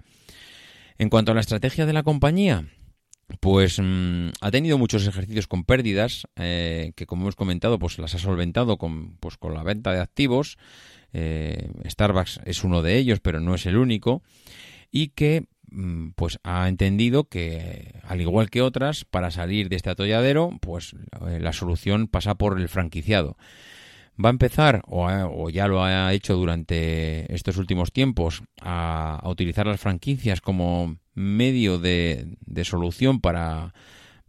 En 0.98 1.08
cuanto 1.08 1.30
a 1.30 1.34
la 1.34 1.40
estrategia 1.40 1.86
de 1.86 1.92
la 1.92 2.02
compañía, 2.02 2.66
pues 3.38 3.78
mm, 3.80 4.30
ha 4.40 4.50
tenido 4.50 4.78
muchos 4.78 5.06
ejercicios 5.06 5.46
con 5.46 5.62
pérdidas 5.62 6.26
eh, 6.34 6.92
que 6.96 7.06
como 7.06 7.22
hemos 7.22 7.36
comentado 7.36 7.78
pues 7.78 7.98
las 8.00 8.16
ha 8.16 8.18
solventado 8.18 8.78
con, 8.78 9.16
pues, 9.18 9.36
con 9.36 9.54
la 9.54 9.62
venta 9.62 9.92
de 9.92 10.00
activos. 10.00 10.58
Eh, 11.12 11.70
Starbucks 11.88 12.40
es 12.44 12.64
uno 12.64 12.82
de 12.82 12.98
ellos, 12.98 13.20
pero 13.20 13.38
no 13.38 13.54
es 13.54 13.66
el 13.66 13.76
único 13.76 14.24
y 14.90 15.10
que 15.10 15.46
mm, 15.70 16.10
pues 16.16 16.40
ha 16.42 16.68
entendido 16.68 17.28
que 17.28 18.00
al 18.02 18.20
igual 18.20 18.50
que 18.50 18.60
otras 18.60 19.04
para 19.04 19.30
salir 19.30 19.68
de 19.68 19.76
este 19.76 19.90
atolladero 19.90 20.50
pues 20.60 20.96
la 21.20 21.52
solución 21.52 22.08
pasa 22.08 22.34
por 22.34 22.58
el 22.58 22.68
franquiciado 22.68 23.36
va 24.22 24.28
a 24.28 24.30
empezar 24.30 24.82
o, 24.86 25.06
o 25.06 25.50
ya 25.50 25.66
lo 25.68 25.82
ha 25.82 26.12
hecho 26.12 26.34
durante 26.36 27.32
estos 27.34 27.56
últimos 27.56 27.92
tiempos 27.92 28.42
a, 28.60 29.20
utilizar 29.24 29.66
las 29.66 29.80
franquicias 29.80 30.40
como 30.40 30.96
medio 31.14 31.78
de, 31.78 32.36
de 32.40 32.64
solución 32.64 33.20
para 33.20 33.74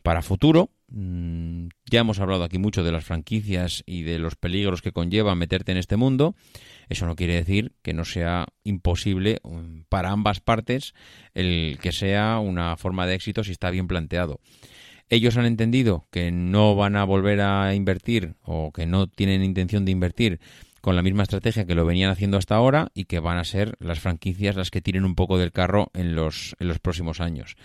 para 0.03 0.23
futuro 0.23 0.71
Mm, 0.93 1.69
ya 1.89 2.01
hemos 2.01 2.19
hablado 2.19 2.43
aquí 2.43 2.57
mucho 2.57 2.83
de 2.83 2.91
las 2.91 3.05
franquicias 3.05 3.81
y 3.85 4.03
de 4.03 4.19
los 4.19 4.35
peligros 4.35 4.81
que 4.81 4.91
conlleva 4.91 5.35
meterte 5.35 5.71
en 5.71 5.77
este 5.77 5.95
mundo. 5.95 6.35
Eso 6.89 7.05
no 7.05 7.15
quiere 7.15 7.35
decir 7.35 7.73
que 7.81 7.93
no 7.93 8.03
sea 8.03 8.47
imposible 8.65 9.39
um, 9.43 9.85
para 9.87 10.11
ambas 10.11 10.41
partes 10.41 10.93
el 11.33 11.79
que 11.81 11.93
sea 11.93 12.39
una 12.39 12.75
forma 12.75 13.07
de 13.07 13.15
éxito 13.15 13.43
si 13.43 13.51
está 13.53 13.69
bien 13.69 13.87
planteado. 13.87 14.41
Ellos 15.11 15.35
han 15.35 15.45
entendido 15.45 16.07
que 16.09 16.31
no 16.31 16.73
van 16.73 16.95
a 16.95 17.03
volver 17.03 17.41
a 17.41 17.75
invertir 17.75 18.35
o 18.43 18.71
que 18.71 18.85
no 18.85 19.07
tienen 19.07 19.43
intención 19.43 19.83
de 19.83 19.91
invertir 19.91 20.39
con 20.79 20.95
la 20.95 21.01
misma 21.01 21.23
estrategia 21.23 21.65
que 21.65 21.75
lo 21.75 21.85
venían 21.85 22.09
haciendo 22.09 22.37
hasta 22.37 22.55
ahora 22.55 22.91
y 22.93 23.03
que 23.03 23.19
van 23.19 23.37
a 23.37 23.43
ser 23.43 23.75
las 23.79 23.99
franquicias 23.99 24.55
las 24.55 24.71
que 24.71 24.79
tiren 24.79 25.03
un 25.03 25.15
poco 25.15 25.37
del 25.37 25.51
carro 25.51 25.91
en 25.93 26.15
los, 26.15 26.55
en 26.61 26.69
los 26.69 26.79
próximos 26.79 27.19
años. 27.19 27.57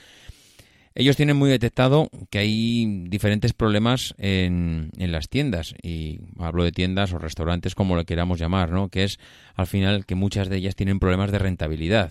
Ellos 0.97 1.17
tienen 1.17 1.37
muy 1.37 1.49
detectado 1.49 2.11
que 2.31 2.39
hay 2.41 3.05
diferentes 3.07 3.53
problemas 3.53 4.17
en, 4.19 4.91
en, 4.99 5.13
las 5.13 5.29
tiendas, 5.29 5.75
y 5.83 6.19
hablo 6.41 6.65
de 6.65 6.73
tiendas 6.73 7.13
o 7.13 7.19
restaurantes 7.19 7.77
como 7.77 7.95
lo 7.95 8.05
queramos 8.07 8.41
llamar, 8.41 8.73
¿no? 8.73 8.89
que 8.89 9.05
es 9.05 9.21
al 9.55 9.69
final 9.69 10.05
que 10.05 10.17
muchas 10.17 10.49
de 10.49 10.57
ellas 10.57 10.75
tienen 10.75 10.99
problemas 10.99 11.31
de 11.31 11.39
rentabilidad. 11.39 12.11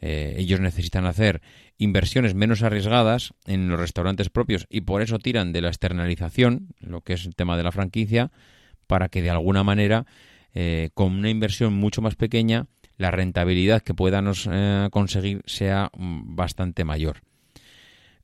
Eh, 0.00 0.36
ellos 0.38 0.60
necesitan 0.60 1.06
hacer 1.06 1.40
inversiones 1.78 2.34
menos 2.34 2.62
arriesgadas 2.62 3.32
en 3.46 3.68
los 3.68 3.78
restaurantes 3.78 4.28
propios 4.28 4.66
y 4.68 4.82
por 4.82 5.00
eso 5.00 5.18
tiran 5.18 5.52
de 5.52 5.62
la 5.62 5.68
externalización, 5.68 6.74
lo 6.80 7.00
que 7.00 7.14
es 7.14 7.24
el 7.24 7.36
tema 7.36 7.56
de 7.56 7.62
la 7.62 7.72
franquicia, 7.72 8.30
para 8.86 9.08
que 9.08 9.22
de 9.22 9.30
alguna 9.30 9.62
manera, 9.62 10.04
eh, 10.54 10.90
con 10.94 11.12
una 11.14 11.30
inversión 11.30 11.74
mucho 11.74 12.02
más 12.02 12.16
pequeña, 12.16 12.66
la 12.96 13.12
rentabilidad 13.12 13.82
que 13.82 13.94
puedan 13.94 14.30
eh, 14.50 14.88
conseguir 14.90 15.42
sea 15.46 15.90
mm, 15.96 16.34
bastante 16.34 16.84
mayor. 16.84 17.22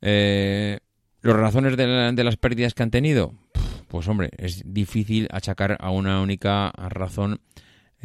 Eh, 0.00 0.80
¿Las 1.22 1.36
razones 1.36 1.76
de, 1.76 2.24
las 2.24 2.36
pérdidas 2.36 2.74
que 2.74 2.82
han 2.82 2.90
tenido? 2.90 3.32
Pues 3.88 4.08
hombre, 4.08 4.30
es 4.36 4.62
difícil 4.66 5.28
achacar 5.30 5.78
a 5.80 5.90
una 5.90 6.20
única 6.20 6.70
razón 6.76 7.40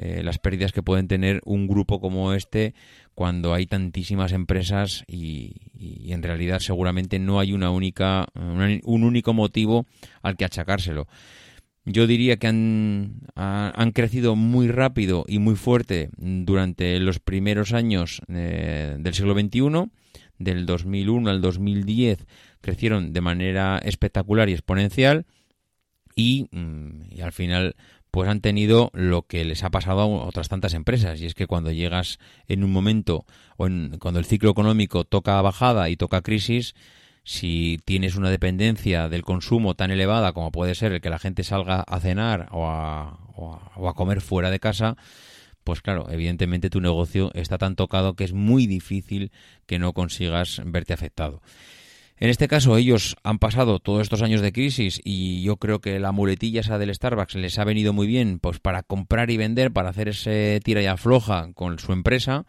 eh, 0.01 0.23
las 0.23 0.39
pérdidas 0.39 0.71
que 0.71 0.83
pueden 0.83 1.07
tener 1.07 1.41
un 1.45 1.67
grupo 1.67 1.99
como 1.99 2.33
este 2.33 2.73
cuando 3.15 3.53
hay 3.53 3.65
tantísimas 3.65 4.31
empresas 4.31 5.03
y, 5.07 5.55
en 6.11 6.23
realidad 6.23 6.59
seguramente 6.59 7.19
no 7.19 7.39
hay 7.39 7.53
una 7.53 7.69
única 7.69 8.27
un 8.35 9.03
único 9.03 9.33
motivo 9.33 9.85
al 10.21 10.37
que 10.37 10.45
achacárselo. 10.45 11.07
Yo 11.85 12.07
diría 12.07 12.37
que 12.37 12.47
han, 12.47 13.21
han 13.35 13.91
crecido 13.91 14.35
muy 14.35 14.67
rápido 14.67 15.25
y 15.27 15.39
muy 15.39 15.55
fuerte 15.55 16.09
durante 16.17 16.99
los 16.99 17.19
primeros 17.19 17.73
años 17.73 18.21
eh, 18.27 18.95
del 18.99 19.13
siglo 19.13 19.33
XXI 19.33 19.89
del 20.37 20.65
2001 20.65 21.29
al 21.29 21.41
2010 21.41 22.25
crecieron 22.61 23.13
de 23.13 23.21
manera 23.21 23.79
espectacular 23.83 24.49
y 24.49 24.53
exponencial 24.53 25.25
y, 26.15 26.47
mm, 26.51 27.11
y, 27.11 27.21
al 27.21 27.31
final 27.31 27.75
pues 28.11 28.29
han 28.29 28.41
tenido 28.41 28.89
lo 28.93 29.23
que 29.23 29.45
les 29.45 29.63
ha 29.63 29.69
pasado 29.69 30.01
a 30.01 30.05
otras 30.05 30.49
tantas 30.49 30.73
empresas 30.73 31.21
y 31.21 31.25
es 31.25 31.35
que 31.35 31.47
cuando 31.47 31.71
llegas 31.71 32.19
en 32.47 32.63
un 32.63 32.71
momento 32.71 33.25
o 33.57 33.67
en, 33.67 33.97
cuando 33.99 34.19
el 34.19 34.25
ciclo 34.25 34.49
económico 34.49 35.03
toca 35.03 35.41
bajada 35.41 35.89
y 35.89 35.97
toca 35.97 36.21
crisis 36.21 36.75
si 37.23 37.79
tienes 37.85 38.15
una 38.15 38.29
dependencia 38.29 39.09
del 39.09 39.23
consumo 39.23 39.75
tan 39.75 39.91
elevada 39.91 40.33
como 40.33 40.51
puede 40.51 40.75
ser 40.75 40.93
el 40.93 41.01
que 41.01 41.09
la 41.09 41.19
gente 41.19 41.43
salga 41.43 41.81
a 41.81 41.99
cenar 41.99 42.47
o 42.51 42.67
a, 42.67 43.19
o 43.35 43.53
a, 43.53 43.71
o 43.75 43.89
a 43.89 43.93
comer 43.93 44.21
fuera 44.21 44.49
de 44.49 44.59
casa 44.59 44.97
pues 45.63 45.81
claro, 45.81 46.07
evidentemente 46.09 46.71
tu 46.71 46.81
negocio 46.81 47.31
está 47.35 47.59
tan 47.59 47.75
tocado 47.75 48.15
que 48.15 48.23
es 48.23 48.33
muy 48.33 48.65
difícil 48.65 49.31
que 49.67 49.77
no 49.77 49.93
consigas 49.93 50.61
verte 50.65 50.93
afectado. 50.93 51.43
En 52.21 52.29
este 52.29 52.49
caso, 52.49 52.75
ellos 52.75 53.15
han 53.23 53.39
pasado 53.39 53.79
todos 53.79 54.01
estos 54.01 54.21
años 54.21 54.41
de 54.41 54.51
crisis 54.51 54.99
y 55.05 55.41
yo 55.41 55.55
creo 55.55 55.79
que 55.79 55.99
la 55.99 56.11
muletilla 56.11 56.59
esa 56.59 56.77
del 56.77 56.93
Starbucks 56.93 57.35
les 57.35 57.57
ha 57.57 57.63
venido 57.63 57.93
muy 57.93 58.07
bien 58.07 58.39
pues 58.39 58.59
para 58.59 58.83
comprar 58.83 59.31
y 59.31 59.37
vender, 59.37 59.71
para 59.71 59.89
hacer 59.89 60.09
ese 60.09 60.59
tira 60.61 60.81
y 60.81 60.85
afloja 60.85 61.53
con 61.53 61.79
su 61.79 61.93
empresa. 61.93 62.45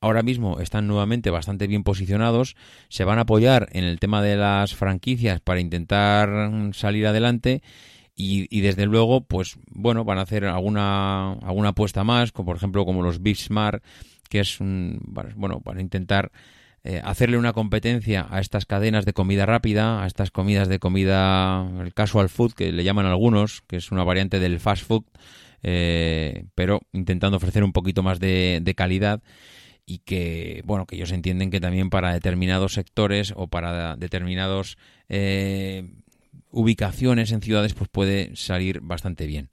Ahora 0.00 0.22
mismo 0.22 0.60
están 0.60 0.86
nuevamente 0.86 1.30
bastante 1.30 1.66
bien 1.66 1.82
posicionados, 1.82 2.54
se 2.88 3.02
van 3.02 3.18
a 3.18 3.22
apoyar 3.22 3.68
en 3.72 3.82
el 3.82 3.98
tema 3.98 4.22
de 4.22 4.36
las 4.36 4.76
franquicias 4.76 5.40
para 5.40 5.58
intentar 5.58 6.30
salir 6.72 7.08
adelante 7.08 7.62
y, 8.14 8.60
desde 8.60 8.86
luego, 8.86 9.22
pues 9.22 9.58
bueno, 9.68 10.04
van 10.04 10.18
a 10.18 10.22
hacer 10.22 10.44
alguna, 10.44 11.32
alguna 11.32 11.70
apuesta 11.70 12.04
más, 12.04 12.30
como 12.30 12.46
por 12.46 12.56
ejemplo 12.56 12.84
como 12.84 13.02
los 13.02 13.22
Big 13.22 13.36
Smart, 13.36 13.82
que 14.28 14.40
es, 14.40 14.58
bueno, 14.60 15.60
para 15.60 15.80
intentar 15.80 16.30
eh, 16.88 17.02
hacerle 17.04 17.36
una 17.36 17.52
competencia 17.52 18.26
a 18.30 18.40
estas 18.40 18.64
cadenas 18.64 19.04
de 19.04 19.12
comida 19.12 19.44
rápida, 19.44 20.02
a 20.02 20.06
estas 20.06 20.30
comidas 20.30 20.68
de 20.68 20.78
comida, 20.78 21.70
el 21.82 21.92
casual 21.92 22.30
food, 22.30 22.54
que 22.54 22.72
le 22.72 22.82
llaman 22.82 23.04
algunos, 23.04 23.60
que 23.66 23.76
es 23.76 23.92
una 23.92 24.04
variante 24.04 24.40
del 24.40 24.58
fast 24.58 24.86
food, 24.86 25.04
eh, 25.62 26.46
pero 26.54 26.80
intentando 26.94 27.36
ofrecer 27.36 27.62
un 27.62 27.74
poquito 27.74 28.02
más 28.02 28.20
de, 28.20 28.60
de 28.62 28.74
calidad 28.74 29.20
y 29.84 29.98
que 29.98 30.62
bueno 30.64 30.86
que 30.86 30.96
ellos 30.96 31.12
entienden 31.12 31.50
que 31.50 31.60
también 31.60 31.90
para 31.90 32.14
determinados 32.14 32.72
sectores 32.72 33.34
o 33.36 33.48
para 33.48 33.94
determinados 33.96 34.78
eh, 35.10 35.90
ubicaciones 36.50 37.32
en 37.32 37.42
ciudades 37.42 37.74
pues 37.74 37.90
puede 37.90 38.34
salir 38.34 38.80
bastante 38.80 39.26
bien. 39.26 39.50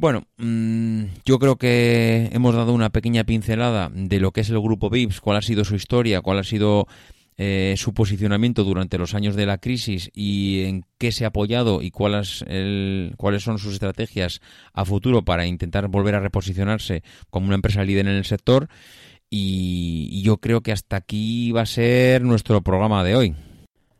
Bueno, 0.00 0.24
mmm, 0.38 1.04
yo 1.26 1.38
creo 1.38 1.56
que 1.56 2.30
hemos 2.32 2.54
dado 2.54 2.72
una 2.72 2.88
pequeña 2.88 3.24
pincelada 3.24 3.90
de 3.92 4.18
lo 4.18 4.32
que 4.32 4.40
es 4.40 4.48
el 4.48 4.58
grupo 4.58 4.88
VIPS, 4.88 5.20
cuál 5.20 5.36
ha 5.36 5.42
sido 5.42 5.62
su 5.62 5.74
historia, 5.74 6.22
cuál 6.22 6.38
ha 6.38 6.42
sido 6.42 6.86
eh, 7.36 7.74
su 7.76 7.92
posicionamiento 7.92 8.64
durante 8.64 8.96
los 8.96 9.14
años 9.14 9.36
de 9.36 9.44
la 9.44 9.58
crisis 9.58 10.10
y 10.14 10.62
en 10.62 10.86
qué 10.96 11.12
se 11.12 11.26
ha 11.26 11.28
apoyado 11.28 11.82
y 11.82 11.90
cuál 11.90 12.14
es 12.14 12.42
el, 12.48 13.12
cuáles 13.18 13.42
son 13.42 13.58
sus 13.58 13.74
estrategias 13.74 14.40
a 14.72 14.86
futuro 14.86 15.22
para 15.22 15.44
intentar 15.44 15.86
volver 15.88 16.14
a 16.14 16.20
reposicionarse 16.20 17.02
como 17.28 17.48
una 17.48 17.56
empresa 17.56 17.84
líder 17.84 18.08
en 18.08 18.14
el 18.14 18.24
sector. 18.24 18.68
Y, 19.28 20.08
y 20.10 20.22
yo 20.22 20.38
creo 20.38 20.62
que 20.62 20.72
hasta 20.72 20.96
aquí 20.96 21.52
va 21.52 21.60
a 21.60 21.66
ser 21.66 22.22
nuestro 22.22 22.62
programa 22.62 23.04
de 23.04 23.16
hoy 23.16 23.34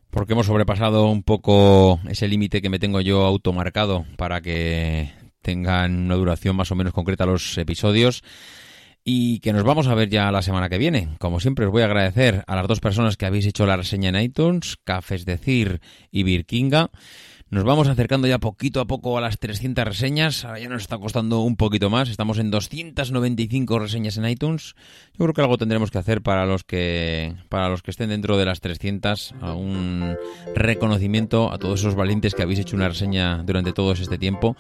porque 0.09 0.33
hemos 0.33 0.47
sobrepasado 0.47 1.09
un 1.09 1.23
poco 1.23 2.01
ese 2.09 2.27
límite 2.27 2.63
que 2.63 2.71
me 2.71 2.79
tengo 2.79 3.01
yo 3.03 3.25
automarcado 3.27 4.07
para 4.17 4.41
que 4.41 5.20
tengan 5.43 6.07
una 6.07 6.15
duración 6.15 6.57
más 6.57 6.71
o 6.71 6.75
menos 6.75 6.93
concreta 6.93 7.27
los 7.27 7.57
episodios 7.59 8.23
y 9.05 9.41
que 9.41 9.53
nos 9.53 9.65
vamos 9.65 9.87
a 9.87 9.95
ver 9.95 10.09
ya 10.09 10.31
la 10.31 10.43
semana 10.43 10.69
que 10.69 10.79
viene. 10.79 11.09
Como 11.19 11.41
siempre 11.41 11.67
os 11.67 11.73
voy 11.73 11.83
a 11.83 11.87
agradecer 11.87 12.45
a 12.47 12.57
las 12.57 12.69
dos 12.69 12.81
personas 12.81 13.17
que 13.17 13.27
habéis 13.27 13.47
hecho 13.47 13.67
la 13.67 13.77
reseña 13.77 14.11
en 14.11 14.21
iTunes, 14.21 14.77
Cafés 14.85 15.25
Decir 15.25 15.81
y 16.11 16.23
Virkinga. 16.23 16.91
Nos 17.49 17.65
vamos 17.65 17.89
acercando 17.89 18.29
ya 18.29 18.39
poquito 18.39 18.79
a 18.81 18.87
poco 18.87 19.19
a 19.19 19.21
las 19.21 19.41
300 19.41 19.85
reseñas. 19.85 20.45
Ahora 20.45 20.61
ya 20.61 20.69
nos 20.69 20.83
está 20.83 20.99
costando 20.99 21.41
un 21.41 21.57
poquito 21.57 21.91
más. 21.91 22.09
Estamos 22.09 22.39
en 22.39 22.53
295 22.53 23.77
reseñas 23.81 24.17
en 24.19 24.29
iTunes. 24.29 24.77
Yo 25.15 25.25
creo 25.25 25.35
que 25.35 25.41
algo 25.41 25.59
tendremos 25.59 25.91
que 25.91 25.99
hacer 25.99 26.23
para 26.23 26.47
los 26.47 26.63
que 26.63 27.35
para 27.49 27.69
los 27.69 27.83
que 27.83 27.91
estén 27.91 28.11
dentro 28.11 28.37
de 28.37 28.45
las 28.45 28.61
300 28.61 29.35
a 29.41 29.55
un 29.55 30.17
reconocimiento 30.55 31.53
a 31.53 31.59
todos 31.59 31.81
esos 31.81 31.97
valientes 31.97 32.37
que 32.37 32.45
habéis 32.45 32.61
hecho 32.61 32.77
una 32.77 32.89
reseña 32.89 33.43
durante 33.43 33.73
todo 33.73 33.91
este 33.91 34.17
tiempo. 34.17 34.57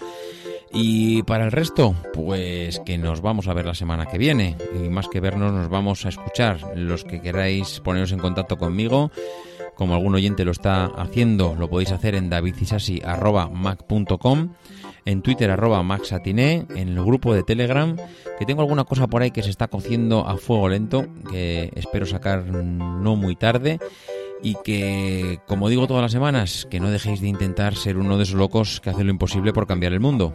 Y 0.73 1.25
para 1.25 1.45
el 1.45 1.53
resto, 1.53 1.95
pues 2.13 2.79
que 2.81 2.97
nos 2.97 3.21
vamos 3.21 3.49
a 3.49 3.55
ver 3.55 3.67
la 3.67 3.75
semana 3.75 4.07
que 4.07 4.19
viene. 4.19 4.57
Y 4.75 4.89
más 4.89 5.09
que 5.09 5.19
vernos, 5.21 5.53
nos 5.53 5.69
vamos 5.69 6.07
a 6.07 6.11
escuchar. 6.11 6.61
Los 6.77 7.03
que 7.05 7.21
queráis 7.21 7.81
poneros 7.81 8.13
en 8.13 8.21
contacto 8.21 8.57
conmigo, 8.57 9.11
como 9.75 9.95
algún 9.95 10.15
oyente 10.15 10.45
lo 10.45 10.53
está 10.53 10.85
haciendo, 10.85 11.57
lo 11.59 11.69
podéis 11.69 11.91
hacer 11.91 12.15
en 12.15 12.31
davidcisasi.mac.com, 12.31 14.53
en 15.07 15.23
Twitter 15.23 15.51
arroba 15.51 15.83
maxatiné, 15.83 16.67
en 16.77 16.91
el 16.91 17.03
grupo 17.03 17.35
de 17.35 17.43
Telegram, 17.43 17.97
que 18.39 18.47
tengo 18.47 18.63
alguna 18.63 18.85
cosa 18.85 19.09
por 19.09 19.23
ahí 19.23 19.33
que 19.33 19.43
se 19.43 19.51
está 19.51 19.67
cociendo 19.69 20.29
a 20.29 20.37
fuego 20.37 20.69
lento, 20.69 21.07
que 21.31 21.73
espero 21.75 22.07
sacar 22.07 22.45
no 22.45 23.17
muy 23.17 23.35
tarde 23.35 23.81
y 24.43 24.57
que, 24.65 25.41
como 25.47 25.69
digo 25.69 25.87
todas 25.87 26.03
las 26.03 26.13
semanas, 26.13 26.67
que 26.71 26.81
no 26.81 26.91
dejéis 26.91 27.21
de 27.21 27.29
intentar 27.29 27.75
ser 27.75 27.99
uno 27.99 28.17
de 28.17 28.25
esos 28.25 28.37
locos 28.37 28.81
que 28.81 28.91
hacen 28.91 29.07
lo 29.07 29.13
imposible 29.13 29.53
por 29.53 29.67
cambiar 29.67 29.93
el 29.93 30.01
mundo. 30.01 30.35